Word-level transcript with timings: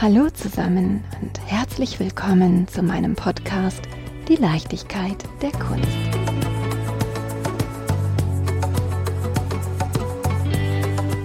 Hallo 0.00 0.30
zusammen 0.30 1.02
und 1.20 1.40
herzlich 1.44 1.98
willkommen 1.98 2.68
zu 2.68 2.84
meinem 2.84 3.16
Podcast 3.16 3.82
Die 4.28 4.36
Leichtigkeit 4.36 5.24
der 5.42 5.50
Kunst. 5.50 5.88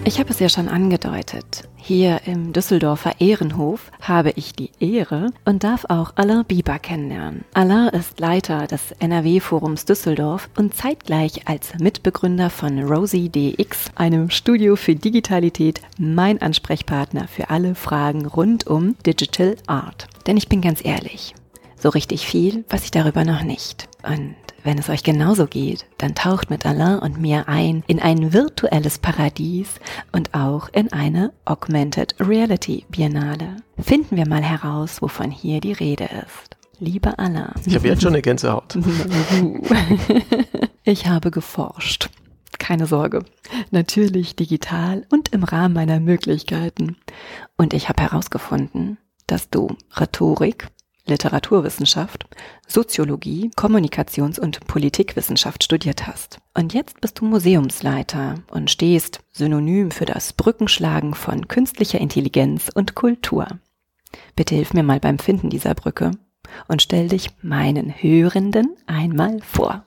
Ich 0.06 0.20
habe 0.20 0.32
es 0.32 0.40
ja 0.40 0.50
schon 0.50 0.70
angedeutet. 0.70 1.70
Hier 1.86 2.22
im 2.28 2.54
Düsseldorfer 2.54 3.20
Ehrenhof 3.20 3.92
habe 4.00 4.32
ich 4.38 4.54
die 4.54 4.70
Ehre 4.80 5.32
und 5.44 5.66
darf 5.66 5.84
auch 5.90 6.14
Alain 6.16 6.46
Bieber 6.46 6.80
kennenlernen. 6.80 7.44
Alain 7.54 7.90
ist 7.90 8.22
Leiter 8.22 8.68
des 8.68 8.94
NRW-Forums 9.00 9.84
Düsseldorf 9.84 10.50
und 10.56 10.74
zeitgleich 10.74 11.46
als 11.50 11.78
Mitbegründer 11.80 12.50
von 12.50 12.82
Rosie 12.86 13.28
DX, 13.28 13.92
einem 13.96 14.30
Studio 14.30 14.78
für 14.78 14.96
Digitalität, 14.96 15.82
mein 16.00 16.42
Ansprechpartner 16.42 17.28
für 17.28 17.50
alle 17.50 17.76
Fragen 17.76 18.28
rund 18.28 18.66
um 18.66 18.96
Digital 19.06 19.58
Art. 19.68 20.08
Denn 20.26 20.38
ich 20.38 20.48
bin 20.48 20.62
ganz 20.62 20.86
ehrlich, 20.86 21.36
so 21.84 21.90
richtig 21.90 22.26
viel 22.26 22.64
weiß 22.70 22.86
ich 22.86 22.92
darüber 22.92 23.26
noch 23.26 23.44
nicht. 23.44 23.90
Und 24.04 24.36
wenn 24.64 24.78
es 24.78 24.88
euch 24.88 25.04
genauso 25.04 25.48
geht, 25.48 25.86
dann 25.98 26.16
taucht 26.16 26.50
mit 26.50 26.66
Alain 26.66 27.00
und 27.00 27.20
mir 27.20 27.50
ein 27.50 27.84
in 27.88 28.00
ein 28.00 28.32
virtuelles 28.32 29.00
Paradies 29.00 29.82
und 30.14 30.34
auch 30.34 30.70
in 30.70 30.94
eine 30.94 31.34
Augmented 31.44 32.16
Reality 32.22 32.86
Biennale. 32.88 33.58
Finden 33.78 34.16
wir 34.16 34.26
mal 34.26 34.42
heraus, 34.42 35.02
wovon 35.02 35.30
hier 35.30 35.60
die 35.60 35.74
Rede 35.74 36.06
ist. 36.06 36.56
Liebe 36.80 37.20
Alain. 37.20 37.52
Ich 37.66 37.76
habe 37.76 37.90
jetzt 37.90 38.02
schon 38.02 38.14
eine 38.14 38.22
Gänsehaut. 38.22 38.76
ich 40.86 41.08
habe 41.08 41.32
geforscht. 41.32 42.10
Keine 42.60 42.86
Sorge. 42.86 43.26
Natürlich 43.72 44.38
digital 44.38 45.06
und 45.12 45.34
im 45.34 45.44
Rahmen 45.44 45.74
meiner 45.74 46.00
Möglichkeiten. 46.00 46.96
Und 47.58 47.74
ich 47.74 47.90
habe 47.90 48.04
herausgefunden, 48.04 48.98
dass 49.28 49.50
du 49.50 49.76
Rhetorik, 49.98 50.68
Literaturwissenschaft, 51.06 52.26
Soziologie, 52.68 53.52
Kommunikations- 53.56 54.40
und 54.40 54.66
Politikwissenschaft 54.68 55.64
studiert 55.64 56.08
hast. 56.08 56.40
Und 56.54 56.74
jetzt 56.74 57.02
bist 57.02 57.20
du 57.20 57.26
Museumsleiter 57.26 58.36
und 58.52 58.72
stehst 58.72 59.20
synonym 59.32 59.92
für 59.92 60.06
das 60.06 60.34
Brückenschlagen 60.34 61.14
von 61.14 61.48
künstlicher 61.48 62.00
Intelligenz 62.00 62.70
und 62.74 62.96
Kultur. 62.96 63.48
Bitte 64.36 64.56
hilf 64.56 64.74
mir 64.74 64.84
mal 64.84 65.00
beim 65.00 65.20
Finden 65.20 65.50
dieser 65.50 65.74
Brücke 65.74 66.12
und 66.68 66.82
stell 66.82 67.10
dich 67.10 67.30
meinen 67.42 67.90
Hörenden 67.90 68.76
einmal 68.88 69.40
vor. 69.42 69.86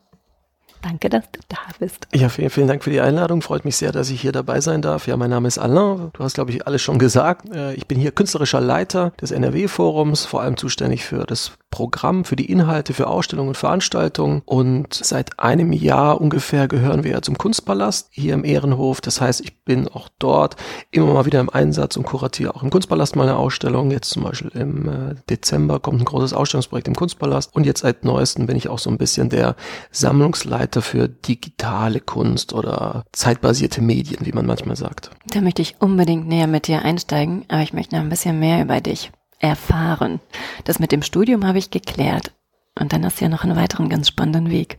Danke, 0.83 1.09
dass 1.09 1.31
du 1.33 1.41
da 1.49 1.59
bist. 1.79 2.07
Ja, 2.15 2.29
vielen, 2.29 2.51
vielen 2.51 2.69
Dank 2.69 2.85
für 2.85 2.91
die 2.91 3.01
Einladung. 3.01 3.43
Freut 3.43 3.65
mich 3.65 3.77
sehr, 3.77 3.93
dass 3.93 4.11
ich 4.11 4.21
hier 4.21 4.33
dabei 4.33 4.61
sein 4.61 4.83
darf. 4.83 5.07
Ja, 5.07 5.17
mein 5.17 5.31
Name 5.31 5.49
ist 5.49 5.59
Alain. 5.59 6.11
Du 6.13 6.25
hast, 6.25 6.35
glaube 6.35 6.51
ich, 6.53 6.67
alles 6.67 6.83
schon 6.83 6.99
gesagt. 6.99 7.49
Äh, 7.55 7.75
ich 7.75 7.87
bin 7.87 7.99
hier 7.99 8.13
künstlerischer 8.13 8.61
Leiter 8.61 9.13
des 9.21 9.31
NRW-Forums, 9.31 10.25
vor 10.25 10.43
allem 10.43 10.57
zuständig 10.57 11.05
für 11.05 11.25
das 11.25 11.53
Programm, 11.71 12.25
für 12.25 12.37
die 12.37 12.51
Inhalte, 12.51 12.95
für 12.95 13.07
Ausstellungen 13.07 13.49
und 13.49 13.57
Veranstaltungen. 13.57 14.43
Und 14.47 14.95
seit 14.95 15.39
einem 15.39 15.73
Jahr 15.73 16.21
ungefähr 16.21 16.69
gehören 16.69 17.05
wir 17.05 17.13
ja 17.13 17.23
zum 17.23 17.37
Kunstpalast 17.37 18.09
hier 18.11 18.35
im 18.35 18.45
Ehrenhof. 18.45 19.01
Das 19.01 19.21
heißt, 19.21 19.41
ich 19.41 19.63
bin 19.65 19.89
auch 19.89 20.09
dort 20.19 20.57
immer 20.91 21.13
mal 21.13 21.27
wieder 21.27 21.41
im 21.41 21.51
Einsatz 21.51 21.97
und 21.97 22.05
kuratiere 22.05 22.55
auch 22.55 22.63
im 22.63 22.71
Kunstpalast 22.71 23.17
mal 23.17 23.25
eine 23.25 23.37
Ausstellung. 23.37 23.91
Jetzt 23.91 24.11
zum 24.11 24.23
Beispiel 24.23 24.51
im 24.55 24.89
äh, 24.89 25.15
Dezember 25.29 25.81
kommt 25.81 26.01
ein 26.01 26.05
großes 26.05 26.33
Ausstellungsprojekt 26.33 26.89
im 26.89 26.95
Kunstpalast. 26.95 27.55
Und 27.55 27.67
jetzt 27.67 27.81
seit 27.81 28.05
neuestem 28.05 28.47
bin 28.47 28.57
ich 28.57 28.69
auch 28.69 28.79
so 28.79 28.89
ein 28.89 28.99
bisschen 28.99 29.29
der 29.29 29.57
Sammlungsleiter 29.91 30.83
für 30.83 31.09
digitale 31.09 32.01
Kunst 32.01 32.53
oder 32.55 33.05
zeitbasierte 33.13 33.83
Medien, 33.83 34.25
wie 34.25 34.33
man 34.33 34.47
manchmal 34.47 34.77
sagt. 34.77 35.11
Da 35.27 35.41
möchte 35.41 35.63
ich 35.63 35.77
unbedingt 35.81 36.27
näher 36.27 36.47
mit 36.47 36.69
dir 36.69 36.83
einsteigen, 36.83 37.45
aber 37.49 37.63
ich 37.63 37.73
möchte 37.73 37.97
noch 37.97 38.03
ein 38.03 38.09
bisschen 38.09 38.39
mehr 38.39 38.63
über 38.63 38.81
dich 38.81 39.11
erfahren. 39.39 40.21
Das 40.65 40.79
mit 40.79 40.93
dem 40.93 41.03
Studium 41.03 41.47
habe 41.47 41.59
ich 41.59 41.71
geklärt. 41.71 42.33
Und 42.79 42.93
dann 42.93 43.05
hast 43.05 43.21
du 43.21 43.25
ja 43.25 43.31
noch 43.31 43.45
einen 43.45 43.57
weiteren 43.57 43.89
ganz 43.89 44.09
spannenden 44.09 44.51
Weg. 44.51 44.79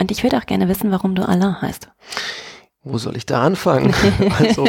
Und 0.00 0.10
ich 0.10 0.22
würde 0.22 0.38
auch 0.38 0.46
gerne 0.46 0.68
wissen, 0.68 0.90
warum 0.90 1.14
du 1.14 1.26
Alain 1.26 1.60
heißt. 1.62 1.88
Wo 2.82 2.98
soll 2.98 3.16
ich 3.16 3.26
da 3.26 3.42
anfangen? 3.42 3.92
also 4.38 4.64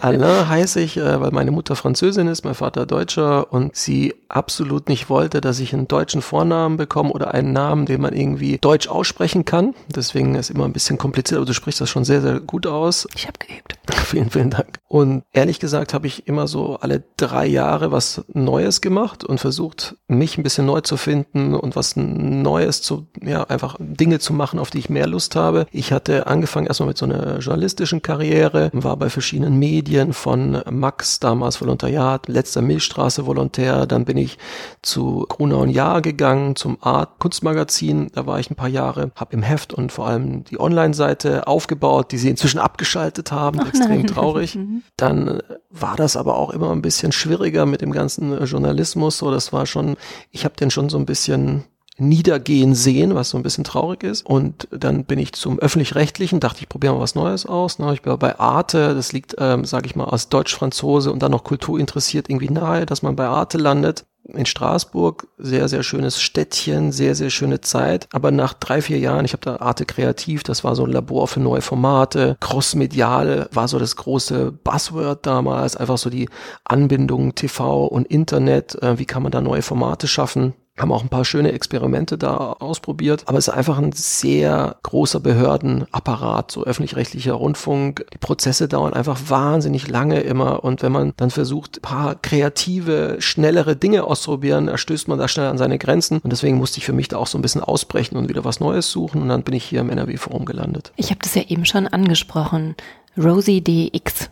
Alain 0.00 0.48
heiße 0.48 0.80
ich, 0.80 0.96
äh, 0.96 1.20
weil 1.20 1.30
meine 1.30 1.52
Mutter 1.52 1.76
Französin 1.76 2.26
ist, 2.26 2.44
mein 2.44 2.54
Vater 2.54 2.86
Deutscher 2.86 3.52
und 3.52 3.76
sie 3.76 4.14
absolut 4.28 4.88
nicht 4.88 5.08
wollte, 5.08 5.40
dass 5.40 5.60
ich 5.60 5.72
einen 5.72 5.88
deutschen 5.88 6.22
Vornamen 6.22 6.76
bekomme 6.76 7.10
oder 7.10 7.34
einen 7.34 7.52
Namen, 7.52 7.86
den 7.86 8.00
man 8.00 8.14
irgendwie 8.14 8.58
deutsch 8.58 8.88
aussprechen 8.88 9.44
kann. 9.44 9.74
Deswegen 9.94 10.34
ist 10.34 10.50
immer 10.50 10.64
ein 10.64 10.72
bisschen 10.72 10.98
kompliziert, 10.98 11.38
aber 11.38 11.46
du 11.46 11.54
sprichst 11.54 11.80
das 11.80 11.90
schon 11.90 12.04
sehr, 12.04 12.20
sehr 12.20 12.40
gut 12.40 12.66
aus. 12.66 13.06
Ich 13.14 13.26
habe 13.26 13.38
geübt. 13.38 13.76
vielen, 14.06 14.30
vielen 14.30 14.50
Dank. 14.50 14.78
Und 14.88 15.24
ehrlich 15.32 15.60
gesagt 15.60 15.94
habe 15.94 16.06
ich 16.06 16.26
immer 16.26 16.46
so 16.46 16.76
alle 16.76 17.02
drei 17.16 17.46
Jahre 17.46 17.92
was 17.92 18.24
Neues 18.32 18.80
gemacht 18.80 19.24
und 19.24 19.38
versucht, 19.38 19.96
mich 20.08 20.38
ein 20.38 20.42
bisschen 20.42 20.66
neu 20.66 20.80
zu 20.80 20.96
finden 20.96 21.54
und 21.54 21.76
was 21.76 21.96
Neues 21.96 22.82
zu, 22.82 23.06
ja, 23.22 23.44
einfach 23.44 23.76
Dinge 23.78 24.18
zu 24.18 24.32
machen, 24.32 24.58
auf 24.58 24.70
die 24.70 24.78
ich 24.78 24.88
mehr 24.88 25.06
Lust 25.06 25.36
habe. 25.36 25.66
Ich 25.70 25.92
hatte 25.92 26.26
angefangen 26.26 26.66
erstmal 26.66 26.88
mit 26.88 26.98
so 26.98 27.06
einer 27.06 27.38
journalistischen 27.38 28.02
Karriere, 28.02 28.70
war 28.72 28.96
bei 28.96 29.10
verschiedenen 29.10 29.58
Medien 29.58 30.12
von 30.12 30.62
Max, 30.70 31.20
damals 31.20 31.60
Volontariat, 31.60 32.28
letzter 32.28 32.62
Milchstraße 32.62 33.26
Volontär, 33.26 33.86
dann 33.86 34.04
bin 34.04 34.15
ich 34.16 34.38
zu 34.82 35.26
Gruner 35.28 35.58
und 35.58 35.70
Jahr 35.70 36.02
gegangen, 36.02 36.56
zum 36.56 36.78
Art 36.80 37.18
Kunstmagazin, 37.18 38.10
da 38.12 38.26
war 38.26 38.38
ich 38.38 38.50
ein 38.50 38.56
paar 38.56 38.68
Jahre, 38.68 39.10
habe 39.14 39.34
im 39.34 39.42
Heft 39.42 39.72
und 39.72 39.92
vor 39.92 40.06
allem 40.06 40.44
die 40.44 40.60
Online-Seite 40.60 41.46
aufgebaut, 41.46 42.12
die 42.12 42.18
sie 42.18 42.30
inzwischen 42.30 42.58
abgeschaltet 42.58 43.32
haben, 43.32 43.60
Ach, 43.60 43.68
extrem 43.68 43.98
nein. 43.98 44.06
traurig. 44.06 44.56
Mhm. 44.66 44.82
Dann 44.96 45.42
war 45.70 45.96
das 45.96 46.16
aber 46.16 46.36
auch 46.36 46.50
immer 46.50 46.70
ein 46.70 46.80
bisschen 46.80 47.12
schwieriger 47.12 47.66
mit 47.66 47.82
dem 47.82 47.92
ganzen 47.92 48.42
Journalismus, 48.44 49.18
so 49.18 49.30
das 49.30 49.52
war 49.52 49.66
schon, 49.66 49.96
ich 50.30 50.44
habe 50.44 50.56
den 50.56 50.70
schon 50.70 50.88
so 50.88 50.96
ein 50.98 51.04
bisschen 51.04 51.64
niedergehen 51.98 52.74
sehen, 52.74 53.14
was 53.14 53.30
so 53.30 53.36
ein 53.36 53.42
bisschen 53.42 53.64
traurig 53.64 54.02
ist. 54.02 54.26
Und 54.26 54.68
dann 54.70 55.04
bin 55.04 55.18
ich 55.18 55.32
zum 55.32 55.58
öffentlich-rechtlichen, 55.58 56.40
dachte 56.40 56.60
ich, 56.60 56.68
probiere 56.68 56.94
mal 56.94 57.00
was 57.00 57.14
Neues 57.14 57.46
aus. 57.46 57.78
Ne? 57.78 57.92
Ich 57.94 58.02
bin 58.02 58.18
bei 58.18 58.38
Arte, 58.38 58.94
das 58.94 59.12
liegt, 59.12 59.36
ähm, 59.38 59.64
sage 59.64 59.86
ich 59.86 59.96
mal, 59.96 60.04
als 60.04 60.28
Deutsch-Franzose 60.28 61.10
und 61.12 61.20
dann 61.20 61.32
noch 61.32 61.44
Kultur 61.44 61.78
interessiert 61.78 62.28
irgendwie 62.28 62.50
nahe, 62.50 62.86
dass 62.86 63.02
man 63.02 63.16
bei 63.16 63.26
Arte 63.26 63.58
landet 63.58 64.04
in 64.34 64.46
Straßburg, 64.46 65.28
sehr, 65.38 65.68
sehr 65.68 65.82
schönes 65.82 66.20
Städtchen, 66.20 66.92
sehr, 66.92 67.14
sehr 67.14 67.30
schöne 67.30 67.60
Zeit. 67.60 68.08
Aber 68.12 68.30
nach 68.30 68.54
drei, 68.54 68.82
vier 68.82 68.98
Jahren, 68.98 69.24
ich 69.24 69.32
habe 69.32 69.42
da 69.42 69.56
Arte 69.56 69.86
Kreativ, 69.86 70.42
das 70.42 70.64
war 70.64 70.74
so 70.74 70.84
ein 70.84 70.90
Labor 70.90 71.28
für 71.28 71.40
neue 71.40 71.62
Formate. 71.62 72.36
Crossmedial 72.40 73.48
war 73.52 73.68
so 73.68 73.78
das 73.78 73.96
große 73.96 74.52
Buzzword 74.52 75.24
damals, 75.24 75.76
einfach 75.76 75.98
so 75.98 76.10
die 76.10 76.28
Anbindung 76.64 77.34
TV 77.34 77.86
und 77.86 78.06
Internet. 78.08 78.80
Äh, 78.82 78.98
wie 78.98 79.06
kann 79.06 79.22
man 79.22 79.32
da 79.32 79.40
neue 79.40 79.62
Formate 79.62 80.08
schaffen? 80.08 80.54
Haben 80.78 80.92
auch 80.92 81.02
ein 81.02 81.08
paar 81.08 81.24
schöne 81.24 81.52
Experimente 81.52 82.18
da 82.18 82.52
ausprobiert, 82.52 83.24
aber 83.26 83.38
es 83.38 83.48
ist 83.48 83.54
einfach 83.54 83.78
ein 83.78 83.92
sehr 83.92 84.76
großer 84.82 85.20
Behördenapparat, 85.20 86.50
so 86.50 86.64
öffentlich-rechtlicher 86.64 87.32
Rundfunk. 87.32 88.06
Die 88.12 88.18
Prozesse 88.18 88.68
dauern 88.68 88.92
einfach 88.92 89.18
wahnsinnig 89.28 89.88
lange 89.88 90.20
immer 90.20 90.64
und 90.64 90.82
wenn 90.82 90.92
man 90.92 91.12
dann 91.16 91.30
versucht, 91.30 91.82
paar 91.82 92.14
kreative, 92.16 93.16
schnellere 93.20 93.76
Dinge 93.76 94.04
auszuprobieren, 94.04 94.68
erstößt 94.68 95.08
man 95.08 95.18
da 95.18 95.28
schnell 95.28 95.48
an 95.48 95.58
seine 95.58 95.78
Grenzen 95.78 96.18
und 96.18 96.30
deswegen 96.30 96.58
musste 96.58 96.78
ich 96.78 96.86
für 96.86 96.92
mich 96.92 97.08
da 97.08 97.16
auch 97.16 97.26
so 97.26 97.38
ein 97.38 97.42
bisschen 97.42 97.62
ausbrechen 97.62 98.16
und 98.16 98.28
wieder 98.28 98.44
was 98.44 98.60
Neues 98.60 98.90
suchen 98.90 99.22
und 99.22 99.28
dann 99.28 99.42
bin 99.42 99.54
ich 99.54 99.64
hier 99.64 99.80
im 99.80 99.90
NRW-Forum 99.90 100.44
gelandet. 100.44 100.92
Ich 100.96 101.10
habe 101.10 101.20
das 101.22 101.34
ja 101.34 101.42
eben 101.48 101.64
schon 101.64 101.86
angesprochen. 101.86 102.76
Rosie 103.16 103.62
DX 103.62 104.30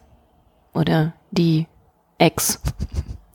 oder 0.75 1.15
die 1.31 1.67
X. 2.19 2.61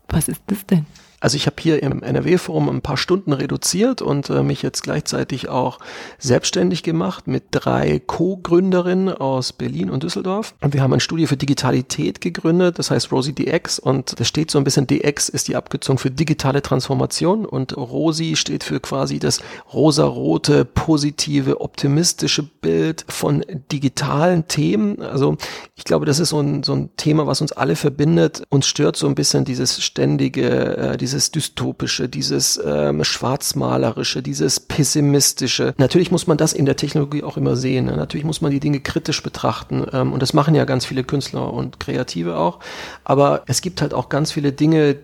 Was 0.10 0.28
ist 0.28 0.42
das 0.48 0.66
denn? 0.66 0.86
Also 1.20 1.36
ich 1.36 1.46
habe 1.46 1.56
hier 1.60 1.84
im 1.84 2.04
NRW-Forum 2.04 2.70
ein 2.70 2.82
paar 2.82 2.98
Stunden 2.98 3.34
reduziert 3.34 4.02
und 4.02 4.30
äh, 4.30 4.44
mich 4.44 4.62
jetzt 4.62 4.84
gleichzeitig 4.84 5.50
auch 5.50 5.80
selbstständig 6.18 6.84
gemacht 6.84 7.28
mit 7.28 7.44
drei 7.52 8.02
Co-Gründerinnen 8.06 9.10
aus 9.10 9.54
Berlin 9.54 9.90
und 9.90 10.04
Düsseldorf. 10.04 10.54
Und 10.62 10.74
wir 10.74 10.82
haben 10.82 10.94
ein 10.94 11.00
Studio 11.00 11.28
für 11.28 11.38
Digitalität 11.38 12.22
gegründet, 12.22 12.80
das 12.80 12.92
heißt 12.92 13.12
Rosie 13.12 13.34
DX 13.34 13.80
und 13.80 14.20
das 14.20 14.28
steht 14.28 14.52
so 14.52 14.58
ein 14.58 14.64
bisschen, 14.64 14.88
DX 14.88 15.30
ist 15.30 15.48
die 15.48 15.56
Abkürzung 15.56 15.98
für 15.98 16.12
digitale 16.12 16.62
Transformation 16.62 17.46
und 17.46 17.76
Rosie 17.76 18.36
steht 18.36 18.64
für 18.64 18.80
quasi 18.80 19.20
das 19.20 19.42
rosarote, 19.74 20.66
positive, 20.66 21.62
optimistische 21.62 22.44
Bild 22.44 23.06
von 23.08 23.46
digitalen 23.72 24.48
Themen. 24.48 25.02
Also 25.02 25.38
ich 25.76 25.84
glaube, 25.84 26.06
das 26.06 26.20
ist 26.20 26.30
so 26.30 26.40
ein, 26.40 26.64
so 26.64 26.74
ein 26.74 26.90
Thema, 26.98 27.28
was 27.28 27.42
uns 27.42 27.52
alle 27.52 27.76
verbindet. 27.76 28.44
Uns 28.50 28.68
stört 28.68 28.96
so 28.96 29.08
ein 29.08 29.16
bisschen 29.16 29.46
dieses 29.46 29.84
ständige, 29.84 30.78
äh, 30.78 30.98
dystopische, 31.14 32.10
dieses 32.10 32.60
ähm, 32.64 33.04
schwarzmalerische, 33.04 34.22
dieses 34.22 34.60
pessimistische. 34.60 35.74
Natürlich 35.78 36.12
muss 36.12 36.28
man 36.28 36.38
das 36.38 36.54
in 36.54 36.66
der 36.66 36.76
Technologie 36.76 37.24
auch 37.24 37.38
immer 37.38 37.56
sehen. 37.56 37.86
Ne? 37.86 37.96
Natürlich 37.96 38.26
muss 38.26 38.42
man 38.42 38.52
die 38.52 38.60
Dinge 38.60 38.80
kritisch 38.80 39.24
betrachten 39.24 39.86
ähm, 39.92 40.14
und 40.14 40.22
das 40.22 40.34
machen 40.34 40.56
ja 40.56 40.66
ganz 40.66 40.86
viele 40.86 41.04
Künstler 41.04 41.54
und 41.54 41.80
Kreative 41.80 42.38
auch. 42.38 42.60
Aber 43.04 43.44
es 43.48 43.62
gibt 43.62 43.82
halt 43.82 43.94
auch 43.94 44.10
ganz 44.10 44.32
viele 44.32 44.52
Dinge, 44.52 44.98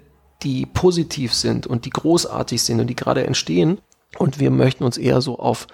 die 0.44 0.66
positiv 0.66 1.34
sind 1.34 1.68
und 1.68 1.86
die 1.86 1.90
großartig 1.90 2.62
sind 2.62 2.80
und 2.80 2.88
die 2.88 2.96
gerade 2.96 3.26
entstehen. 3.26 3.80
Und 4.18 4.40
wir 4.40 4.52
möchten 4.52 4.84
uns 4.84 4.98
eher 4.98 5.22
so 5.22 5.40
auf 5.40 5.68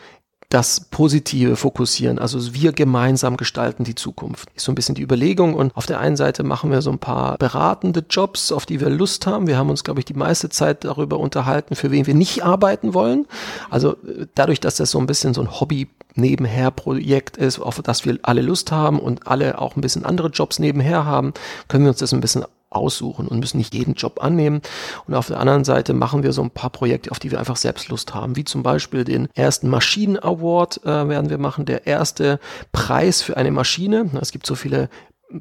das 0.51 0.81
Positive 0.81 1.55
fokussieren. 1.55 2.19
Also 2.19 2.53
wir 2.53 2.73
gemeinsam 2.73 3.37
gestalten 3.37 3.85
die 3.85 3.95
Zukunft. 3.95 4.49
Ist 4.53 4.65
so 4.65 4.71
ein 4.73 4.75
bisschen 4.75 4.95
die 4.95 5.01
Überlegung. 5.01 5.55
Und 5.55 5.75
auf 5.77 5.85
der 5.85 5.99
einen 6.01 6.17
Seite 6.17 6.43
machen 6.43 6.71
wir 6.71 6.81
so 6.81 6.91
ein 6.91 6.99
paar 6.99 7.37
beratende 7.37 8.03
Jobs, 8.07 8.51
auf 8.51 8.65
die 8.65 8.81
wir 8.81 8.89
Lust 8.89 9.25
haben. 9.25 9.47
Wir 9.47 9.57
haben 9.57 9.69
uns, 9.69 9.85
glaube 9.85 10.01
ich, 10.01 10.05
die 10.05 10.13
meiste 10.13 10.49
Zeit 10.49 10.83
darüber 10.83 11.19
unterhalten, 11.19 11.75
für 11.75 11.89
wen 11.89 12.05
wir 12.05 12.15
nicht 12.15 12.43
arbeiten 12.43 12.93
wollen. 12.93 13.27
Also 13.69 13.93
äh, 13.93 14.27
dadurch, 14.35 14.59
dass 14.59 14.75
das 14.75 14.91
so 14.91 14.99
ein 14.99 15.07
bisschen 15.07 15.33
so 15.33 15.39
ein 15.39 15.59
Hobby 15.59 15.87
nebenher 16.15 16.69
Projekt 16.69 17.37
ist, 17.37 17.59
auf 17.59 17.81
das 17.81 18.03
wir 18.03 18.19
alle 18.23 18.41
Lust 18.41 18.73
haben 18.73 18.99
und 18.99 19.27
alle 19.27 19.57
auch 19.57 19.77
ein 19.77 19.81
bisschen 19.81 20.03
andere 20.03 20.27
Jobs 20.27 20.59
nebenher 20.59 21.05
haben, 21.05 21.33
können 21.69 21.85
wir 21.85 21.91
uns 21.91 21.99
das 21.99 22.13
ein 22.13 22.19
bisschen 22.19 22.43
aussuchen 22.71 23.27
und 23.27 23.39
müssen 23.39 23.57
nicht 23.57 23.73
jeden 23.75 23.93
Job 23.93 24.23
annehmen. 24.23 24.61
Und 25.07 25.13
auf 25.13 25.27
der 25.27 25.39
anderen 25.39 25.63
Seite 25.63 25.93
machen 25.93 26.23
wir 26.23 26.33
so 26.33 26.41
ein 26.41 26.49
paar 26.49 26.69
Projekte, 26.69 27.11
auf 27.11 27.19
die 27.19 27.29
wir 27.29 27.39
einfach 27.39 27.57
selbst 27.57 27.89
Lust 27.89 28.13
haben, 28.15 28.35
wie 28.35 28.45
zum 28.45 28.63
Beispiel 28.63 29.03
den 29.03 29.27
ersten 29.35 29.69
Maschinen 29.69 30.17
Award 30.17 30.81
äh, 30.83 31.09
werden 31.09 31.29
wir 31.29 31.37
machen, 31.37 31.65
der 31.65 31.85
erste 31.85 32.39
Preis 32.71 33.21
für 33.21 33.37
eine 33.37 33.51
Maschine. 33.51 34.09
Es 34.21 34.31
gibt 34.31 34.45
so 34.45 34.55
viele 34.55 34.89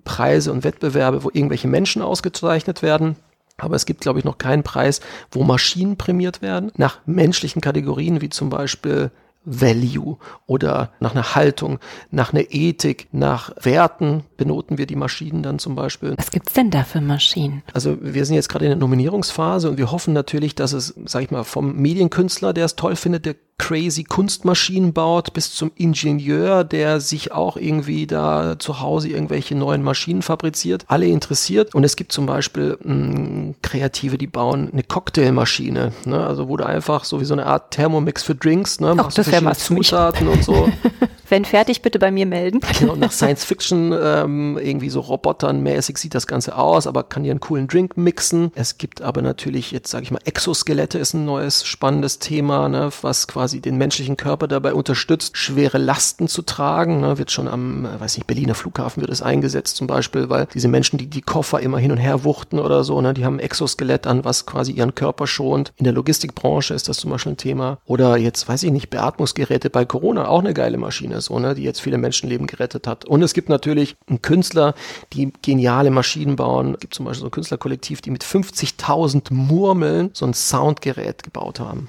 Preise 0.05 0.53
und 0.53 0.65
Wettbewerbe, 0.65 1.25
wo 1.25 1.31
irgendwelche 1.33 1.69
Menschen 1.69 2.03
ausgezeichnet 2.03 2.83
werden. 2.83 3.17
Aber 3.59 3.77
es 3.77 3.87
gibt, 3.87 4.01
glaube 4.01 4.19
ich, 4.19 4.25
noch 4.25 4.39
keinen 4.39 4.63
Preis, 4.63 5.01
wo 5.31 5.45
Maschinen 5.45 5.97
prämiert 5.97 6.43
werden, 6.43 6.73
nach 6.77 6.99
menschlichen 7.07 7.61
Kategorien, 7.61 8.21
wie 8.21 8.31
zum 8.31 8.49
Beispiel 8.49 9.11
Value 9.45 10.19
oder 10.47 10.93
nach 11.01 11.13
einer 11.13 11.35
Haltung, 11.35 11.79
nach 12.11 12.33
einer 12.33 12.45
Ethik, 12.51 13.09
nach 13.13 13.53
Werten 13.61 14.25
benoten 14.37 14.79
wir 14.79 14.87
die 14.87 14.97
Maschinen 14.97 15.43
dann 15.43 15.59
zum 15.59 15.75
Beispiel. 15.75 16.15
Was 16.17 16.31
gibt's 16.31 16.53
denn 16.53 16.71
da 16.71 16.85
für 16.85 17.01
Maschinen? 17.01 17.63
Also 17.73 17.97
wir 18.01 18.25
sind 18.27 18.35
jetzt 18.35 18.49
gerade 18.49 18.67
in 18.67 18.71
der 18.71 18.79
Nominierungsphase 18.79 19.71
und 19.71 19.79
wir 19.79 19.91
hoffen 19.91 20.13
natürlich, 20.13 20.55
dass 20.55 20.73
es, 20.73 20.95
sag 21.07 21.23
ich 21.23 21.31
mal, 21.31 21.45
vom 21.45 21.77
Medienkünstler, 21.77 22.53
der 22.53 22.67
es 22.67 22.77
toll 22.77 22.97
findet, 22.97 23.27
der 23.27 23.37
crazy 23.61 24.05
Kunstmaschinen 24.05 24.95
baut, 24.95 25.35
bis 25.35 25.55
zum 25.55 25.71
Ingenieur, 25.77 26.65
der 26.65 26.99
sich 26.99 27.33
auch 27.33 27.59
irgendwie 27.59 28.07
da 28.07 28.59
zu 28.59 28.81
Hause 28.81 29.11
irgendwelche 29.11 29.55
neuen 29.55 29.83
Maschinen 29.83 30.23
fabriziert. 30.23 30.87
Alle 30.89 31.07
interessiert. 31.07 31.75
Und 31.75 31.85
es 31.85 31.95
gibt 31.95 32.11
zum 32.11 32.25
Beispiel 32.25 32.79
mh, 32.83 32.95
hm, 32.95 33.55
Kreative, 33.61 34.17
die 34.17 34.27
bauen 34.27 34.71
eine 34.73 34.83
Cocktailmaschine. 34.83 35.93
Ne? 36.07 36.27
Also 36.27 36.49
wo 36.49 36.57
du 36.57 36.65
einfach 36.65 37.05
so 37.05 37.21
wie 37.21 37.27
so 37.27 37.35
eine 37.35 37.45
Art 37.45 37.73
Thermomix 37.73 38.23
für 38.23 38.35
Drinks, 38.35 38.81
ne? 38.81 38.95
Ach, 38.97 39.13
das 39.13 39.31
was 39.45 39.65
Zutaten 39.65 40.29
und 40.29 40.43
so. 40.43 40.71
Wenn 41.31 41.45
fertig, 41.45 41.81
bitte 41.83 42.01
bei 42.01 42.11
mir 42.11 42.27
melden. 42.27 42.61
Genau, 42.81 42.97
nach 42.97 43.13
Science 43.21 43.45
Fiction 43.45 43.95
ähm, 43.97 44.59
irgendwie 44.61 44.91
so 44.91 44.99
Robotern 44.99 45.63
mäßig 45.63 45.97
sieht 45.97 46.17
das 46.17 46.27
Ganze 46.27 46.57
aus, 46.59 46.89
aber 46.89 47.05
kann 47.05 47.23
dir 47.23 47.31
einen 47.31 47.39
coolen 47.39 47.69
Drink 47.69 47.97
mixen. 47.97 48.51
Es 48.57 48.79
gibt 48.79 49.01
aber 49.01 49.23
natürlich 49.23 49.71
jetzt, 49.71 49.93
sage 49.93 50.03
ich 50.03 50.11
mal, 50.11 50.19
Exoskelette 50.25 50.99
ist 50.99 51.15
ein 51.15 51.25
neues 51.25 51.65
spannendes 51.65 52.19
Thema, 52.19 52.69
ne, 52.69 52.91
was 53.03 53.29
quasi 53.29 53.61
den 53.61 53.79
menschlichen 53.79 54.17
Körper 54.17 54.49
dabei 54.49 54.75
unterstützt, 54.75 55.37
schwere 55.37 55.79
Lasten 55.79 56.27
zu 56.27 56.43
tragen. 56.43 57.01
Ne, 57.01 57.17
wird 57.19 57.31
schon 57.31 57.47
am, 57.47 57.85
äh, 57.85 58.01
weiß 58.01 58.17
nicht, 58.17 58.27
Berliner 58.27 58.57
Flughafen 58.57 59.01
wird 59.01 59.13
es 59.13 59.23
eingesetzt 59.23 59.77
zum 59.77 59.87
Beispiel, 59.87 60.31
weil 60.31 60.49
diese 60.53 60.67
Menschen, 60.67 60.99
die 60.99 61.07
die 61.07 61.23
Koffer 61.23 61.61
immer 61.61 61.79
hin 61.79 61.93
und 61.93 61.99
her 61.99 62.25
wuchten 62.25 62.59
oder 62.59 62.83
so, 62.83 63.01
ne, 63.01 63.15
die 63.15 63.25
haben 63.25 63.37
ein 63.37 63.41
Exoskelett 63.41 64.09
an, 64.09 64.25
was 64.25 64.47
quasi 64.47 64.73
ihren 64.73 64.97
Körper 64.97 65.29
schont. 65.29 65.73
In 65.77 65.85
der 65.85 65.93
Logistikbranche 65.93 66.75
ist 66.75 66.89
das 66.89 66.97
zum 66.97 67.13
Beispiel 67.13 67.35
ein 67.35 67.37
Thema. 67.37 67.79
Oder 67.85 68.17
jetzt, 68.17 68.49
weiß 68.49 68.65
ich 68.65 68.73
nicht, 68.73 68.91
Beatmungsgeräte 68.91 69.71
bei 69.71 69.85
Corona, 69.85 70.27
auch 70.27 70.41
eine 70.41 70.55
geile 70.55 70.77
Maschine 70.77 71.20
so, 71.21 71.39
ne, 71.39 71.55
die 71.55 71.63
jetzt 71.63 71.81
viele 71.81 71.99
Menschenleben 71.99 72.47
gerettet 72.47 72.87
hat. 72.87 73.05
Und 73.05 73.23
es 73.23 73.35
gibt 73.35 73.49
natürlich 73.49 73.97
einen 74.09 74.23
Künstler, 74.23 74.75
die 75.13 75.33
geniale 75.43 75.91
Maschinen 75.91 76.37
bauen. 76.37 76.75
Es 76.75 76.81
gibt 76.81 76.95
zum 76.95 77.07
Beispiel 77.07 77.21
so 77.21 77.27
ein 77.27 77.33
Künstlerkollektiv, 77.33 78.01
die 78.01 78.11
mit 78.11 78.25
50.000 78.25 79.33
Murmeln 79.33 80.11
so 80.13 80.27
ein 80.27 80.35
Soundgerät 80.35 81.23
gebaut 81.23 81.61
haben. 81.61 81.89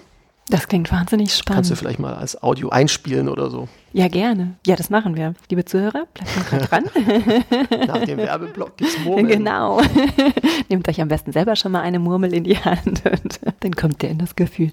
Das 0.51 0.67
klingt 0.67 0.91
wahnsinnig 0.91 1.33
spannend. 1.33 1.57
Kannst 1.59 1.71
du 1.71 1.75
vielleicht 1.75 1.99
mal 1.99 2.13
als 2.13 2.43
Audio 2.43 2.69
einspielen 2.69 3.29
oder 3.29 3.49
so? 3.49 3.69
Ja, 3.93 4.09
gerne. 4.09 4.55
Ja, 4.67 4.75
das 4.75 4.89
machen 4.89 5.15
wir. 5.15 5.33
Liebe 5.49 5.63
Zuhörer, 5.63 6.07
bleibt 6.13 6.71
dran. 6.71 6.83
Nach 7.87 8.03
dem 8.03 8.17
Werbeblock 8.17 8.75
gibt's 8.75 8.99
Murmeln. 8.99 9.27
Genau. 9.27 9.81
Nehmt 10.69 10.89
euch 10.89 10.99
am 10.99 11.07
besten 11.07 11.31
selber 11.31 11.55
schon 11.55 11.71
mal 11.71 11.81
eine 11.81 11.99
Murmel 11.99 12.33
in 12.33 12.43
die 12.43 12.57
Hand 12.57 13.03
und 13.05 13.39
dann 13.61 13.75
kommt 13.75 14.03
ihr 14.03 14.09
in 14.09 14.17
das 14.17 14.35
Gefühl. 14.35 14.71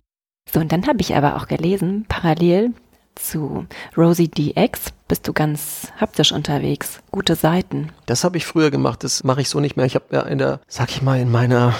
So, 0.52 0.58
und 0.58 0.72
dann 0.72 0.87
habe 0.87 1.00
ich 1.00 1.14
aber 1.14 1.37
auch 1.37 1.46
gelesen, 1.46 2.06
parallel, 2.08 2.72
zu 3.19 3.67
Rosie 3.97 4.29
DX 4.29 4.93
bist 5.09 5.26
du 5.29 5.32
ganz 5.32 5.88
haptisch 6.00 6.32
unterwegs. 6.32 7.00
Gute 7.11 7.35
Seiten. 7.35 7.91
Das 8.06 8.25
habe 8.25 8.37
ich 8.37 8.47
früher 8.47 8.70
gemacht, 8.70 9.05
das 9.05 9.25
mache 9.25 9.41
ich 9.41 9.49
so 9.49 9.61
nicht 9.61 9.76
mehr. 9.76 9.87
Ich 9.87 9.94
habe 9.94 10.06
ja 10.11 10.23
in 10.23 10.38
der, 10.38 10.61
sag 10.69 10.91
ich 10.91 11.03
mal, 11.03 11.20
in 11.20 11.31
meiner 11.31 11.75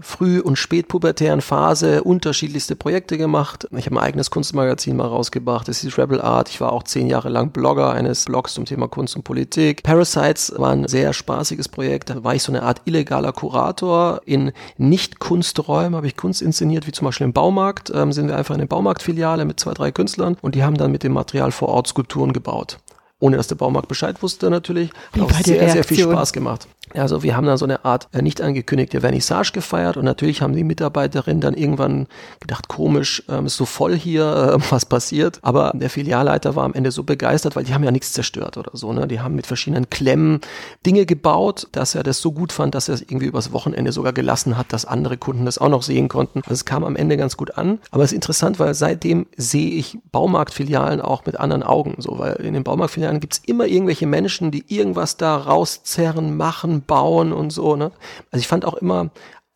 früh- 0.00 0.40
und 0.40 0.56
spätpubertären 0.56 1.40
Phase 1.40 2.02
unterschiedlichste 2.02 2.74
Projekte 2.74 3.16
gemacht. 3.16 3.68
Ich 3.76 3.86
habe 3.86 3.96
ein 3.96 4.02
eigenes 4.04 4.30
Kunstmagazin 4.30 4.96
mal 4.96 5.06
rausgebracht. 5.06 5.68
Das 5.68 5.84
ist 5.84 5.98
Rebel 5.98 6.20
Art. 6.20 6.48
Ich 6.48 6.60
war 6.60 6.72
auch 6.72 6.82
zehn 6.82 7.06
Jahre 7.06 7.28
lang 7.28 7.50
Blogger 7.50 7.92
eines 7.92 8.24
Blogs 8.24 8.54
zum 8.54 8.64
Thema 8.64 8.88
Kunst 8.88 9.14
und 9.14 9.22
Politik. 9.22 9.82
Parasites 9.84 10.52
war 10.56 10.70
ein 10.70 10.88
sehr 10.88 11.12
spaßiges 11.12 11.68
Projekt. 11.68 12.10
Da 12.10 12.24
war 12.24 12.34
ich 12.34 12.42
so 12.42 12.50
eine 12.50 12.64
Art 12.64 12.82
illegaler 12.86 13.32
Kurator. 13.32 14.20
In 14.24 14.52
Nicht-Kunsträumen 14.78 15.94
habe 15.94 16.08
ich 16.08 16.16
Kunst 16.16 16.42
inszeniert, 16.42 16.86
wie 16.88 16.92
zum 16.92 17.06
Beispiel 17.06 17.26
im 17.26 17.32
Baumarkt. 17.32 17.92
Ähm, 17.94 18.12
sind 18.12 18.28
wir 18.28 18.36
einfach 18.36 18.54
in 18.54 18.60
eine 18.60 18.68
Baumarktfiliale 18.68 19.44
mit 19.44 19.60
zwei, 19.60 19.74
drei 19.74 19.92
Künstlern 19.92 20.36
und 20.42 20.56
die 20.56 20.64
haben 20.64 20.76
dann 20.76 20.90
mit 20.90 21.04
dem 21.04 21.12
Material 21.12 21.52
vor 21.52 21.68
Ort 21.68 21.86
Skulpturen 21.86 22.32
gebaut 22.32 22.78
ohne 23.20 23.38
dass 23.38 23.46
der 23.46 23.54
Baumarkt 23.54 23.88
Bescheid 23.88 24.22
wusste 24.22 24.50
natürlich. 24.50 24.90
Hat 25.12 25.22
auch 25.22 25.30
sehr, 25.30 25.70
sehr 25.70 25.84
viel 25.84 26.00
Spaß 26.00 26.34
gemacht. 26.34 26.68
Also 26.94 27.22
wir 27.22 27.36
haben 27.36 27.46
dann 27.46 27.58
so 27.58 27.64
eine 27.64 27.84
Art 27.84 28.08
äh, 28.12 28.22
nicht 28.22 28.40
angekündigte 28.40 29.00
Vernissage 29.00 29.52
gefeiert 29.52 29.96
und 29.96 30.04
natürlich 30.04 30.42
haben 30.42 30.54
die 30.54 30.64
Mitarbeiterinnen 30.64 31.40
dann 31.40 31.54
irgendwann 31.54 32.06
gedacht, 32.40 32.68
komisch, 32.68 33.22
ähm, 33.28 33.46
ist 33.46 33.56
so 33.56 33.64
voll 33.64 33.96
hier, 33.96 34.24
äh, 34.54 34.70
was 34.70 34.86
passiert. 34.86 35.38
Aber 35.42 35.72
der 35.74 35.90
Filialleiter 35.90 36.56
war 36.56 36.64
am 36.64 36.74
Ende 36.74 36.90
so 36.90 37.02
begeistert, 37.02 37.56
weil 37.56 37.64
die 37.64 37.74
haben 37.74 37.84
ja 37.84 37.90
nichts 37.90 38.12
zerstört 38.12 38.56
oder 38.56 38.70
so. 38.74 38.92
Ne? 38.92 39.08
Die 39.08 39.20
haben 39.20 39.34
mit 39.34 39.46
verschiedenen 39.46 39.90
Klemmen 39.90 40.40
Dinge 40.86 41.06
gebaut, 41.06 41.68
dass 41.72 41.94
er 41.94 42.02
das 42.02 42.20
so 42.20 42.32
gut 42.32 42.52
fand, 42.52 42.74
dass 42.74 42.88
er 42.88 42.94
es 42.94 43.02
irgendwie 43.02 43.26
übers 43.26 43.52
Wochenende 43.52 43.92
sogar 43.92 44.12
gelassen 44.12 44.56
hat, 44.56 44.72
dass 44.72 44.84
andere 44.84 45.16
Kunden 45.16 45.44
das 45.44 45.58
auch 45.58 45.68
noch 45.68 45.82
sehen 45.82 46.08
konnten. 46.08 46.40
Also 46.40 46.52
es 46.52 46.64
kam 46.64 46.84
am 46.84 46.96
Ende 46.96 47.16
ganz 47.16 47.36
gut 47.36 47.56
an. 47.58 47.78
Aber 47.90 48.04
es 48.04 48.12
ist 48.12 48.16
interessant, 48.16 48.58
weil 48.58 48.74
seitdem 48.74 49.26
sehe 49.36 49.70
ich 49.70 49.98
Baumarktfilialen 50.12 51.00
auch 51.00 51.26
mit 51.26 51.38
anderen 51.38 51.62
Augen. 51.62 51.96
So, 51.98 52.18
weil 52.18 52.34
in 52.34 52.54
den 52.54 52.64
Baumarktfilialen 52.64 53.20
gibt 53.20 53.34
es 53.34 53.42
immer 53.44 53.66
irgendwelche 53.66 54.06
Menschen, 54.06 54.50
die 54.50 54.64
irgendwas 54.68 55.16
da 55.16 55.36
rauszerren, 55.36 56.36
machen, 56.36 56.83
bauen 56.86 57.32
und 57.32 57.50
so. 57.50 57.76
Ne? 57.76 57.90
Also 58.30 58.40
ich 58.40 58.48
fand 58.48 58.64
auch 58.64 58.74
immer 58.74 59.10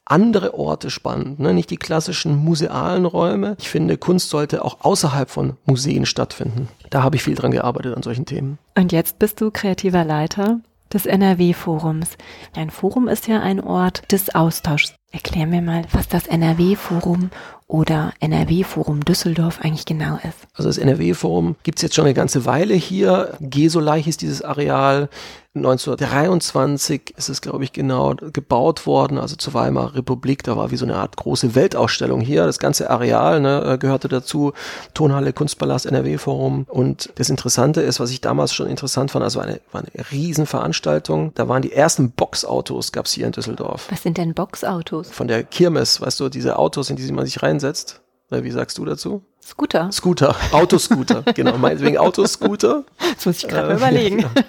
andere 0.05 0.55
Orte 0.55 0.91
spannend, 0.91 1.39
ne? 1.39 1.53
nicht 1.53 1.71
die 1.71 1.77
klassischen 1.77 2.37
musealen 2.37 3.05
Räume. 3.05 3.57
Ich 3.59 3.69
finde, 3.69 3.99
Kunst 3.99 4.31
sollte 4.31 4.65
auch 4.65 4.79
außerhalb 4.81 5.29
von 5.29 5.57
Museen 5.67 6.07
stattfinden. 6.07 6.69
Da 6.91 7.03
habe 7.03 7.17
ich 7.17 7.23
viel 7.23 7.35
dran 7.35 7.51
gearbeitet 7.51 7.95
an 7.95 8.03
solchen 8.03 8.25
Themen. 8.25 8.59
Und 8.77 8.93
jetzt 8.93 9.19
bist 9.19 9.41
du 9.41 9.51
kreativer 9.51 10.05
Leiter 10.05 10.61
des 10.93 11.07
NRW-Forums. 11.07 12.17
Ein 12.55 12.71
Forum 12.71 13.09
ist 13.09 13.29
ja 13.29 13.41
ein 13.41 13.61
Ort 13.61 14.11
des 14.11 14.35
Austauschs. 14.35 14.95
Erklär 15.11 15.47
mir 15.47 15.63
mal, 15.63 15.85
was 15.93 16.09
das 16.09 16.27
NRW-Forum 16.27 17.31
oder 17.67 18.13
NRW-Forum 18.21 19.05
Düsseldorf 19.05 19.61
eigentlich 19.63 19.87
genau 19.87 20.17
ist. 20.17 20.47
Also 20.55 20.69
das 20.69 20.79
NRW-Forum 20.79 21.57
gibt 21.63 21.79
es 21.79 21.83
jetzt 21.83 21.95
schon 21.95 22.05
eine 22.05 22.15
ganze 22.15 22.45
Weile 22.47 22.75
hier. 22.75 23.37
Gesoleich 23.41 24.07
ist 24.07 24.23
dieses 24.23 24.43
Areal. 24.43 25.09
1923 25.55 27.15
ist 27.17 27.29
es, 27.31 27.41
glaube 27.41 27.65
ich, 27.65 27.73
genau 27.73 28.15
gebaut 28.15 28.87
worden, 28.87 29.19
also 29.19 29.35
zur 29.35 29.55
Weimarer 29.55 29.95
Republik. 29.95 30.43
Da 30.45 30.57
war 30.57 30.71
wie 30.71 30.77
so 30.77 30.85
eine 30.85 30.97
Art 30.97 31.17
große 31.17 31.55
Weltausstellung 31.55 32.21
hier. 32.21 32.45
Das 32.45 32.59
ganze 32.59 32.91
Areal 32.91 33.41
ne, 33.41 33.63
äh, 33.65 33.79
gehörte 33.79 34.09
dazu. 34.09 34.53
Tonhalle, 34.93 35.33
Kunstpalast, 35.33 35.87
NRW-Forum. 35.87 36.67
Und 36.69 37.11
das 37.17 37.31
Interessante 37.31 37.81
ist, 37.81 37.99
was 37.99 38.11
ich 38.11 38.21
damals 38.21 38.53
schon 38.53 38.69
interessant 38.69 39.11
fand, 39.11 39.25
also 39.25 39.41
eine, 39.41 39.61
war 39.73 39.83
eine 39.83 40.11
Riesenveranstaltung. 40.11 41.33
Da 41.35 41.49
waren 41.49 41.63
die 41.63 41.73
ersten 41.73 42.11
Boxautos, 42.11 42.93
gab 42.93 43.07
es 43.07 43.13
hier 43.13 43.27
in 43.27 43.33
Düsseldorf. 43.33 43.89
Was 43.91 44.03
sind 44.03 44.19
denn 44.19 44.35
Boxautos? 44.35 45.11
Von 45.11 45.29
der 45.29 45.45
Kirmes, 45.45 46.01
weißt 46.01 46.21
du, 46.21 46.29
diese 46.29 46.59
Autos, 46.59 46.91
in 46.91 46.97
die 46.97 47.11
man 47.11 47.25
sich 47.25 47.43
reinsetzt. 47.43 48.03
Wie 48.31 48.51
sagst 48.51 48.77
du 48.77 48.85
dazu? 48.85 49.23
Scooter. 49.49 49.91
Scooter, 49.91 50.37
Autoscooter, 50.53 51.23
genau, 51.35 51.57
meinetwegen 51.57 51.97
Autoscooter. 51.97 52.85
Das 52.99 53.25
muss 53.25 53.39
ich 53.39 53.49
gerade 53.49 53.73
äh, 53.73 53.77
überlegen. 53.77 54.19
Ja. 54.21 54.31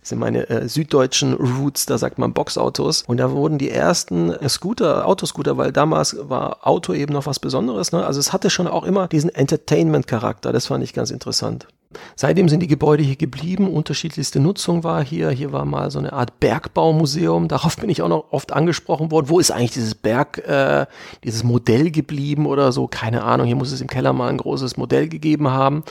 Das 0.00 0.08
sind 0.08 0.18
meine 0.18 0.48
äh, 0.48 0.66
süddeutschen 0.68 1.34
Roots, 1.34 1.84
da 1.84 1.98
sagt 1.98 2.18
man 2.18 2.32
Boxautos. 2.32 3.04
Und 3.06 3.18
da 3.18 3.30
wurden 3.30 3.58
die 3.58 3.70
ersten 3.70 4.32
äh, 4.32 4.48
Scooter, 4.48 5.06
Autoscooter, 5.06 5.58
weil 5.58 5.72
damals 5.72 6.16
war 6.20 6.66
Auto 6.66 6.94
eben 6.94 7.12
noch 7.12 7.26
was 7.26 7.38
Besonderes. 7.38 7.92
Ne? 7.92 8.04
Also 8.04 8.18
es 8.18 8.32
hatte 8.32 8.48
schon 8.50 8.66
auch 8.66 8.84
immer 8.84 9.08
diesen 9.08 9.30
Entertainment-Charakter, 9.30 10.52
das 10.52 10.66
fand 10.66 10.82
ich 10.84 10.94
ganz 10.94 11.10
interessant. 11.10 11.68
Seitdem 12.14 12.48
sind 12.48 12.60
die 12.60 12.68
Gebäude 12.68 13.02
hier 13.02 13.16
geblieben, 13.16 13.68
unterschiedlichste 13.68 14.38
Nutzung 14.38 14.84
war 14.84 15.04
hier. 15.04 15.30
Hier 15.30 15.52
war 15.52 15.64
mal 15.64 15.90
so 15.90 15.98
eine 15.98 16.12
Art 16.12 16.38
Bergbaumuseum. 16.38 17.48
Darauf 17.48 17.76
bin 17.76 17.90
ich 17.90 18.00
auch 18.02 18.08
noch 18.08 18.26
oft 18.30 18.52
angesprochen 18.52 19.10
worden. 19.10 19.28
Wo 19.28 19.40
ist 19.40 19.50
eigentlich 19.50 19.72
dieses 19.72 19.96
Berg, 19.96 20.38
äh, 20.46 20.86
dieses 21.24 21.42
Modell 21.42 21.90
geblieben 21.90 22.46
oder 22.46 22.70
so? 22.70 22.86
Keine 22.86 23.24
Ahnung. 23.24 23.46
Hier 23.46 23.56
muss 23.56 23.72
es 23.72 23.80
im 23.80 23.88
Keller 23.88 24.12
mal 24.12 24.28
ein 24.28 24.38
großes 24.38 24.76
Modell 24.76 25.08
gegeben 25.08 25.48
haben. 25.48 25.82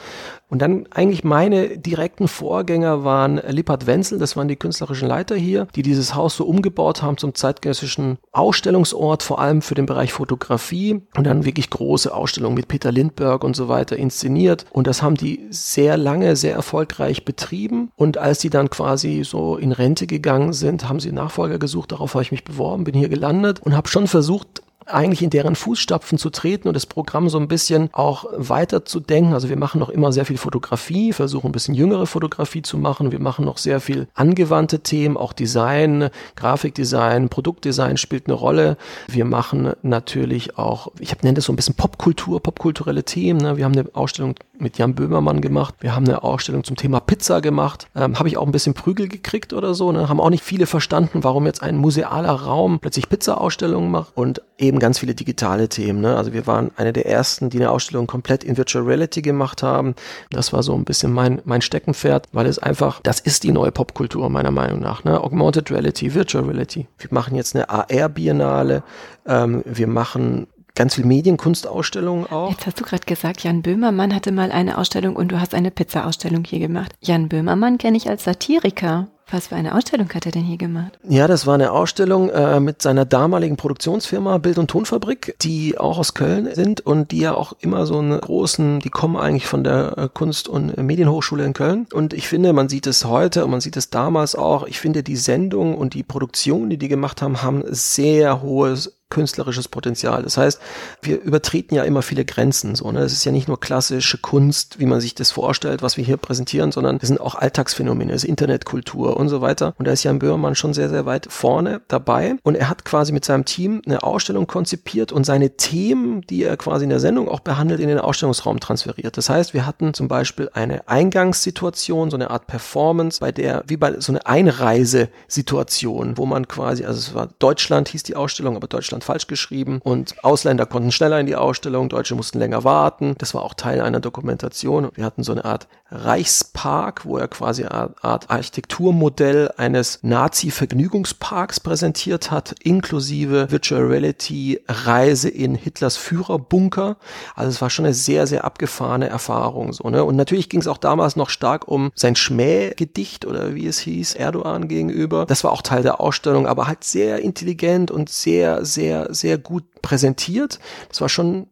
Und 0.50 0.60
dann 0.62 0.88
eigentlich 0.92 1.24
meine 1.24 1.78
direkten 1.78 2.28
Vorgänger 2.28 3.04
waren 3.04 3.40
Lippert 3.48 3.86
Wenzel, 3.86 4.18
das 4.18 4.36
waren 4.36 4.48
die 4.48 4.56
künstlerischen 4.56 5.08
Leiter 5.08 5.36
hier, 5.36 5.68
die 5.76 5.84
dieses 5.84 6.16
Haus 6.16 6.36
so 6.36 6.46
umgebaut 6.46 7.02
haben 7.02 7.18
zum 7.18 7.36
zeitgenössischen 7.36 8.18
Ausstellungsort, 8.32 9.22
vor 9.22 9.40
allem 9.40 9.62
für 9.62 9.76
den 9.76 9.86
Bereich 9.86 10.12
Fotografie 10.12 11.02
und 11.16 11.26
dann 11.26 11.46
wirklich 11.46 11.70
große 11.70 12.14
Ausstellungen 12.14 12.56
mit 12.56 12.68
Peter 12.68 12.92
Lindbergh 12.92 13.46
und 13.46 13.56
so 13.56 13.68
weiter 13.68 13.96
inszeniert. 13.96 14.66
Und 14.72 14.88
das 14.88 15.04
haben 15.04 15.16
die 15.16 15.46
sehr 15.52 15.98
lange, 15.98 16.36
sehr 16.36 16.54
erfolgreich 16.54 17.26
betrieben. 17.26 17.92
Und 17.96 18.18
als 18.18 18.40
die 18.40 18.50
dann 18.50 18.70
quasi 18.70 19.24
so 19.24 19.56
in 19.58 19.72
Rente 19.72 20.08
gegangen 20.08 20.54
sind, 20.54 20.90
haben 20.90 21.00
sie 21.00 21.12
Nachfolger 21.12 21.60
gesucht. 21.60 21.92
Darauf 21.92 22.16
habe 22.16 22.24
ich 22.24 22.32
mich 22.32 22.44
beworben, 22.44 22.86
bin 22.86 22.96
hier 22.96 23.10
gelandet 23.10 23.60
und 23.60 23.76
habe 23.76 23.88
schon 23.88 24.08
versucht, 24.08 24.64
eigentlich 24.90 25.22
in 25.22 25.30
deren 25.30 25.56
Fußstapfen 25.56 26.18
zu 26.18 26.30
treten 26.30 26.68
und 26.68 26.74
das 26.74 26.86
Programm 26.86 27.30
so 27.30 27.40
ein 27.40 27.48
bisschen 27.48 27.90
auch 27.94 28.26
weiter 28.36 28.86
zu 28.86 29.00
denken. 29.00 29.34
Also 29.34 29.50
wir 29.50 29.58
machen 29.58 29.80
noch 29.80 29.90
immer 29.90 30.12
sehr 30.12 30.26
viel 30.26 30.38
Fotografie, 30.38 31.14
versuchen 31.14 31.48
ein 31.50 31.52
bisschen 31.52 31.76
jüngere 31.76 32.06
Fotografie 32.06 32.62
zu 32.62 32.78
machen. 32.78 33.12
Wir 33.12 33.20
machen 33.20 33.46
noch 33.46 33.58
sehr 33.58 33.80
viel 33.80 34.08
angewandte 34.14 34.80
Themen, 34.80 35.18
auch 35.18 35.34
Design, 35.34 36.10
Grafikdesign, 36.36 37.30
Produktdesign 37.30 37.98
spielt 37.98 38.28
eine 38.28 38.36
Rolle. 38.36 38.78
Wir 39.08 39.26
machen 39.26 39.74
natürlich 39.82 40.58
auch, 40.58 40.92
ich 41.00 41.16
nenne 41.22 41.36
das 41.36 41.46
so 41.46 41.54
ein 41.54 41.56
bisschen 41.56 41.76
Popkultur, 41.76 42.42
popkulturelle 42.42 43.04
Themen. 43.04 43.42
Ne? 43.42 43.58
Wir 43.58 43.66
haben 43.66 43.74
eine 43.74 43.86
Ausstellung 43.94 44.36
mit 44.60 44.78
Jan 44.78 44.94
Böhmermann 44.94 45.42
gemacht. 45.42 45.76
Wir 45.80 45.96
haben 45.96 46.06
eine 46.06 46.24
Ausstellung 46.24 46.64
zum 46.64 46.76
Thema 46.76 47.00
Pizza 47.00 47.42
gemacht. 47.42 47.88
Ähm, 47.96 48.20
Habe 48.20 48.28
ich 48.28 48.38
auch 48.38 48.46
ein 48.46 48.52
bisschen 48.52 48.74
Prügel 48.74 49.08
gekriegt 49.08 49.54
oder 49.54 49.74
so. 49.74 49.92
Ne? 49.92 50.10
Haben 50.10 50.20
auch 50.20 50.30
nicht 50.30 50.44
viele 50.44 50.66
verstanden, 50.66 51.24
warum 51.24 51.46
jetzt 51.46 51.64
ein 51.64 51.78
musealer 51.78 52.32
Raum 52.32 52.80
plötzlich 52.80 53.10
Pizza-Ausstellungen 53.10 53.90
macht 53.90 54.16
und 54.16 54.42
eben 54.58 54.79
ganz 54.80 55.00
viele 55.00 55.16
digitale 55.16 55.70
Themen. 55.70 56.02
Ne? 56.02 56.16
Also 56.16 56.34
wir 56.34 56.48
waren 56.48 56.72
eine 56.76 56.94
der 56.94 57.06
ersten, 57.06 57.50
die 57.50 57.58
eine 57.58 57.72
Ausstellung 57.72 58.08
komplett 58.08 58.44
in 58.44 58.58
Virtual 58.58 58.84
Reality 58.84 59.22
gemacht 59.22 59.64
haben. 59.64 59.96
Das 60.32 60.54
war 60.54 60.64
so 60.64 60.74
ein 60.76 60.86
bisschen 60.86 61.12
mein, 61.12 61.42
mein 61.46 61.62
Steckenpferd, 61.62 62.28
weil 62.32 62.46
es 62.46 62.60
einfach, 62.60 63.02
das 63.04 63.20
ist 63.20 63.44
die 63.44 63.52
neue 63.52 63.72
Popkultur 63.72 64.30
meiner 64.30 64.52
Meinung 64.52 64.80
nach. 64.80 65.04
Ne? 65.04 65.22
Augmented 65.22 65.72
Reality, 65.72 66.14
Virtual 66.14 66.44
Reality. 66.44 66.88
Wir 66.98 67.10
machen 67.12 67.36
jetzt 67.36 67.56
eine 67.56 67.70
AR-Biennale. 67.70 68.84
Ähm, 69.26 69.64
wir 69.66 69.88
machen 69.88 70.48
ganz 70.80 70.96
viel 70.96 71.06
Medienkunstausstellungen 71.06 72.28
auch. 72.28 72.52
Jetzt 72.52 72.66
hast 72.66 72.80
du 72.80 72.86
gerade 72.86 73.06
gesagt, 73.06 73.44
Jan 73.44 73.62
Böhmermann 73.62 74.16
hatte 74.16 74.32
mal 74.32 74.50
eine 74.50 74.78
Ausstellung 74.78 75.18
und 75.18 75.30
du 75.30 75.42
hast 75.42 75.54
eine 75.54 75.72
Pizza-Ausstellung 75.72 76.46
hier 76.46 76.60
gemacht. 76.60 76.94
Jan 77.02 77.28
Böhmermann 77.28 77.78
kenne 77.78 77.98
ich 77.98 78.08
als 78.08 78.24
Satiriker. 78.24 79.10
Was 79.30 79.48
für 79.48 79.56
eine 79.56 79.76
Ausstellung 79.76 80.10
hat 80.14 80.26
er 80.26 80.32
denn 80.32 80.44
hier 80.44 80.58
gemacht? 80.58 80.98
Ja, 81.08 81.28
das 81.28 81.46
war 81.46 81.54
eine 81.54 81.72
Ausstellung 81.72 82.30
äh, 82.30 82.62
mit 82.62 82.82
seiner 82.82 83.06
damaligen 83.06 83.58
Produktionsfirma 83.58 84.38
Bild- 84.38 84.58
und 84.58 84.72
Tonfabrik, 84.72 85.36
die 85.42 85.78
auch 85.78 86.00
aus 86.00 86.14
Köln 86.14 86.50
sind 86.54 86.82
und 86.82 87.12
die 87.12 87.20
ja 87.20 87.36
auch 87.36 87.54
immer 87.60 87.86
so 87.86 88.00
einen 88.00 88.20
großen, 88.20 88.80
die 88.80 88.90
kommen 88.90 89.18
eigentlich 89.18 89.46
von 89.46 89.66
der 89.66 89.98
äh, 89.98 90.10
Kunst- 90.12 90.48
und 90.48 90.78
Medienhochschule 90.78 91.46
in 91.46 91.54
Köln. 91.54 91.88
Und 91.94 92.14
ich 92.14 92.28
finde, 92.28 92.54
man 92.54 92.70
sieht 92.70 92.88
es 92.88 93.06
heute 93.06 93.44
und 93.44 93.52
man 93.52 93.62
sieht 93.62 93.78
es 93.78 93.90
damals 93.90 94.34
auch, 94.34 94.66
ich 94.66 94.80
finde 94.80 95.04
die 95.04 95.18
Sendung 95.18 95.78
und 95.78 95.94
die 95.94 96.04
Produktion, 96.04 96.70
die 96.70 96.78
die 96.78 96.88
gemacht 96.88 97.22
haben, 97.22 97.44
haben 97.44 97.64
sehr 97.68 98.42
hohes 98.42 98.99
künstlerisches 99.10 99.68
Potenzial. 99.68 100.24
Das 100.24 100.38
heißt, 100.38 100.60
wir 101.02 101.22
übertreten 101.22 101.76
ja 101.76 101.84
immer 101.84 102.02
viele 102.02 102.26
Grenzen. 102.26 102.76
So, 102.76 102.92
ne? 102.92 103.00
Es 103.00 103.14
ist 103.14 103.26
ja 103.26 103.32
nicht 103.32 103.48
nur 103.48 103.60
klassische 103.60 104.18
Kunst, 104.18 104.80
wie 104.80 104.86
man 104.86 105.02
sich 105.02 105.16
das 105.16 105.32
vorstellt, 105.32 105.82
was 105.82 105.98
wir 105.98 106.04
hier 106.04 106.18
präsentieren, 106.18 106.72
sondern 106.72 107.00
es 107.02 107.08
sind 107.08 107.20
auch 107.20 107.36
Alltagsphänomene, 107.36 108.14
es 108.14 108.24
ist 108.24 108.30
Internetkultur 108.30 109.18
und 109.18 109.30
so 109.30 109.42
weiter. 109.42 109.74
Und 109.78 109.88
da 109.88 109.92
ist 109.92 110.04
Jan 110.04 110.20
Böhmermann 110.20 110.56
schon 110.56 110.74
sehr, 110.74 110.90
sehr 110.90 111.06
weit 111.06 111.28
vorne 111.30 111.82
dabei. 111.88 112.36
Und 112.44 112.56
er 112.56 112.70
hat 112.70 112.86
quasi 112.86 113.12
mit 113.12 113.26
seinem 113.26 113.46
Team 113.46 113.82
eine 113.86 114.04
Ausstellung 114.04 114.46
konzipiert 114.46 115.12
und 115.12 115.26
seine 115.26 115.52
Themen, 115.58 116.22
die 116.22 116.44
er 116.44 116.58
quasi 116.58 116.84
in 116.84 116.90
der 116.90 117.00
Sendung 117.00 117.30
auch 117.30 117.40
behandelt, 117.40 117.80
in 117.80 117.88
den 117.88 118.00
Ausstellungsraum 118.00 118.60
transferiert. 118.60 119.18
Das 119.18 119.30
heißt, 119.30 119.54
wir 119.54 119.66
hatten 119.66 119.94
zum 119.94 120.08
Beispiel 120.08 120.50
eine 120.54 120.88
Eingangssituation, 120.88 122.12
so 122.12 122.18
eine 122.18 122.30
Art 122.30 122.46
Performance, 122.48 123.20
bei 123.20 123.32
der, 123.32 123.64
wie 123.68 123.78
bei 123.78 124.00
so 124.00 124.12
eine 124.12 124.26
Einreisesituation, 124.26 126.18
wo 126.18 126.26
man 126.26 126.48
quasi, 126.48 126.86
also 126.86 127.00
es 127.00 127.14
war 127.16 127.30
Deutschland, 127.40 127.90
hieß 127.90 128.04
die 128.04 128.16
Ausstellung, 128.16 128.56
aber 128.56 128.68
Deutschland 128.68 128.99
Deutschland 129.00 129.04
falsch 129.04 129.28
geschrieben 129.28 129.80
und 129.84 130.24
Ausländer 130.24 130.66
konnten 130.66 130.92
schneller 130.92 131.20
in 131.20 131.26
die 131.26 131.36
Ausstellung, 131.36 131.90
Deutsche 131.90 132.16
mussten 132.16 132.40
länger 132.40 132.64
warten. 132.64 133.16
Das 133.18 133.34
war 133.34 133.44
auch 133.44 133.54
Teil 133.54 133.82
einer 133.82 134.00
Dokumentation. 134.00 134.90
Wir 134.94 135.06
hatten 135.06 135.24
so 135.24 135.32
eine 135.32 135.46
Art 135.46 135.68
Reichspark, 135.92 137.06
wo 137.06 137.18
er 137.18 137.28
quasi 137.28 137.66
eine 137.66 137.94
Art 138.02 138.30
Architekturmodell 138.30 139.52
eines 139.58 140.00
Nazi-Vergnügungsparks 140.04 141.60
präsentiert 141.60 142.32
hat, 142.32 142.56
inklusive 142.64 143.52
Virtual 143.52 143.84
Reality 143.84 144.62
Reise 144.68 145.30
in 145.30 145.56
Hitlers 145.56 145.98
Führerbunker. 145.98 146.98
Also 147.36 147.50
es 147.50 147.62
war 147.62 147.70
schon 147.70 147.86
eine 147.86 147.94
sehr, 147.94 148.28
sehr 148.28 148.44
abgefahrene 148.44 149.10
Erfahrung. 149.10 149.74
So, 149.74 149.90
ne? 149.90 150.04
Und 150.04 150.16
natürlich 150.16 150.50
ging 150.50 150.62
es 150.62 150.68
auch 150.68 150.78
damals 150.78 151.16
noch 151.16 151.30
stark 151.30 151.68
um 151.68 151.92
sein 151.96 152.16
Schmähgedicht 152.16 153.26
oder 153.26 153.56
wie 153.56 153.68
es 153.68 153.80
hieß, 153.80 154.16
Erdogan 154.16 154.68
gegenüber. 154.68 155.26
Das 155.26 155.44
war 155.44 155.52
auch 155.52 155.62
Teil 155.62 155.84
der 155.84 156.00
Ausstellung, 156.00 156.48
aber 156.48 156.68
halt 156.68 156.84
sehr 156.84 157.20
intelligent 157.20 157.92
und 157.92 158.10
sehr, 158.10 158.66
sehr, 158.66 159.14
sehr 159.14 159.38
gut 159.38 159.64
präsentiert. 159.82 160.60
Das 160.90 161.02
war 161.02 161.10
schon 161.10 161.48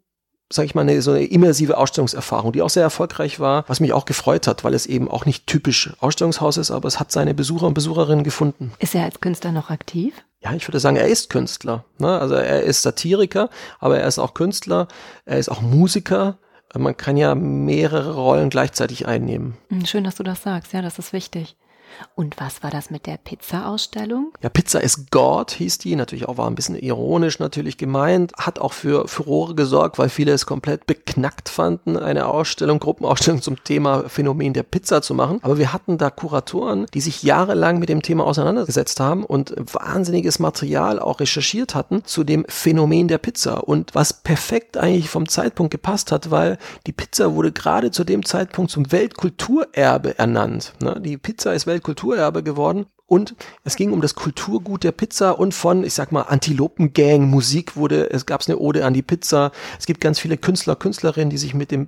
sag 0.52 0.66
ich 0.66 0.76
mal, 0.76 0.82
eine, 0.82 1.02
so 1.02 1.12
eine 1.12 1.26
immersive 1.26 1.78
Ausstellungserfahrung, 1.78 2.54
die 2.54 2.62
auch 2.62 2.70
sehr 2.70 2.84
erfolgreich 2.84 3.40
war, 3.40 3.66
was 3.68 3.80
mich 3.80 3.94
auch 3.94 4.06
gefreut 4.06 4.48
hat, 4.48 4.64
weil 4.64 4.74
es 4.74 4.86
eben 4.86 5.10
auch 5.10 5.26
nicht 5.26 5.48
typisch 5.48 5.92
Ausstellungshaus 6.00 6.58
ist, 6.58 6.72
aber 6.72 6.88
es 6.88 7.00
hat 7.00 7.12
seine 7.12 7.34
Besucher 7.34 7.68
und 7.68 7.74
Besucherinnen 7.74 8.24
gefunden. 8.24 8.72
Ist 8.80 8.96
er 8.96 9.04
als 9.04 9.20
Künstler 9.20 9.52
noch 9.52 9.70
aktiv? 9.70 10.14
Ja, 10.42 10.54
ich 10.54 10.68
würde 10.68 10.80
sagen, 10.80 10.98
er 10.98 11.08
ist 11.08 11.30
Künstler. 11.30 11.84
Ne? 11.98 12.20
Also 12.20 12.36
er 12.36 12.62
ist 12.62 12.82
Satiriker, 12.82 13.50
aber 13.80 14.00
er 14.00 14.08
ist 14.08 14.20
auch 14.20 14.34
Künstler, 14.34 14.88
er 15.26 15.40
ist 15.40 15.50
auch 15.50 15.62
Musiker. 15.62 16.38
Man 16.76 16.96
kann 16.96 17.18
ja 17.18 17.34
mehrere 17.34 18.14
Rollen 18.14 18.50
gleichzeitig 18.50 19.08
einnehmen. 19.08 19.58
Hm, 19.70 19.86
schön, 19.86 20.04
dass 20.04 20.16
du 20.16 20.24
das 20.24 20.44
sagst. 20.44 20.74
Ja, 20.74 20.82
das 20.82 21.00
ist 21.00 21.12
wichtig. 21.12 21.56
Und 22.16 22.40
was 22.40 22.64
war 22.64 22.72
das 22.72 22.90
mit 22.90 23.06
der 23.06 23.18
Pizza-Ausstellung? 23.18 24.34
Ja, 24.42 24.50
Pizza 24.50 24.82
is 24.82 25.06
God 25.12 25.52
hieß 25.52 25.78
die, 25.80 25.96
natürlich 25.96 26.28
auch 26.28 26.38
war 26.38 26.48
ein 26.48 26.56
bisschen 26.56 26.76
ironisch 26.76 27.40
natürlich 27.40 27.78
gemeint, 27.78 28.34
hat 28.38 28.60
auch 28.60 28.74
für 28.74 29.08
Furore 29.08 29.56
gesorgt, 29.56 29.98
weil 29.98 30.10
viele 30.10 30.32
es 30.32 30.46
komplett 30.46 30.88
beknackt 30.88 31.50
fanden, 31.50 31.98
eine 31.98 32.28
Ausstellung, 32.28 32.80
Gruppenausstellung 32.80 33.42
zum 33.42 33.64
Thema 33.64 34.08
Phänomen 34.08 34.54
der 34.54 34.64
Pizza 34.64 35.02
zu 35.02 35.14
machen. 35.14 35.40
Aber 35.42 35.58
wir 35.58 35.74
hatten 35.74 35.98
da 35.98 36.10
Kuratoren, 36.10 36.86
die 36.94 37.02
sich 37.02 37.24
jahrelang 37.24 37.80
mit 37.80 37.90
dem 37.90 38.02
Thema 38.02 38.26
auseinandergesetzt 38.26 39.00
haben 39.00 39.24
und 39.24 39.54
wahnsinniges 39.58 40.40
Material 40.40 41.00
auch 41.00 41.20
recherchiert 41.20 41.76
hatten 41.76 42.04
zu 42.06 42.24
dem 42.24 42.46
Phänomen 42.48 43.08
der 43.08 43.18
Pizza 43.18 43.68
und 43.68 43.96
was 43.96 44.14
perfekt 44.14 44.78
eigentlich 44.78 45.10
vom 45.10 45.28
Zeitpunkt 45.28 45.72
gepasst 45.72 46.12
hat, 46.12 46.32
weil 46.32 46.58
die 46.86 46.94
Pizza 46.94 47.34
wurde 47.36 47.52
gerade 47.52 47.92
zu 47.92 48.04
dem 48.04 48.26
Zeitpunkt 48.26 48.72
zum 48.72 48.92
Weltkulturerbe 48.92 50.18
ernannt. 50.18 50.74
Ne? 50.82 51.00
Die 51.00 51.18
Pizza 51.18 51.54
ist 51.54 51.68
Weltkulturerbe 51.68 51.87
Kulturerbe 51.88 52.44
geworden. 52.44 52.88
Und 53.06 53.36
es 53.64 53.78
ging 53.78 53.94
um 53.94 54.02
das 54.02 54.14
Kulturgut 54.14 54.84
der 54.84 54.92
Pizza 54.92 55.40
und 55.40 55.54
von, 55.54 55.86
ich 55.86 55.94
sag 55.94 56.12
mal, 56.12 56.24
Antilopengang 56.24 57.30
Musik 57.30 57.78
wurde, 57.78 58.12
es 58.12 58.26
gab 58.26 58.46
eine 58.46 58.58
Ode 58.58 58.86
an 58.86 58.94
die 58.94 59.02
Pizza. 59.02 59.54
Es 59.80 59.86
gibt 59.86 60.02
ganz 60.02 60.20
viele 60.20 60.36
Künstler, 60.36 60.76
Künstlerinnen, 60.76 61.30
die 61.30 61.38
sich 61.38 61.54
mit 61.54 61.72
dem 61.72 61.88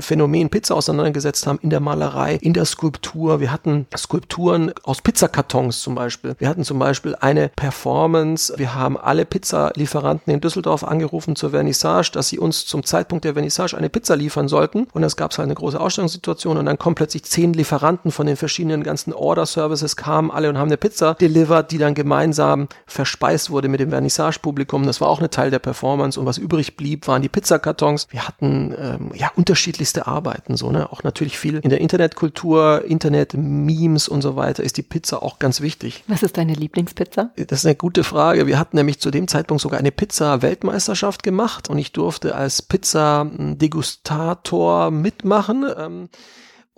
Phänomen 0.00 0.50
Pizza 0.50 0.74
auseinandergesetzt 0.74 1.46
haben, 1.46 1.58
in 1.62 1.70
der 1.70 1.80
Malerei, 1.80 2.34
in 2.34 2.52
der 2.52 2.66
Skulptur. 2.66 3.40
Wir 3.40 3.50
hatten 3.50 3.86
Skulpturen 3.96 4.72
aus 4.82 5.00
Pizzakartons 5.00 5.80
zum 5.80 5.94
Beispiel. 5.94 6.34
Wir 6.38 6.48
hatten 6.48 6.64
zum 6.64 6.78
Beispiel 6.78 7.14
eine 7.20 7.50
Performance. 7.56 8.52
Wir 8.56 8.74
haben 8.74 8.98
alle 8.98 9.24
Pizzalieferanten 9.24 10.32
in 10.32 10.40
Düsseldorf 10.40 10.84
angerufen 10.84 11.36
zur 11.36 11.50
Vernissage, 11.50 12.10
dass 12.12 12.28
sie 12.28 12.38
uns 12.38 12.66
zum 12.66 12.84
Zeitpunkt 12.84 13.24
der 13.24 13.32
Vernissage 13.32 13.76
eine 13.76 13.88
Pizza 13.88 14.14
liefern 14.14 14.48
sollten. 14.48 14.88
Und 14.92 15.04
es 15.04 15.16
gab 15.16 15.30
halt 15.30 15.46
eine 15.46 15.54
große 15.54 15.80
Ausstellungssituation 15.80 16.58
und 16.58 16.66
dann 16.66 16.78
kommen 16.78 16.94
plötzlich 16.94 17.24
zehn 17.24 17.54
Lieferanten 17.54 18.10
von 18.10 18.26
den 18.26 18.36
verschiedenen 18.36 18.82
ganzen 18.82 19.12
Order-Services 19.12 19.96
kamen 19.96 20.30
alle 20.30 20.50
und 20.50 20.58
haben 20.58 20.68
eine 20.68 20.76
Pizza 20.76 21.14
delivered, 21.14 21.70
die 21.70 21.78
dann 21.78 21.94
gemeinsam 21.94 22.68
verspeist 22.86 23.50
wurde 23.50 23.68
mit 23.68 23.80
dem 23.80 23.90
Vernissage-Publikum. 23.90 24.84
Das 24.84 25.00
war 25.00 25.08
auch 25.08 25.20
eine 25.20 25.30
Teil 25.30 25.50
der 25.50 25.60
Performance 25.60 26.20
und 26.20 26.26
was 26.26 26.36
übrig 26.36 26.76
blieb, 26.76 27.06
waren 27.08 27.22
die 27.22 27.28
Pizzakartons. 27.28 28.08
Wir 28.10 28.26
hatten 28.28 28.74
ähm, 28.78 29.10
ja 29.14 29.30
unterschiedliche 29.36 29.77
unterschiedlichste 29.78 30.06
Arbeiten, 30.06 30.56
so, 30.56 30.70
ne? 30.70 30.90
Auch 30.92 31.02
natürlich 31.04 31.38
viel 31.38 31.58
in 31.58 31.70
der 31.70 31.80
Internetkultur, 31.80 32.84
Internet-Memes 32.84 34.08
und 34.08 34.22
so 34.22 34.36
weiter 34.36 34.62
ist 34.62 34.76
die 34.76 34.82
Pizza 34.82 35.22
auch 35.22 35.38
ganz 35.38 35.60
wichtig. 35.60 36.04
Was 36.08 36.22
ist 36.22 36.36
deine 36.36 36.52
Lieblingspizza? 36.54 37.30
Das 37.36 37.60
ist 37.60 37.66
eine 37.66 37.76
gute 37.76 38.04
Frage. 38.04 38.46
Wir 38.46 38.58
hatten 38.58 38.76
nämlich 38.76 39.00
zu 39.00 39.10
dem 39.10 39.26
Zeitpunkt 39.28 39.62
sogar 39.62 39.78
eine 39.78 39.92
Pizza-Weltmeisterschaft 39.92 41.22
gemacht 41.22 41.70
und 41.70 41.78
ich 41.78 41.92
durfte 41.92 42.34
als 42.34 42.60
Pizza-Degustator 42.62 44.90
mitmachen. 44.90 45.64
Ähm, 45.76 46.08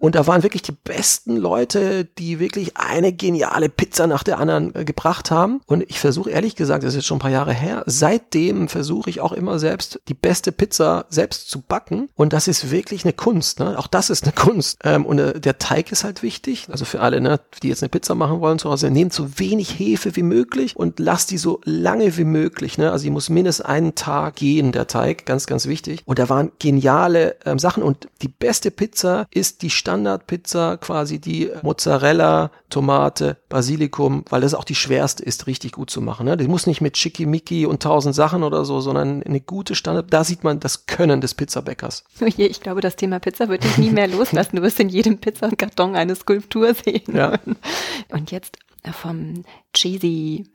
Und 0.01 0.15
da 0.15 0.27
waren 0.27 0.43
wirklich 0.43 0.63
die 0.63 0.73
besten 0.73 1.37
Leute, 1.37 2.05
die 2.05 2.41
wirklich 2.41 2.77
eine 2.77 3.13
geniale 3.13 3.69
Pizza 3.69 4.07
nach 4.07 4.23
der 4.23 4.39
anderen 4.39 4.75
äh, 4.75 4.85
gebracht 4.85 5.31
haben. 5.31 5.61
Und 5.67 5.85
ich 5.89 6.01
versuche 6.01 6.31
ehrlich 6.31 6.57
gesagt, 6.57 6.83
das 6.83 6.91
ist 6.91 6.97
jetzt 6.97 7.07
schon 7.07 7.19
ein 7.19 7.21
paar 7.21 7.31
Jahre 7.31 7.53
her, 7.53 7.83
seitdem 7.87 8.69
versuche 8.69 9.11
ich 9.11 9.21
auch 9.21 9.33
immer 9.33 9.59
selbst 9.59 10.01
die 10.09 10.15
beste 10.15 10.53
Pizza 10.53 11.05
selbst 11.11 11.51
zu 11.51 11.61
backen. 11.61 12.09
Und 12.15 12.33
das 12.33 12.49
ist 12.49 12.71
wirklich 12.71 13.05
eine 13.05 13.13
Kunst. 13.13 13.61
Ne? 13.61 13.79
Auch 13.79 13.87
das 13.87 14.09
ist 14.09 14.25
eine 14.25 14.33
Kunst. 14.33 14.79
Ähm, 14.85 15.05
und 15.05 15.19
äh, 15.19 15.39
der 15.39 15.59
Teig 15.59 15.93
ist 15.93 16.03
halt 16.03 16.23
wichtig. 16.23 16.69
Also 16.71 16.87
für 16.87 17.01
alle, 17.01 17.21
ne, 17.21 17.39
die 17.63 17.69
jetzt 17.69 17.83
eine 17.83 17.91
Pizza 17.91 18.15
machen 18.15 18.41
wollen 18.41 18.59
zu 18.59 18.71
Hause, 18.71 18.91
nehmt 18.91 19.13
so 19.13 19.39
wenig 19.39 19.79
Hefe 19.79 20.17
wie 20.17 20.23
möglich 20.23 20.77
und 20.77 20.99
lasst 20.99 21.31
die 21.31 21.39
so 21.39 21.61
lange 21.65 22.17
wie 22.17 22.25
möglich. 22.25 22.79
Ne? 22.79 22.91
Also 22.91 23.05
die 23.05 23.11
muss 23.11 23.29
mindestens 23.29 23.67
einen 23.67 23.95
Tag 23.95 24.37
gehen, 24.37 24.73
der 24.73 24.87
Teig. 24.87 25.27
Ganz, 25.27 25.47
ganz 25.47 25.67
wichtig. 25.67 26.03
Und 26.07 26.19
da 26.19 26.31
waren 26.31 26.53
geniale 26.59 27.37
ähm, 27.45 27.59
Sachen. 27.59 27.83
Und 27.83 28.09
die 28.23 28.29
beste 28.29 28.71
Pizza 28.71 29.27
ist 29.31 29.61
die 29.61 29.69
Standardpizza, 29.91 30.77
quasi 30.77 31.21
die 31.21 31.51
Mozzarella, 31.63 32.53
Tomate, 32.69 33.39
Basilikum, 33.49 34.25
weil 34.31 34.41
das 34.41 34.55
auch 34.55 34.63
die 34.63 34.77
schwerste 34.77 35.25
ist, 35.25 35.49
richtig 35.49 35.73
gut 35.73 35.91
zu 35.91 36.01
machen. 36.01 36.27
Ne? 36.27 36.37
Die 36.37 36.47
muss 36.47 36.69
nicht 36.69 36.81
mit 36.81 36.97
Schickimicki 36.97 37.67
und 37.67 37.83
tausend 37.83 38.15
Sachen 38.15 38.45
oder 38.45 38.65
so, 38.65 38.81
sondern 38.81 39.25
eine 39.25 39.41
gute 39.41 39.75
Standard. 39.75 40.13
Da 40.13 40.23
sieht 40.23 40.45
man 40.45 40.61
das 40.61 40.87
Können 40.87 41.21
des 41.21 41.35
Pizzabäckers. 41.35 42.05
Ich 42.51 42.61
glaube, 42.61 42.81
das 42.81 42.97
Thema 42.97 43.19
Pizza 43.19 43.49
wird 43.49 43.65
dich 43.65 43.77
nie 43.77 43.91
mehr 43.91 44.07
loslassen. 44.09 44.57
Du 44.57 44.63
wirst 44.63 44.81
in 44.81 44.89
jedem 44.89 45.19
Pizzakarton 45.19 45.95
eine 45.95 46.15
Skulptur 46.15 46.75
sehen. 46.75 47.03
Ja. 47.13 47.39
Und 48.09 48.31
jetzt 48.31 48.57
vom 48.93 49.45
cheesy 49.75 50.47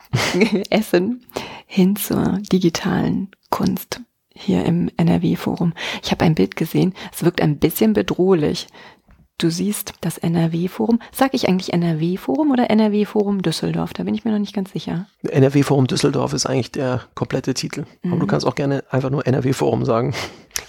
Essen 0.69 1.25
hin 1.67 1.95
zur 1.95 2.39
digitalen 2.51 3.29
Kunst 3.49 4.01
hier 4.35 4.65
im 4.65 4.91
NRW-Forum. 4.97 5.73
Ich 6.03 6.11
habe 6.11 6.25
ein 6.25 6.35
Bild 6.35 6.55
gesehen, 6.55 6.93
es 7.13 7.23
wirkt 7.23 7.41
ein 7.41 7.57
bisschen 7.57 7.93
bedrohlich. 7.93 8.67
Du 9.37 9.49
siehst 9.49 9.91
das 9.99 10.17
NRW-Forum. 10.17 10.99
Sag 11.11 11.33
ich 11.33 11.49
eigentlich 11.49 11.73
NRW-Forum 11.73 12.51
oder 12.51 12.69
NRW-Forum 12.69 13.41
Düsseldorf? 13.41 13.91
Da 13.91 14.03
bin 14.03 14.15
ich 14.15 14.23
mir 14.23 14.31
noch 14.31 14.39
nicht 14.39 14.55
ganz 14.55 14.71
sicher. 14.71 15.07
NRW-Forum 15.23 15.87
Düsseldorf 15.87 16.31
ist 16.31 16.45
eigentlich 16.45 16.71
der 16.71 17.01
komplette 17.15 17.53
Titel. 17.53 17.83
Mhm. 18.01 18.13
Aber 18.13 18.21
du 18.21 18.27
kannst 18.27 18.47
auch 18.47 18.55
gerne 18.55 18.85
einfach 18.89 19.09
nur 19.09 19.27
NRW-Forum 19.27 19.83
sagen. 19.83 20.13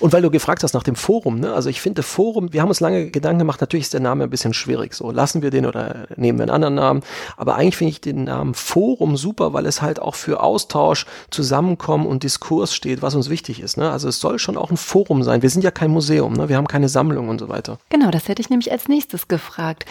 Und 0.00 0.12
weil 0.12 0.22
du 0.22 0.30
gefragt 0.30 0.62
hast 0.62 0.74
nach 0.74 0.82
dem 0.82 0.96
Forum, 0.96 1.40
ne? 1.40 1.52
also 1.52 1.68
ich 1.68 1.80
finde 1.80 2.02
Forum, 2.02 2.52
wir 2.52 2.62
haben 2.62 2.68
uns 2.68 2.80
lange 2.80 3.10
Gedanken 3.10 3.38
gemacht, 3.40 3.60
natürlich 3.60 3.86
ist 3.86 3.94
der 3.94 4.00
Name 4.00 4.24
ein 4.24 4.30
bisschen 4.30 4.54
schwierig, 4.54 4.94
so 4.94 5.10
lassen 5.10 5.42
wir 5.42 5.50
den 5.50 5.66
oder 5.66 6.06
nehmen 6.16 6.38
wir 6.38 6.44
einen 6.44 6.50
anderen 6.50 6.74
Namen, 6.74 7.02
aber 7.36 7.56
eigentlich 7.56 7.76
finde 7.76 7.90
ich 7.92 8.00
den 8.00 8.24
Namen 8.24 8.54
Forum 8.54 9.16
super, 9.16 9.52
weil 9.52 9.66
es 9.66 9.82
halt 9.82 10.00
auch 10.00 10.14
für 10.14 10.42
Austausch, 10.42 11.06
Zusammenkommen 11.30 12.06
und 12.06 12.22
Diskurs 12.22 12.74
steht, 12.74 13.02
was 13.02 13.14
uns 13.14 13.30
wichtig 13.30 13.60
ist. 13.60 13.76
Ne? 13.76 13.90
Also 13.90 14.08
es 14.08 14.20
soll 14.20 14.38
schon 14.38 14.56
auch 14.56 14.70
ein 14.70 14.76
Forum 14.76 15.22
sein. 15.22 15.42
Wir 15.42 15.50
sind 15.50 15.64
ja 15.64 15.70
kein 15.70 15.90
Museum, 15.90 16.34
ne? 16.34 16.48
wir 16.48 16.56
haben 16.56 16.68
keine 16.68 16.88
Sammlung 16.88 17.28
und 17.28 17.38
so 17.38 17.48
weiter. 17.48 17.78
Genau, 17.88 18.10
das 18.10 18.28
hätte 18.28 18.42
ich 18.42 18.50
nämlich 18.50 18.72
als 18.72 18.88
nächstes 18.88 19.28
gefragt 19.28 19.86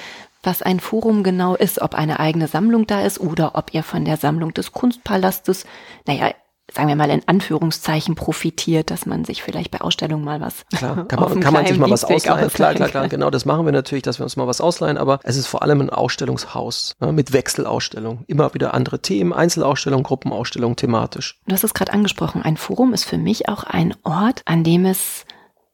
was 0.45 0.61
ein 0.61 0.79
Forum 0.79 1.23
genau 1.23 1.55
ist, 1.55 1.81
ob 1.81 1.95
eine 1.95 2.19
eigene 2.19 2.47
Sammlung 2.47 2.85
da 2.85 3.01
ist 3.01 3.19
oder 3.19 3.55
ob 3.55 3.73
ihr 3.73 3.81
von 3.81 4.05
der 4.05 4.17
Sammlung 4.17 4.53
des 4.53 4.71
Kunstpalastes, 4.71 5.65
naja, 6.05 6.31
sagen 6.73 6.87
wir 6.87 6.95
mal 6.95 7.09
in 7.09 7.27
Anführungszeichen 7.27 8.15
profitiert, 8.15 8.91
dass 8.91 9.05
man 9.05 9.23
sich 9.23 9.43
vielleicht 9.43 9.71
bei 9.71 9.81
Ausstellungen 9.81 10.25
mal 10.25 10.41
was 10.41 10.65
klar, 10.75 11.05
kann 11.07 11.19
man, 11.19 11.39
kann 11.39 11.53
man 11.53 11.65
sich 11.65 11.77
mal 11.77 11.89
was 11.89 12.03
ausleihen. 12.03 12.49
Klar, 12.49 12.73
klar, 12.73 12.89
klar, 12.89 13.07
genau, 13.07 13.29
das 13.29 13.45
machen 13.45 13.65
wir 13.65 13.71
natürlich, 13.71 14.03
dass 14.03 14.19
wir 14.19 14.23
uns 14.23 14.35
mal 14.35 14.47
was 14.47 14.61
ausleihen, 14.61 14.97
aber 14.97 15.19
es 15.23 15.35
ist 15.35 15.47
vor 15.47 15.61
allem 15.61 15.81
ein 15.81 15.89
Ausstellungshaus 15.89 16.95
ne, 16.99 17.11
mit 17.11 17.33
Wechselausstellungen. 17.33 18.23
Immer 18.27 18.53
wieder 18.53 18.73
andere 18.73 19.01
Themen, 19.01 19.33
Einzelausstellungen, 19.33 20.03
Gruppenausstellungen, 20.03 20.75
thematisch. 20.75 21.39
Du 21.47 21.53
hast 21.53 21.63
es 21.63 21.73
gerade 21.73 21.93
angesprochen, 21.93 22.41
ein 22.41 22.57
Forum 22.57 22.93
ist 22.93 23.05
für 23.05 23.17
mich 23.17 23.47
auch 23.47 23.63
ein 23.63 23.95
Ort, 24.03 24.41
an 24.45 24.63
dem 24.63 24.85
es 24.85 25.25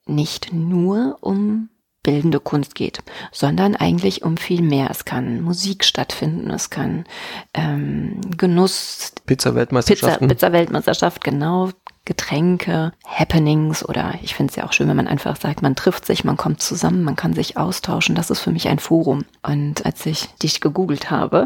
nicht 0.06 0.52
nur 0.52 1.18
um 1.22 1.70
bildende 2.04 2.40
Kunst 2.40 2.76
geht, 2.76 3.00
sondern 3.32 3.76
eigentlich 3.76 4.24
um 4.24 4.38
viel 4.38 4.62
mehr. 4.62 4.90
Es 4.90 5.06
kann 5.06 5.42
Musik 5.42 5.84
stattfinden, 5.84 6.50
es 6.50 6.70
kann 6.70 7.06
ähm, 7.54 8.22
Genuss, 8.38 9.14
Pizza-Weltmeisterschaften, 9.26 10.28
Pizza, 10.28 10.48
Pizza-Weltmeisterschaft, 10.48 11.24
genau, 11.24 11.70
Getränke, 12.06 12.94
Happenings 13.06 13.88
oder 13.88 14.16
ich 14.24 14.34
finde 14.34 14.50
es 14.50 14.56
ja 14.56 14.66
auch 14.66 14.74
schön, 14.74 14.88
wenn 14.88 14.98
man 14.98 15.08
einfach 15.08 15.36
sagt, 15.36 15.62
man 15.62 15.76
trifft 15.76 16.06
sich, 16.06 16.24
man 16.24 16.36
kommt 16.36 16.62
zusammen, 16.62 17.04
man 17.04 17.16
kann 17.16 17.34
sich 17.34 17.58
austauschen. 17.58 18.16
Das 18.16 18.32
ist 18.32 18.40
für 18.40 18.52
mich 18.52 18.68
ein 18.68 18.80
Forum. 18.80 19.24
Und 19.44 19.86
als 19.86 20.04
ich 20.08 20.26
dich 20.42 20.62
gegoogelt 20.62 21.12
habe, 21.12 21.46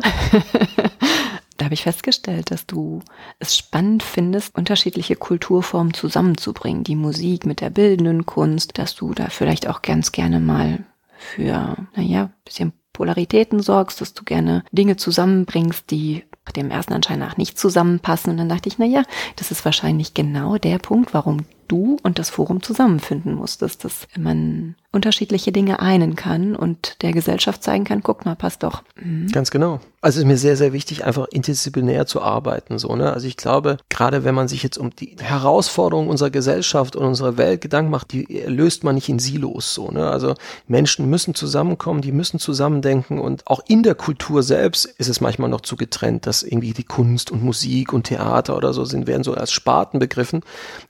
da 1.57 1.65
habe 1.65 1.73
ich 1.73 1.83
festgestellt, 1.83 2.51
dass 2.51 2.65
du 2.65 3.01
es 3.39 3.55
spannend 3.57 4.03
findest, 4.03 4.55
unterschiedliche 4.55 5.15
Kulturformen 5.15 5.93
zusammenzubringen. 5.93 6.83
Die 6.83 6.95
Musik 6.95 7.45
mit 7.45 7.61
der 7.61 7.69
bildenden 7.69 8.25
Kunst, 8.25 8.77
dass 8.77 8.95
du 8.95 9.13
da 9.13 9.29
vielleicht 9.29 9.67
auch 9.67 9.81
ganz 9.81 10.11
gerne 10.11 10.39
mal 10.39 10.83
für, 11.17 11.77
naja, 11.95 12.31
bisschen 12.43 12.73
Polaritäten 12.93 13.61
sorgst, 13.61 13.99
dass 13.99 14.13
du 14.13 14.23
gerne 14.23 14.63
Dinge 14.71 14.95
zusammenbringst, 14.95 15.91
die 15.91 16.23
dem 16.55 16.71
ersten 16.71 16.93
Anschein 16.93 17.19
nach 17.19 17.37
nicht 17.37 17.59
zusammenpassen. 17.59 18.31
Und 18.31 18.37
dann 18.37 18.49
dachte 18.49 18.69
ich, 18.69 18.77
na 18.77 18.85
ja, 18.85 19.03
das 19.35 19.51
ist 19.51 19.65
wahrscheinlich 19.65 20.13
genau 20.13 20.57
der 20.57 20.77
Punkt, 20.77 21.13
warum 21.13 21.45
du 21.67 21.97
und 22.03 22.19
das 22.19 22.29
Forum 22.29 22.61
zusammenfinden 22.61 23.33
musstest, 23.33 23.83
dass 23.85 24.07
man 24.17 24.75
unterschiedliche 24.95 25.51
Dinge 25.51 25.81
einen 25.81 26.15
kann 26.15 26.55
und 26.55 27.01
der 27.01 27.11
Gesellschaft 27.11 27.61
zeigen 27.61 27.83
kann, 27.83 28.01
guck 28.01 28.25
mal, 28.25 28.35
passt 28.35 28.63
doch. 28.63 28.81
Mhm. 28.95 29.27
Ganz 29.27 29.51
genau. 29.51 29.81
Also 30.01 30.19
es 30.19 30.23
ist 30.23 30.27
mir 30.27 30.37
sehr, 30.37 30.55
sehr 30.55 30.71
wichtig, 30.71 31.03
einfach 31.03 31.27
interdisziplinär 31.29 32.05
zu 32.05 32.21
arbeiten. 32.21 32.77
So, 32.77 32.95
ne? 32.95 33.11
Also 33.11 33.27
ich 33.27 33.37
glaube, 33.37 33.77
gerade 33.89 34.23
wenn 34.23 34.35
man 34.35 34.47
sich 34.47 34.61
jetzt 34.61 34.77
um 34.77 34.95
die 34.95 35.17
Herausforderungen 35.19 36.09
unserer 36.09 36.29
Gesellschaft 36.29 36.95
und 36.95 37.05
unserer 37.05 37.37
Welt 37.37 37.61
Gedanken 37.61 37.91
macht, 37.91 38.13
die 38.13 38.23
löst 38.45 38.83
man 38.83 38.95
nicht 38.95 39.09
in 39.09 39.17
Silos. 39.19 39.73
So, 39.73 39.89
ne? 39.89 40.07
Also 40.07 40.35
Menschen 40.67 41.09
müssen 41.09 41.33
zusammenkommen, 41.33 42.01
die 42.01 42.11
müssen 42.11 42.39
zusammendenken 42.39 43.19
und 43.19 43.47
auch 43.47 43.61
in 43.67 43.81
der 43.81 43.95
Kultur 43.95 44.43
selbst 44.43 44.85
ist 44.85 45.09
es 45.09 45.21
manchmal 45.21 45.49
noch 45.49 45.61
zu 45.61 45.75
getrennt, 45.75 46.27
dass 46.27 46.43
irgendwie 46.43 46.73
die 46.73 46.83
Kunst 46.83 47.31
und 47.31 47.43
Musik 47.43 47.91
und 47.91 48.03
Theater 48.03 48.55
oder 48.55 48.73
so 48.73 48.85
sind, 48.85 49.07
werden 49.07 49.23
so 49.23 49.33
als 49.33 49.51
Sparten 49.51 49.99
begriffen. 49.99 50.41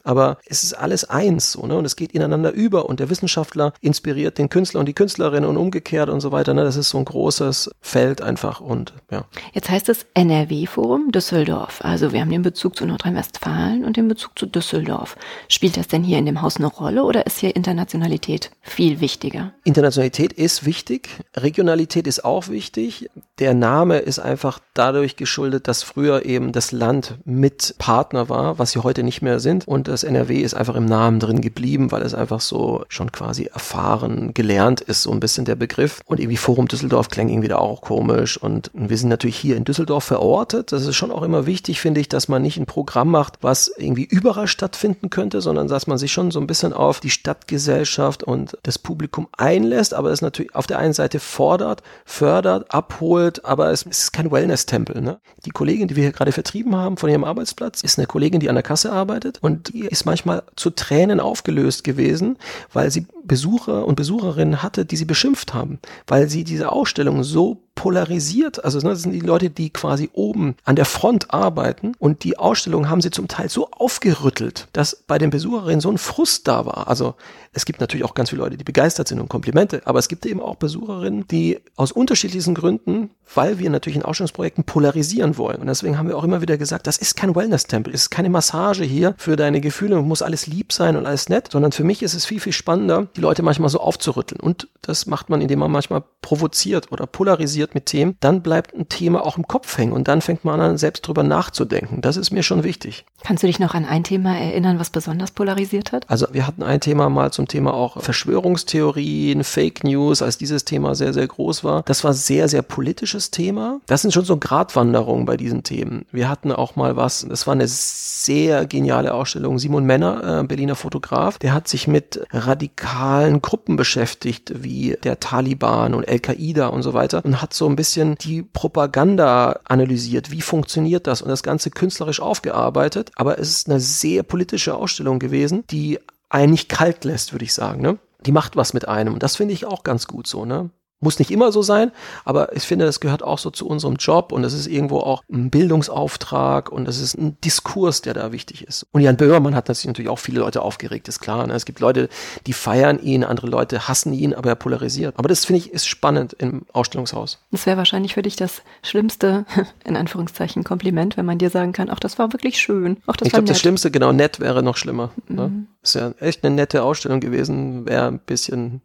Aber 0.04 0.38
es 0.46 0.65
ist 0.68 0.74
alles 0.74 1.06
eins 1.06 1.52
so, 1.52 1.66
ne? 1.66 1.78
und 1.78 1.86
es 1.86 1.96
geht 1.96 2.12
ineinander 2.12 2.52
über 2.52 2.88
und 2.88 3.00
der 3.00 3.10
Wissenschaftler 3.10 3.74
inspiriert 3.82 4.38
den 4.38 4.50
Künstler 4.50 4.80
und 4.80 4.88
die 4.88 4.94
Künstlerin 4.94 5.46
und 5.46 5.58
umgekehrt 5.58 6.10
und 6.10 6.22
so 6.22 6.32
weiter. 6.32 6.54
Ne? 6.54 6.64
Das 6.64 6.76
ist 6.76 6.90
so 6.90 6.98
ein 6.98 7.06
großes 7.06 7.72
Feld 7.82 8.22
einfach 8.22 8.62
und 8.62 8.94
ja. 9.12 9.26
Jetzt 9.54 9.70
heißt 9.70 9.90
es 9.90 10.06
NRW-Forum 10.14 11.12
Düsseldorf. 11.12 11.80
Also 11.84 12.12
wir 12.12 12.22
haben 12.22 12.30
den 12.30 12.42
Bezug 12.42 12.76
zu 12.76 12.86
Nordrhein-Westfalen 12.86 13.86
und 13.86 13.98
den 13.98 14.08
Bezug 14.08 14.38
zu 14.38 14.46
Düsseldorf. 14.46 15.16
Spielt 15.48 15.78
das 15.78 15.88
denn 15.88 16.04
hier 16.04 16.18
in 16.18 16.26
dem 16.26 16.42
Haus 16.42 16.58
eine 16.58 16.68
Rolle 16.68 17.04
oder 17.04 17.26
ist 17.26 17.40
hier 17.40 17.56
Internationalität 17.56 18.52
viel 18.62 19.00
wichtiger? 19.00 19.54
Internationalität 19.64 20.34
ist 20.34 20.66
wichtig, 20.66 21.10
Regionalität 21.36 22.08
ist 22.08 22.26
auch 22.26 22.50
wichtig. 22.50 23.10
Der 23.40 23.54
Name 23.54 23.98
ist 23.98 24.20
einfach 24.20 24.60
dadurch 24.74 25.16
geschuldet, 25.16 25.68
dass 25.68 25.84
früher 25.84 26.26
eben 26.26 26.52
das 26.52 26.72
Land 26.72 27.16
mit 27.26 27.76
Partner 27.78 28.30
war, 28.30 28.60
was 28.60 28.72
sie 28.72 28.80
heute 28.80 29.04
nicht 29.04 29.22
mehr 29.22 29.40
sind. 29.40 29.68
Und 29.68 29.88
das 29.88 30.04
NRW 30.04 30.42
ist 30.42 30.54
einfach 30.56 30.76
im 30.76 30.86
Namen 30.86 31.20
drin 31.20 31.42
geblieben, 31.42 31.92
weil 31.92 32.02
es 32.02 32.14
einfach 32.14 32.42
so 32.42 32.86
schon 32.90 33.12
quasi 33.12 33.46
erfahren, 33.46 34.34
gelernt 34.34 34.82
ist, 34.82 35.04
so 35.04 35.12
ein 35.12 35.20
bisschen 35.20 35.46
der 35.46 35.56
Begriff. 35.56 36.02
Und 36.06 36.20
irgendwie 36.20 36.38
Forum 36.38 36.68
Düsseldorf 36.68 37.10
klingt 37.10 37.32
irgendwie 37.32 37.48
da 37.48 37.58
auch 37.58 37.82
komisch. 37.82 38.38
Und 38.38 38.72
wir 38.74 38.98
sind 38.98 39.10
natürlich 39.10 39.38
hier 39.38 39.58
in 39.58 39.64
Düsseldorf 39.64 40.04
verortet. 40.04 40.72
Das 40.72 40.86
ist 40.86 40.96
schon 40.96 41.12
auch 41.12 41.24
immer 41.24 41.46
wichtig, 41.46 41.82
finde 41.82 42.02
ich, 42.02 42.10
dass 42.10 42.28
man 42.28 42.42
nicht 42.42 42.58
ein 42.58 42.66
Programm 42.66 43.10
macht, 43.10 43.40
was 43.42 43.72
irgendwie 43.78 44.06
überall 44.06 44.48
stattfinden 44.48 45.10
könnte, 45.10 45.42
sondern 45.42 45.68
dass 45.68 45.88
man 45.88 45.98
sich 45.98 46.12
schon 46.12 46.32
so 46.32 46.40
ein 46.40 46.48
bisschen 46.48 46.74
auf 46.74 47.00
die 47.00 47.10
Stadtgesellschaft 47.10 48.24
und 48.24 48.58
das 48.64 48.80
Publikum 48.80 49.28
einlässt, 49.38 49.94
aber 49.94 50.12
es 50.12 50.22
natürlich 50.22 50.56
auf 50.56 50.68
der 50.68 50.80
einen 50.80 50.94
Seite 50.94 51.20
fordert, 51.20 51.84
fördert, 52.06 52.74
abholt, 52.74 53.46
aber 53.46 53.72
es 53.72 53.84
ist 53.84 54.14
kein 54.14 54.32
Wellness-Tempel. 54.32 55.02
Ne? 55.02 55.20
Die 55.46 55.52
Kollegin, 55.52 55.88
die 55.88 55.96
wir 55.96 56.04
hier 56.04 56.12
gerade 56.12 56.32
vertrieben 56.32 56.76
haben 56.76 56.98
von 56.98 57.10
ihrem 57.10 57.24
Arbeitsplatz, 57.24 57.84
ist 57.84 57.98
eine 57.98 58.08
Kollegin, 58.08 58.40
die 58.40 58.50
an 58.50 58.56
der 58.56 58.64
Kasse 58.64 58.92
arbeitet 58.92 59.40
und 59.42 59.74
die 59.74 59.86
ist 59.86 60.06
manchmal 60.06 60.44
zu 60.56 60.70
Tränen 60.70 61.20
aufgelöst 61.20 61.84
gewesen, 61.84 62.38
weil 62.74 62.92
sie 62.92 63.08
Besucher 63.24 63.86
und 63.86 63.96
Besucherinnen 63.96 64.64
hatte, 64.64 64.86
die 64.86 64.98
sie 64.98 65.06
beschimpft 65.06 65.54
haben, 65.54 65.80
weil 66.08 66.30
sie 66.30 66.44
diese 66.44 66.72
Ausstellung 66.72 67.24
so 67.24 67.65
polarisiert. 67.76 68.64
Also 68.64 68.80
ne, 68.80 68.90
das 68.90 69.04
sind 69.04 69.12
die 69.12 69.20
Leute, 69.20 69.50
die 69.50 69.70
quasi 69.70 70.10
oben 70.14 70.56
an 70.64 70.76
der 70.76 70.86
Front 70.86 71.34
arbeiten 71.34 71.94
und 72.00 72.24
die 72.24 72.38
Ausstellung 72.38 72.90
haben 72.90 73.02
sie 73.02 73.12
zum 73.12 73.28
Teil 73.28 73.50
so 73.50 73.70
aufgerüttelt, 73.70 74.68
dass 74.74 74.96
bei 74.96 75.18
den 75.18 75.30
Besucherinnen 75.30 75.82
so 75.82 75.92
ein 75.92 75.98
Frust 75.98 76.48
da 76.48 76.66
war. 76.66 76.88
Also 76.88 77.16
es 77.56 77.66
gibt 77.66 77.80
natürlich 77.80 78.04
auch 78.04 78.14
ganz 78.14 78.32
viele 78.32 78.42
Leute, 78.42 78.58
die 78.58 78.66
begeistert 78.66 79.08
sind 79.08 79.20
und 79.22 79.30
Komplimente, 79.30 79.82
aber 79.86 80.00
es 80.00 80.10
gibt 80.10 80.26
eben 80.26 80.42
auch 80.42 80.56
Besucherinnen, 80.56 81.26
die 81.28 81.60
aus 81.78 81.94
unterschiedlichsten 81.94 82.54
Gründen, 82.54 83.12
weil 83.34 83.60
wir 83.60 83.70
natürlich 83.70 83.96
in 83.96 84.04
Ausstellungsprojekten 84.04 84.66
polarisieren 84.66 85.38
wollen. 85.38 85.62
Und 85.62 85.68
deswegen 85.68 85.98
haben 85.98 86.10
wir 86.10 86.18
auch 86.18 86.26
immer 86.26 86.42
wieder 86.42 86.58
gesagt, 86.58 86.86
das 86.86 86.98
ist 86.98 87.16
kein 87.16 87.34
Wellness-Tempel, 87.34 87.94
es 87.94 88.04
ist 88.04 88.10
keine 88.10 88.30
Massage 88.30 88.84
hier 88.84 89.16
für 89.18 89.38
deine 89.38 89.62
Gefühle 89.62 89.98
und 89.98 90.08
muss 90.08 90.22
alles 90.22 90.48
lieb 90.48 90.74
sein 90.74 90.98
und 90.98 91.06
alles 91.06 91.30
nett, 91.30 91.50
sondern 91.52 91.72
für 91.72 91.86
mich 91.86 92.04
ist 92.04 92.14
es 92.14 92.26
viel, 92.26 92.42
viel 92.42 92.52
spannender, 92.54 93.08
die 93.16 93.22
Leute 93.22 93.42
manchmal 93.42 93.70
so 93.70 93.80
aufzurütteln. 93.80 94.42
Und 94.42 94.68
das 94.82 95.06
macht 95.06 95.30
man, 95.30 95.40
indem 95.40 95.60
man 95.60 95.72
manchmal 95.72 96.04
provoziert 96.22 96.92
oder 96.92 97.08
polarisiert 97.08 97.65
polarisiert 97.66 97.76
mit 97.76 97.86
Themen, 97.86 98.16
dann 98.20 98.42
bleibt 98.42 98.76
ein 98.76 98.90
Thema 98.90 99.26
auch 99.26 99.38
im 99.38 99.48
Kopf 99.48 99.78
hängen 99.78 99.94
und 99.94 100.08
dann 100.08 100.22
fängt 100.22 100.46
man 100.46 100.62
an, 100.62 100.78
selbst 100.78 101.08
drüber 101.08 101.24
nachzudenken. 101.24 102.02
Das 102.02 102.18
ist 102.18 102.32
mir 102.32 102.44
schon 102.44 102.64
wichtig. 102.64 103.06
Kannst 103.24 103.44
du 103.44 103.48
dich 103.48 103.60
noch 103.60 103.74
an 103.74 103.86
ein 103.86 104.04
Thema 104.04 104.38
erinnern, 104.38 104.80
was 104.80 104.90
besonders 104.90 105.32
polarisiert 105.32 105.92
hat? 105.92 106.10
Also 106.10 106.28
wir 106.32 106.46
hatten 106.46 106.64
ein 106.64 106.80
Thema 106.80 107.10
mal 107.10 107.32
zum 107.32 107.48
Thema 107.48 107.74
auch 107.74 108.02
Verschwörungstheorien, 108.02 109.44
Fake 109.44 109.84
News, 109.84 110.22
als 110.22 110.38
dieses 110.38 110.66
Thema 110.66 110.96
sehr, 110.96 111.14
sehr 111.14 111.28
groß 111.28 111.64
war. 111.64 111.84
Das 111.84 112.04
war 112.04 112.14
sehr, 112.14 112.48
sehr 112.48 112.62
politisches 112.62 113.32
Thema. 113.32 113.80
Das 113.88 114.02
sind 114.02 114.14
schon 114.14 114.26
so 114.26 114.38
Gratwanderungen 114.38 115.26
bei 115.26 115.38
diesen 115.38 115.64
Themen. 115.64 116.06
Wir 116.12 116.30
hatten 116.30 116.52
auch 116.52 116.76
mal 116.76 116.96
was, 116.96 117.26
das 117.28 117.48
war 117.48 117.54
eine 117.54 117.68
sehr 117.68 118.66
geniale 118.66 119.14
Ausstellung. 119.14 119.58
Simon 119.60 119.86
Männer, 119.86 120.42
äh, 120.42 120.44
Berliner 120.44 120.76
Fotograf, 120.76 121.40
der 121.40 121.54
hat 121.54 121.68
sich 121.68 121.88
mit 121.88 122.26
radikalen 122.32 123.42
Gruppen 123.42 123.76
beschäftigt, 123.76 124.52
wie 124.64 124.98
der 125.04 125.20
Taliban 125.20 125.94
und 125.94 126.08
Al-Qaida 126.08 126.68
und 126.68 126.84
so 126.84 126.94
weiter 126.94 127.24
und 127.26 127.42
hat 127.42 127.55
so 127.56 127.68
ein 127.68 127.76
bisschen 127.76 128.16
die 128.16 128.44
Propaganda 128.44 129.60
analysiert. 129.66 130.32
Wie 130.32 130.42
funktioniert 130.42 131.08
das? 131.08 131.22
Und 131.22 131.30
das 131.30 131.44
Ganze 131.44 131.72
künstlerisch 131.72 132.20
aufgearbeitet 132.20 133.12
aber 133.16 133.40
es 133.40 133.50
ist 133.50 133.70
eine 133.70 133.80
sehr 133.80 134.24
politische 134.24 134.76
Ausstellung 134.76 135.20
gewesen, 135.20 135.66
die 135.70 136.00
einen 136.30 136.52
nicht 136.52 136.70
kalt 136.70 137.04
lässt, 137.06 137.34
würde 137.34 137.46
ich 137.46 137.54
sagen. 137.54 137.82
Ne? 137.82 137.98
Die 138.26 138.32
macht 138.32 138.56
was 138.56 138.74
mit 138.74 138.88
einem. 138.88 139.14
Und 139.14 139.24
das 139.24 139.36
finde 139.36 139.54
ich 139.54 139.66
auch 139.66 139.84
ganz 139.84 140.08
gut 140.08 140.28
so. 140.28 140.46
Ne? 140.46 140.70
Muss 141.02 141.20
nicht 141.20 141.30
immer 141.30 141.52
so 141.52 141.62
sein, 141.62 141.92
aber 142.24 142.56
ich 142.56 142.64
finde, 142.64 142.86
das 142.86 143.00
gehört 143.00 143.22
auch 143.22 143.38
so 143.38 143.52
zu 143.52 143.68
unserem 143.68 143.96
Job 143.96 144.32
und 144.32 144.44
es 144.44 144.54
ist 144.54 144.68
irgendwo 144.68 145.00
auch 145.00 145.24
ein 145.32 145.50
Bildungsauftrag 145.50 146.72
und 146.72 146.88
es 146.88 147.00
ist 147.00 147.18
ein 147.18 147.38
Diskurs, 147.42 148.02
der 148.02 148.14
da 148.14 148.32
wichtig 148.32 148.64
ist. 148.64 148.88
Und 148.92 149.02
Jan 149.02 149.18
Böhmermann 149.18 149.56
hat 149.56 149.68
natürlich 149.68 150.10
auch 150.10 150.20
viele 150.20 150.40
Leute 150.40 150.62
aufgeregt, 150.62 151.08
ist 151.08 151.20
klar. 151.20 151.46
Ne? 151.46 151.54
Es 151.54 151.66
gibt 151.66 151.80
Leute, 151.80 152.10
die 152.48 152.54
feiern 152.54 153.00
ihn, 153.00 153.24
andere 153.24 153.48
Leute 153.48 153.88
hassen 153.88 154.14
ihn, 154.14 154.34
aber 154.34 154.50
er 154.50 154.56
polarisiert. 154.56 155.16
Aber 155.18 155.28
das 155.28 155.46
finde 155.46 155.60
ich 155.60 155.72
ist 155.72 155.86
spannend 155.86 156.34
im 156.34 156.66
Ausstellungshaus. 156.72 157.40
Das 157.52 157.66
wäre 157.66 157.78
wahrscheinlich 157.78 158.14
für 158.14 158.22
dich 158.22 158.36
das 158.36 158.62
schlimmste, 158.82 159.46
in 159.84 159.98
Anführungszeichen, 159.98 160.64
Kompliment, 160.64 161.18
wenn 161.18 161.26
man 161.26 161.38
dir 161.38 161.50
sagen 161.50 161.74
kann, 161.74 161.90
ach, 161.90 162.00
das 162.00 162.18
war 162.18 162.32
wirklich 162.32 162.58
schön. 162.58 162.98
Ach, 163.06 163.18
das 163.18 163.28
ich 163.28 163.34
glaube, 163.34 163.48
das 163.48 163.60
Schlimmste, 163.60 163.92
genau, 163.92 164.12
nett 164.12 164.40
wäre 164.40 164.64
noch 164.64 164.78
schlimmer. 164.78 165.12
Ne? 165.28 165.48
Mhm. 165.48 165.56
Ne? 165.56 165.68
Ist 165.86 165.94
ja 165.94 166.12
echt 166.20 166.44
eine 166.44 166.56
nette 166.56 166.82
Ausstellung 166.82 167.20
gewesen, 167.20 167.88
wäre 167.88 168.08
ein 168.08 168.18
bisschen 168.18 168.82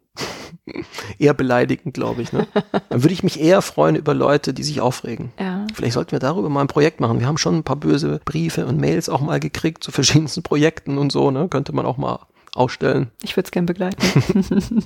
eher 1.17 1.33
beleidigend, 1.33 1.95
glaube 1.95 2.21
ich. 2.21 2.31
Ne? 2.31 2.47
Dann 2.89 3.01
würde 3.03 3.13
ich 3.13 3.23
mich 3.23 3.39
eher 3.39 3.63
freuen 3.63 3.95
über 3.95 4.13
Leute, 4.13 4.53
die 4.53 4.61
sich 4.61 4.81
aufregen. 4.81 5.31
Ja. 5.39 5.65
Vielleicht 5.73 5.93
sollten 5.93 6.11
wir 6.11 6.19
darüber 6.19 6.49
mal 6.49 6.61
ein 6.61 6.67
Projekt 6.67 6.99
machen. 6.99 7.19
Wir 7.19 7.25
haben 7.25 7.39
schon 7.39 7.55
ein 7.55 7.63
paar 7.63 7.75
böse 7.75 8.21
Briefe 8.23 8.67
und 8.67 8.79
Mails 8.79 9.09
auch 9.09 9.21
mal 9.21 9.39
gekriegt 9.39 9.83
zu 9.83 9.91
verschiedensten 9.91 10.43
Projekten 10.43 10.99
und 10.99 11.11
so. 11.11 11.31
Ne? 11.31 11.47
Könnte 11.49 11.73
man 11.73 11.87
auch 11.87 11.97
mal 11.97 12.19
ausstellen. 12.55 13.11
Ich 13.23 13.35
würde 13.37 13.47
es 13.47 13.51
gern 13.51 13.65
begleiten. 13.65 14.01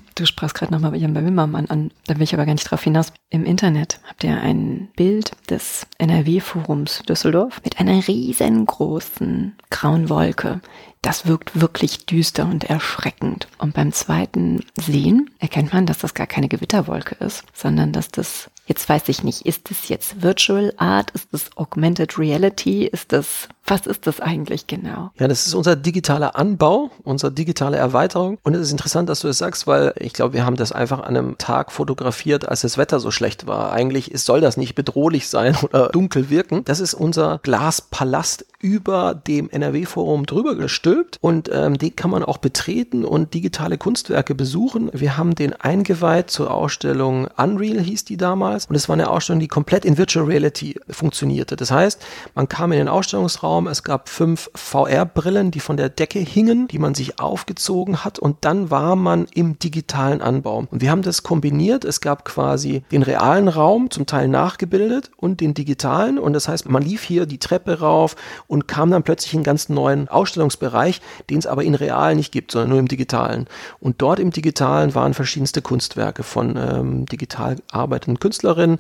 du 0.15 0.25
sprachst 0.25 0.56
gerade 0.56 0.73
nochmal 0.73 0.91
bei 0.91 0.97
Jan 0.97 1.15
Wimmermann 1.15 1.67
an. 1.67 1.91
Da 2.06 2.15
will 2.15 2.23
ich 2.23 2.34
aber 2.34 2.45
gar 2.45 2.54
nicht 2.54 2.69
drauf 2.69 2.84
hinaus. 2.84 3.12
Im 3.30 3.45
Internet 3.45 3.99
habt 4.08 4.23
ihr 4.23 4.39
ein 4.39 4.89
Bild 4.95 5.32
des 5.49 5.88
NRW-Forums 5.97 7.04
Düsseldorf 7.08 7.62
mit 7.63 7.80
einer 7.80 8.08
riesengroßen 8.08 9.56
grauen 9.69 10.10
Wolke, 10.10 10.62
das 11.06 11.28
wirkt 11.28 11.62
wirklich 11.62 12.08
düster 12.08 12.45
und 12.45 12.63
erschreckend. 12.63 13.47
Und 13.60 13.75
beim 13.75 13.91
zweiten 13.91 14.65
Sehen 14.75 15.30
erkennt 15.38 15.71
man, 15.71 15.86
dass 15.86 15.99
das 15.99 16.15
gar 16.15 16.25
keine 16.25 16.47
Gewitterwolke 16.47 17.23
ist, 17.23 17.43
sondern 17.54 17.91
dass 17.91 18.08
das, 18.08 18.49
jetzt 18.65 18.89
weiß 18.89 19.08
ich 19.10 19.23
nicht, 19.23 19.45
ist 19.45 19.69
das 19.69 19.88
jetzt 19.88 20.23
Virtual 20.23 20.73
Art, 20.78 21.12
ist 21.12 21.32
das 21.32 21.56
Augmented 21.58 22.17
Reality, 22.17 22.88
ist 22.88 23.12
das 23.12 23.47
was 23.67 23.86
ist 23.86 24.08
das 24.08 24.19
eigentlich 24.19 24.67
genau? 24.67 25.12
Ja, 25.17 25.28
das 25.28 25.47
ist 25.47 25.54
unser 25.54 25.75
digitaler 25.75 26.36
Anbau, 26.36 26.91
unsere 27.04 27.32
digitale 27.32 27.78
Erweiterung. 27.78 28.38
Und 28.43 28.54
es 28.54 28.62
ist 28.62 28.71
interessant, 28.71 29.10
dass 29.10 29.21
du 29.21 29.28
es 29.28 29.36
das 29.36 29.39
sagst, 29.39 29.67
weil 29.67 29.93
ich 29.97 30.13
glaube, 30.13 30.34
wir 30.34 30.45
haben 30.45 30.56
das 30.56 30.71
einfach 30.71 30.99
an 30.99 31.17
einem 31.17 31.38
Tag 31.38 31.71
fotografiert, 31.71 32.47
als 32.47 32.62
das 32.62 32.78
Wetter 32.78 32.99
so 32.99 33.12
schlecht 33.12 33.47
war. 33.47 33.73
Eigentlich 33.73 34.12
soll 34.15 34.39
das 34.41 34.58
nicht 34.58 34.75
bedrohlich 34.75 35.28
sein 35.28 35.58
oder 35.62 35.89
dunkel 35.89 36.30
wirken. 36.30 36.63
Das 36.65 36.80
ist 36.80 36.93
unser 36.93 37.39
Glaspalast 37.43 38.45
über 38.60 39.13
dem 39.13 39.49
NRW-Forum 39.49 40.25
drüber 40.25 40.56
gestülpt 40.56 41.19
und 41.21 41.51
ähm, 41.54 41.78
den 41.78 41.95
kann 41.95 42.10
man 42.10 42.23
auch 42.23 42.38
betreten 42.38 43.06
und 43.06 43.34
digitale 43.34 43.78
Kunstwerke 43.78 44.34
besuchen. 44.34 44.89
Wir 44.93 45.17
haben 45.17 45.36
den 45.36 45.54
eingeweiht 45.54 46.32
zur 46.32 46.51
Ausstellung 46.51 47.28
Unreal, 47.38 47.80
hieß 47.80 48.06
die 48.06 48.17
damals. 48.17 48.65
Und 48.65 48.75
es 48.75 48.89
war 48.89 48.93
eine 48.93 49.10
Ausstellung, 49.10 49.39
die 49.39 49.47
komplett 49.47 49.86
in 49.86 49.97
Virtual 49.97 50.25
Reality 50.25 50.80
funktionierte. 50.89 51.56
Das 51.56 51.69
heißt, 51.69 52.01
man 52.34 52.49
kam 52.49 52.71
in 52.71 52.80
den 52.80 52.88
Ausstellungsraum, 52.88 53.55
Raum. 53.56 53.68
Es 53.68 53.84
gab 53.84 54.10
fünf 54.10 54.50
VR-Brillen, 54.54 55.50
die 55.50 55.62
von 55.62 55.78
der 55.78 55.88
Decke 55.88 56.20
hingen, 56.20 56.68
die 56.68 56.78
man 56.78 56.94
sich 56.94 57.20
aufgezogen 57.20 58.04
hat 58.04 58.20
und 58.20 58.38
dann 58.41 58.70
war 58.70 58.98
man 58.98 59.28
im 59.34 59.58
digitalen 59.60 60.22
Anbau. 60.22 60.68
Und 60.70 60.82
wir 60.82 60.91
haben 60.91 61.04
das 61.04 61.24
kombiniert. 61.24 61.86
Es 61.86 62.02
gab 62.02 62.26
quasi 62.26 62.84
den 62.91 63.02
realen 63.02 63.48
Raum, 63.48 63.89
zum 63.89 64.06
Teil 64.06 64.28
nachgebildet 64.28 65.10
und 65.15 65.39
den 65.39 65.54
digitalen. 65.54 66.20
Und 66.20 66.34
das 66.34 66.50
heißt, 66.50 66.68
man 66.68 66.84
lief 66.84 67.04
hier 67.04 67.26
die 67.26 67.38
Treppe 67.38 67.80
rauf 67.80 68.18
und 68.48 68.68
kam 68.68 68.91
dann 68.91 69.04
plötzlich 69.04 69.34
in 69.34 69.39
einen 69.39 69.46
ganz 69.46 69.70
neuen 69.70 70.10
Ausstellungsbereich, 70.10 71.00
den 71.30 71.39
es 71.39 71.48
aber 71.48 71.63
in 71.63 71.76
real 71.76 72.15
nicht 72.15 72.34
gibt, 72.34 72.52
sondern 72.52 72.72
nur 72.72 72.80
im 72.80 72.89
digitalen. 72.89 73.48
Und 73.80 74.02
dort 74.02 74.20
im 74.20 74.32
digitalen 74.32 74.96
waren 74.96 75.13
verschiedenste 75.13 75.62
Kunstwerke 75.62 76.24
von 76.24 76.58
ähm, 76.58 77.06
digital 77.06 77.56
arbeitenden 77.72 78.20
Künstlerinnen, 78.20 78.80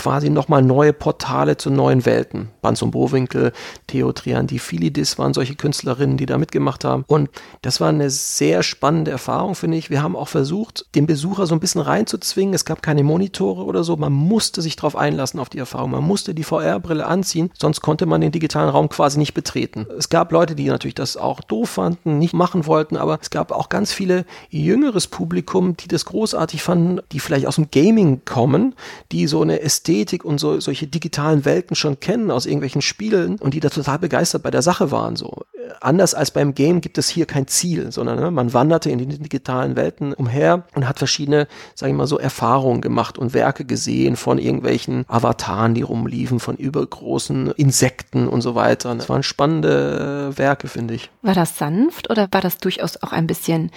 quasi 0.00 0.30
nochmal 0.30 0.62
neue 0.62 0.94
Portale 0.94 1.58
zu 1.58 1.68
neuen 1.68 2.06
Welten. 2.06 2.48
Banz 2.62 2.80
und 2.80 2.92
Bowinkel, 2.92 3.52
Theo 3.86 4.12
Triandifilidis 4.12 5.18
waren 5.18 5.34
solche 5.34 5.56
Künstlerinnen, 5.56 6.16
die 6.16 6.24
da 6.24 6.38
mitgemacht 6.38 6.86
haben. 6.86 7.04
Und 7.06 7.28
das 7.60 7.82
war 7.82 7.90
eine 7.90 8.08
sehr 8.08 8.62
spannende 8.62 9.10
Erfahrung, 9.10 9.54
finde 9.54 9.76
ich. 9.76 9.90
Wir 9.90 10.02
haben 10.02 10.16
auch 10.16 10.28
versucht, 10.28 10.86
den 10.94 11.04
Besucher 11.04 11.46
so 11.46 11.54
ein 11.54 11.60
bisschen 11.60 11.82
reinzuzwingen. 11.82 12.54
Es 12.54 12.64
gab 12.64 12.80
keine 12.82 13.04
Monitore 13.04 13.62
oder 13.64 13.84
so. 13.84 13.94
Man 13.98 14.14
musste 14.14 14.62
sich 14.62 14.74
darauf 14.74 14.96
einlassen, 14.96 15.38
auf 15.38 15.50
die 15.50 15.58
Erfahrung. 15.58 15.90
Man 15.90 16.04
musste 16.04 16.32
die 16.32 16.44
VR-Brille 16.44 17.04
anziehen, 17.04 17.50
sonst 17.58 17.82
konnte 17.82 18.06
man 18.06 18.22
den 18.22 18.32
digitalen 18.32 18.70
Raum 18.70 18.88
quasi 18.88 19.18
nicht 19.18 19.34
betreten. 19.34 19.86
Es 19.98 20.08
gab 20.08 20.32
Leute, 20.32 20.54
die 20.54 20.64
natürlich 20.64 20.94
das 20.94 21.18
auch 21.18 21.42
doof 21.42 21.68
fanden, 21.68 22.18
nicht 22.18 22.32
machen 22.32 22.64
wollten, 22.66 22.96
aber 22.96 23.18
es 23.20 23.28
gab 23.28 23.52
auch 23.52 23.68
ganz 23.68 23.92
viele 23.92 24.24
jüngeres 24.48 25.08
Publikum, 25.08 25.76
die 25.76 25.88
das 25.88 26.06
großartig 26.06 26.62
fanden, 26.62 27.00
die 27.12 27.20
vielleicht 27.20 27.46
aus 27.46 27.56
dem 27.56 27.70
Gaming 27.70 28.22
kommen, 28.24 28.74
die 29.12 29.26
so 29.26 29.42
eine 29.42 29.60
Ästhetik 29.60 29.89
und 30.24 30.38
so, 30.38 30.60
solche 30.60 30.86
digitalen 30.86 31.44
Welten 31.44 31.76
schon 31.76 32.00
kennen 32.00 32.30
aus 32.30 32.46
irgendwelchen 32.46 32.82
Spielen 32.82 33.38
und 33.38 33.54
die 33.54 33.60
da 33.60 33.68
total 33.68 33.98
begeistert 33.98 34.42
bei 34.42 34.50
der 34.50 34.62
Sache 34.62 34.90
waren. 34.90 35.16
So 35.16 35.42
anders 35.80 36.14
als 36.14 36.30
beim 36.30 36.54
Game 36.54 36.80
gibt 36.80 36.98
es 36.98 37.08
hier 37.08 37.26
kein 37.26 37.46
Ziel, 37.46 37.92
sondern 37.92 38.18
ne, 38.18 38.30
man 38.30 38.52
wanderte 38.52 38.90
in 38.90 38.98
den 38.98 39.10
digitalen 39.10 39.76
Welten 39.76 40.12
umher 40.12 40.64
und 40.74 40.88
hat 40.88 40.98
verschiedene, 40.98 41.46
sage 41.74 41.92
ich 41.92 41.96
mal 41.96 42.06
so, 42.06 42.18
Erfahrungen 42.18 42.80
gemacht 42.80 43.18
und 43.18 43.34
Werke 43.34 43.64
gesehen 43.64 44.16
von 44.16 44.38
irgendwelchen 44.38 45.04
Avataren, 45.08 45.74
die 45.74 45.82
rumliefen, 45.82 46.40
von 46.40 46.56
übergroßen 46.56 47.52
Insekten 47.52 48.28
und 48.28 48.42
so 48.42 48.54
weiter. 48.54 48.94
Das 48.94 49.08
waren 49.08 49.22
spannende 49.22 50.32
Werke, 50.36 50.68
finde 50.68 50.94
ich. 50.94 51.10
War 51.22 51.34
das 51.34 51.58
sanft 51.58 52.10
oder 52.10 52.28
war 52.30 52.40
das 52.40 52.58
durchaus 52.58 53.02
auch 53.02 53.12
ein 53.12 53.26
bisschen 53.26 53.70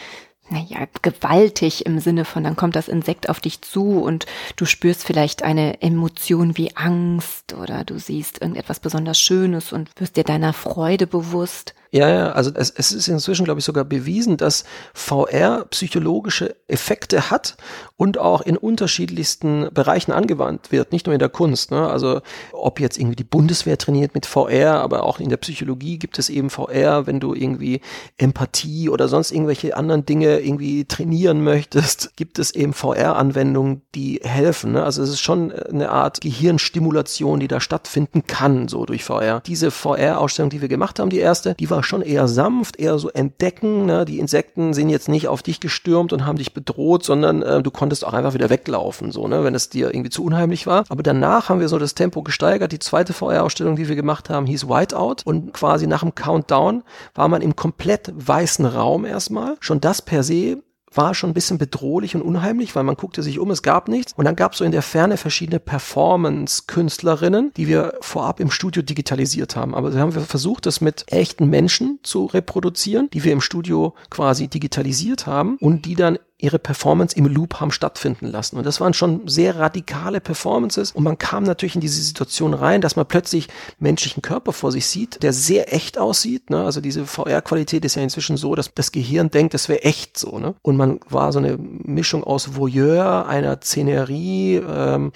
naja, 0.53 0.87
gewaltig 1.01 1.87
im 1.87 1.99
Sinne 1.99 2.25
von, 2.25 2.43
dann 2.43 2.55
kommt 2.55 2.75
das 2.75 2.87
Insekt 2.87 3.27
auf 3.27 3.39
dich 3.39 3.61
zu 3.61 3.99
und 3.99 4.27
du 4.55 4.65
spürst 4.65 5.03
vielleicht 5.03 5.41
eine 5.41 5.81
Emotion 5.81 6.57
wie 6.57 6.75
Angst 6.77 7.53
oder 7.53 7.83
du 7.83 7.97
siehst 7.97 8.39
irgendetwas 8.39 8.79
besonders 8.79 9.19
Schönes 9.19 9.73
und 9.73 9.89
wirst 9.99 10.15
dir 10.15 10.23
deiner 10.23 10.53
Freude 10.53 11.07
bewusst. 11.07 11.73
Ja, 11.93 12.09
ja, 12.09 12.31
also 12.31 12.49
es, 12.55 12.71
es 12.71 12.91
ist 12.91 13.07
inzwischen, 13.07 13.45
glaube 13.45 13.59
ich, 13.59 13.65
sogar 13.65 13.83
bewiesen, 13.85 14.35
dass 14.35 14.63
VR 14.95 15.65
psychologische 15.69 16.55
Effekte 16.67 17.29
hat 17.29 17.55
und 17.97 18.17
auch 18.17 18.41
in 18.41 18.57
unterschiedlichsten 18.57 19.69
Bereichen 19.71 20.11
angewandt 20.11 20.71
wird, 20.71 20.91
nicht 20.91 21.05
nur 21.05 21.13
in 21.13 21.19
der 21.19 21.29
Kunst. 21.29 21.69
Ne? 21.69 21.87
Also 21.87 22.21
ob 22.51 22.79
jetzt 22.79 22.97
irgendwie 22.97 23.15
die 23.15 23.23
Bundeswehr 23.23 23.77
trainiert 23.77 24.15
mit 24.15 24.25
VR, 24.25 24.81
aber 24.81 25.03
auch 25.03 25.19
in 25.19 25.29
der 25.29 25.37
Psychologie 25.37 25.99
gibt 25.99 26.17
es 26.17 26.29
eben 26.29 26.49
VR, 26.49 27.05
wenn 27.05 27.19
du 27.19 27.35
irgendwie 27.35 27.81
Empathie 28.17 28.89
oder 28.89 29.07
sonst 29.07 29.31
irgendwelche 29.31 29.77
anderen 29.77 30.03
Dinge 30.03 30.39
irgendwie 30.39 30.85
trainieren 30.85 31.43
möchtest, 31.43 32.17
gibt 32.17 32.39
es 32.39 32.55
eben 32.55 32.73
VR-Anwendungen, 32.73 33.83
die 33.93 34.19
helfen. 34.23 34.71
Ne? 34.71 34.83
Also 34.83 35.03
es 35.03 35.09
ist 35.09 35.21
schon 35.21 35.51
eine 35.51 35.91
Art 35.91 36.21
Gehirnstimulation, 36.21 37.39
die 37.39 37.47
da 37.47 37.59
stattfinden 37.59 38.25
kann, 38.25 38.67
so 38.67 38.87
durch 38.87 39.03
VR. 39.03 39.41
Diese 39.45 39.69
VR-Ausstellung, 39.69 40.49
die 40.49 40.61
wir 40.61 40.69
gemacht 40.69 40.97
haben, 40.97 41.11
die 41.11 41.19
erste, 41.19 41.53
die 41.53 41.69
war 41.69 41.82
schon 41.83 42.01
eher 42.01 42.27
sanft, 42.27 42.79
eher 42.79 42.97
so 42.99 43.09
entdecken. 43.09 43.85
Ne? 43.85 44.05
Die 44.05 44.19
Insekten 44.19 44.73
sind 44.73 44.89
jetzt 44.89 45.09
nicht 45.09 45.27
auf 45.27 45.43
dich 45.43 45.59
gestürmt 45.59 46.13
und 46.13 46.25
haben 46.25 46.37
dich 46.37 46.53
bedroht, 46.53 47.03
sondern 47.03 47.41
äh, 47.41 47.61
du 47.61 47.71
konntest 47.71 48.05
auch 48.05 48.13
einfach 48.13 48.33
wieder 48.33 48.49
weglaufen, 48.49 49.11
so, 49.11 49.27
ne? 49.27 49.43
wenn 49.43 49.55
es 49.55 49.69
dir 49.69 49.93
irgendwie 49.93 50.09
zu 50.09 50.23
unheimlich 50.23 50.67
war. 50.67 50.85
Aber 50.89 51.03
danach 51.03 51.49
haben 51.49 51.59
wir 51.59 51.69
so 51.69 51.79
das 51.79 51.95
Tempo 51.95 52.23
gesteigert. 52.23 52.71
Die 52.71 52.79
zweite 52.79 53.13
VR-Ausstellung, 53.13 53.75
die 53.75 53.87
wir 53.87 53.95
gemacht 53.95 54.29
haben, 54.29 54.45
hieß 54.45 54.67
Whiteout 54.67 55.17
und 55.25 55.53
quasi 55.53 55.87
nach 55.87 56.01
dem 56.01 56.15
Countdown 56.15 56.83
war 57.15 57.27
man 57.27 57.41
im 57.41 57.55
komplett 57.55 58.11
weißen 58.15 58.65
Raum 58.65 59.05
erstmal. 59.05 59.57
Schon 59.59 59.81
das 59.81 60.01
per 60.01 60.23
se 60.23 60.63
war 60.97 61.13
schon 61.13 61.31
ein 61.31 61.33
bisschen 61.33 61.57
bedrohlich 61.57 62.15
und 62.15 62.21
unheimlich, 62.21 62.75
weil 62.75 62.83
man 62.83 62.95
guckte 62.95 63.23
sich 63.23 63.39
um, 63.39 63.51
es 63.51 63.61
gab 63.61 63.87
nichts. 63.87 64.13
Und 64.15 64.25
dann 64.25 64.35
gab 64.35 64.53
es 64.53 64.59
so 64.59 64.65
in 64.65 64.71
der 64.71 64.81
Ferne 64.81 65.17
verschiedene 65.17 65.59
Performance-Künstlerinnen, 65.59 67.51
die 67.55 67.67
wir 67.67 67.95
vorab 68.01 68.39
im 68.39 68.51
Studio 68.51 68.81
digitalisiert 68.81 69.55
haben. 69.55 69.75
Aber 69.75 69.93
wir 69.93 70.01
haben 70.01 70.11
versucht, 70.11 70.65
das 70.65 70.81
mit 70.81 71.05
echten 71.11 71.49
Menschen 71.49 71.99
zu 72.03 72.25
reproduzieren, 72.25 73.09
die 73.13 73.23
wir 73.23 73.33
im 73.33 73.41
Studio 73.41 73.93
quasi 74.09 74.47
digitalisiert 74.47 75.27
haben 75.27 75.57
und 75.59 75.85
die 75.85 75.95
dann 75.95 76.17
ihre 76.43 76.59
Performance 76.59 77.15
im 77.15 77.25
Loop 77.25 77.61
haben 77.61 77.71
stattfinden 77.71 78.27
lassen. 78.27 78.57
Und 78.57 78.65
das 78.65 78.81
waren 78.81 78.93
schon 78.93 79.29
sehr 79.29 79.55
radikale 79.55 80.19
Performances. 80.19 80.91
Und 80.91 81.03
man 81.03 81.17
kam 81.17 81.43
natürlich 81.43 81.75
in 81.75 81.81
diese 81.81 82.01
Situation 82.01 82.53
rein, 82.53 82.81
dass 82.81 82.97
man 82.97 83.05
plötzlich 83.05 83.47
menschlichen 83.79 84.21
Körper 84.21 84.51
vor 84.51 84.73
sich 84.73 84.85
sieht, 84.87 85.23
der 85.23 85.31
sehr 85.31 85.73
echt 85.73 85.97
aussieht. 85.97 86.49
Ne? 86.49 86.61
Also 86.65 86.81
diese 86.81 87.05
VR-Qualität 87.05 87.85
ist 87.85 87.95
ja 87.95 88.03
inzwischen 88.03 88.35
so, 88.35 88.55
dass 88.55 88.73
das 88.75 88.91
Gehirn 88.91 89.31
denkt, 89.31 89.53
das 89.53 89.69
wäre 89.69 89.83
echt 89.83 90.17
so. 90.17 90.37
Ne? 90.37 90.53
Und 90.61 90.75
man 90.75 90.99
war 91.09 91.31
so 91.31 91.39
eine 91.39 91.57
Mischung 91.57 92.25
aus 92.25 92.57
Voyeur, 92.57 93.25
einer 93.25 93.57
Szenerie, 93.61 94.55
ähm, 94.57 95.13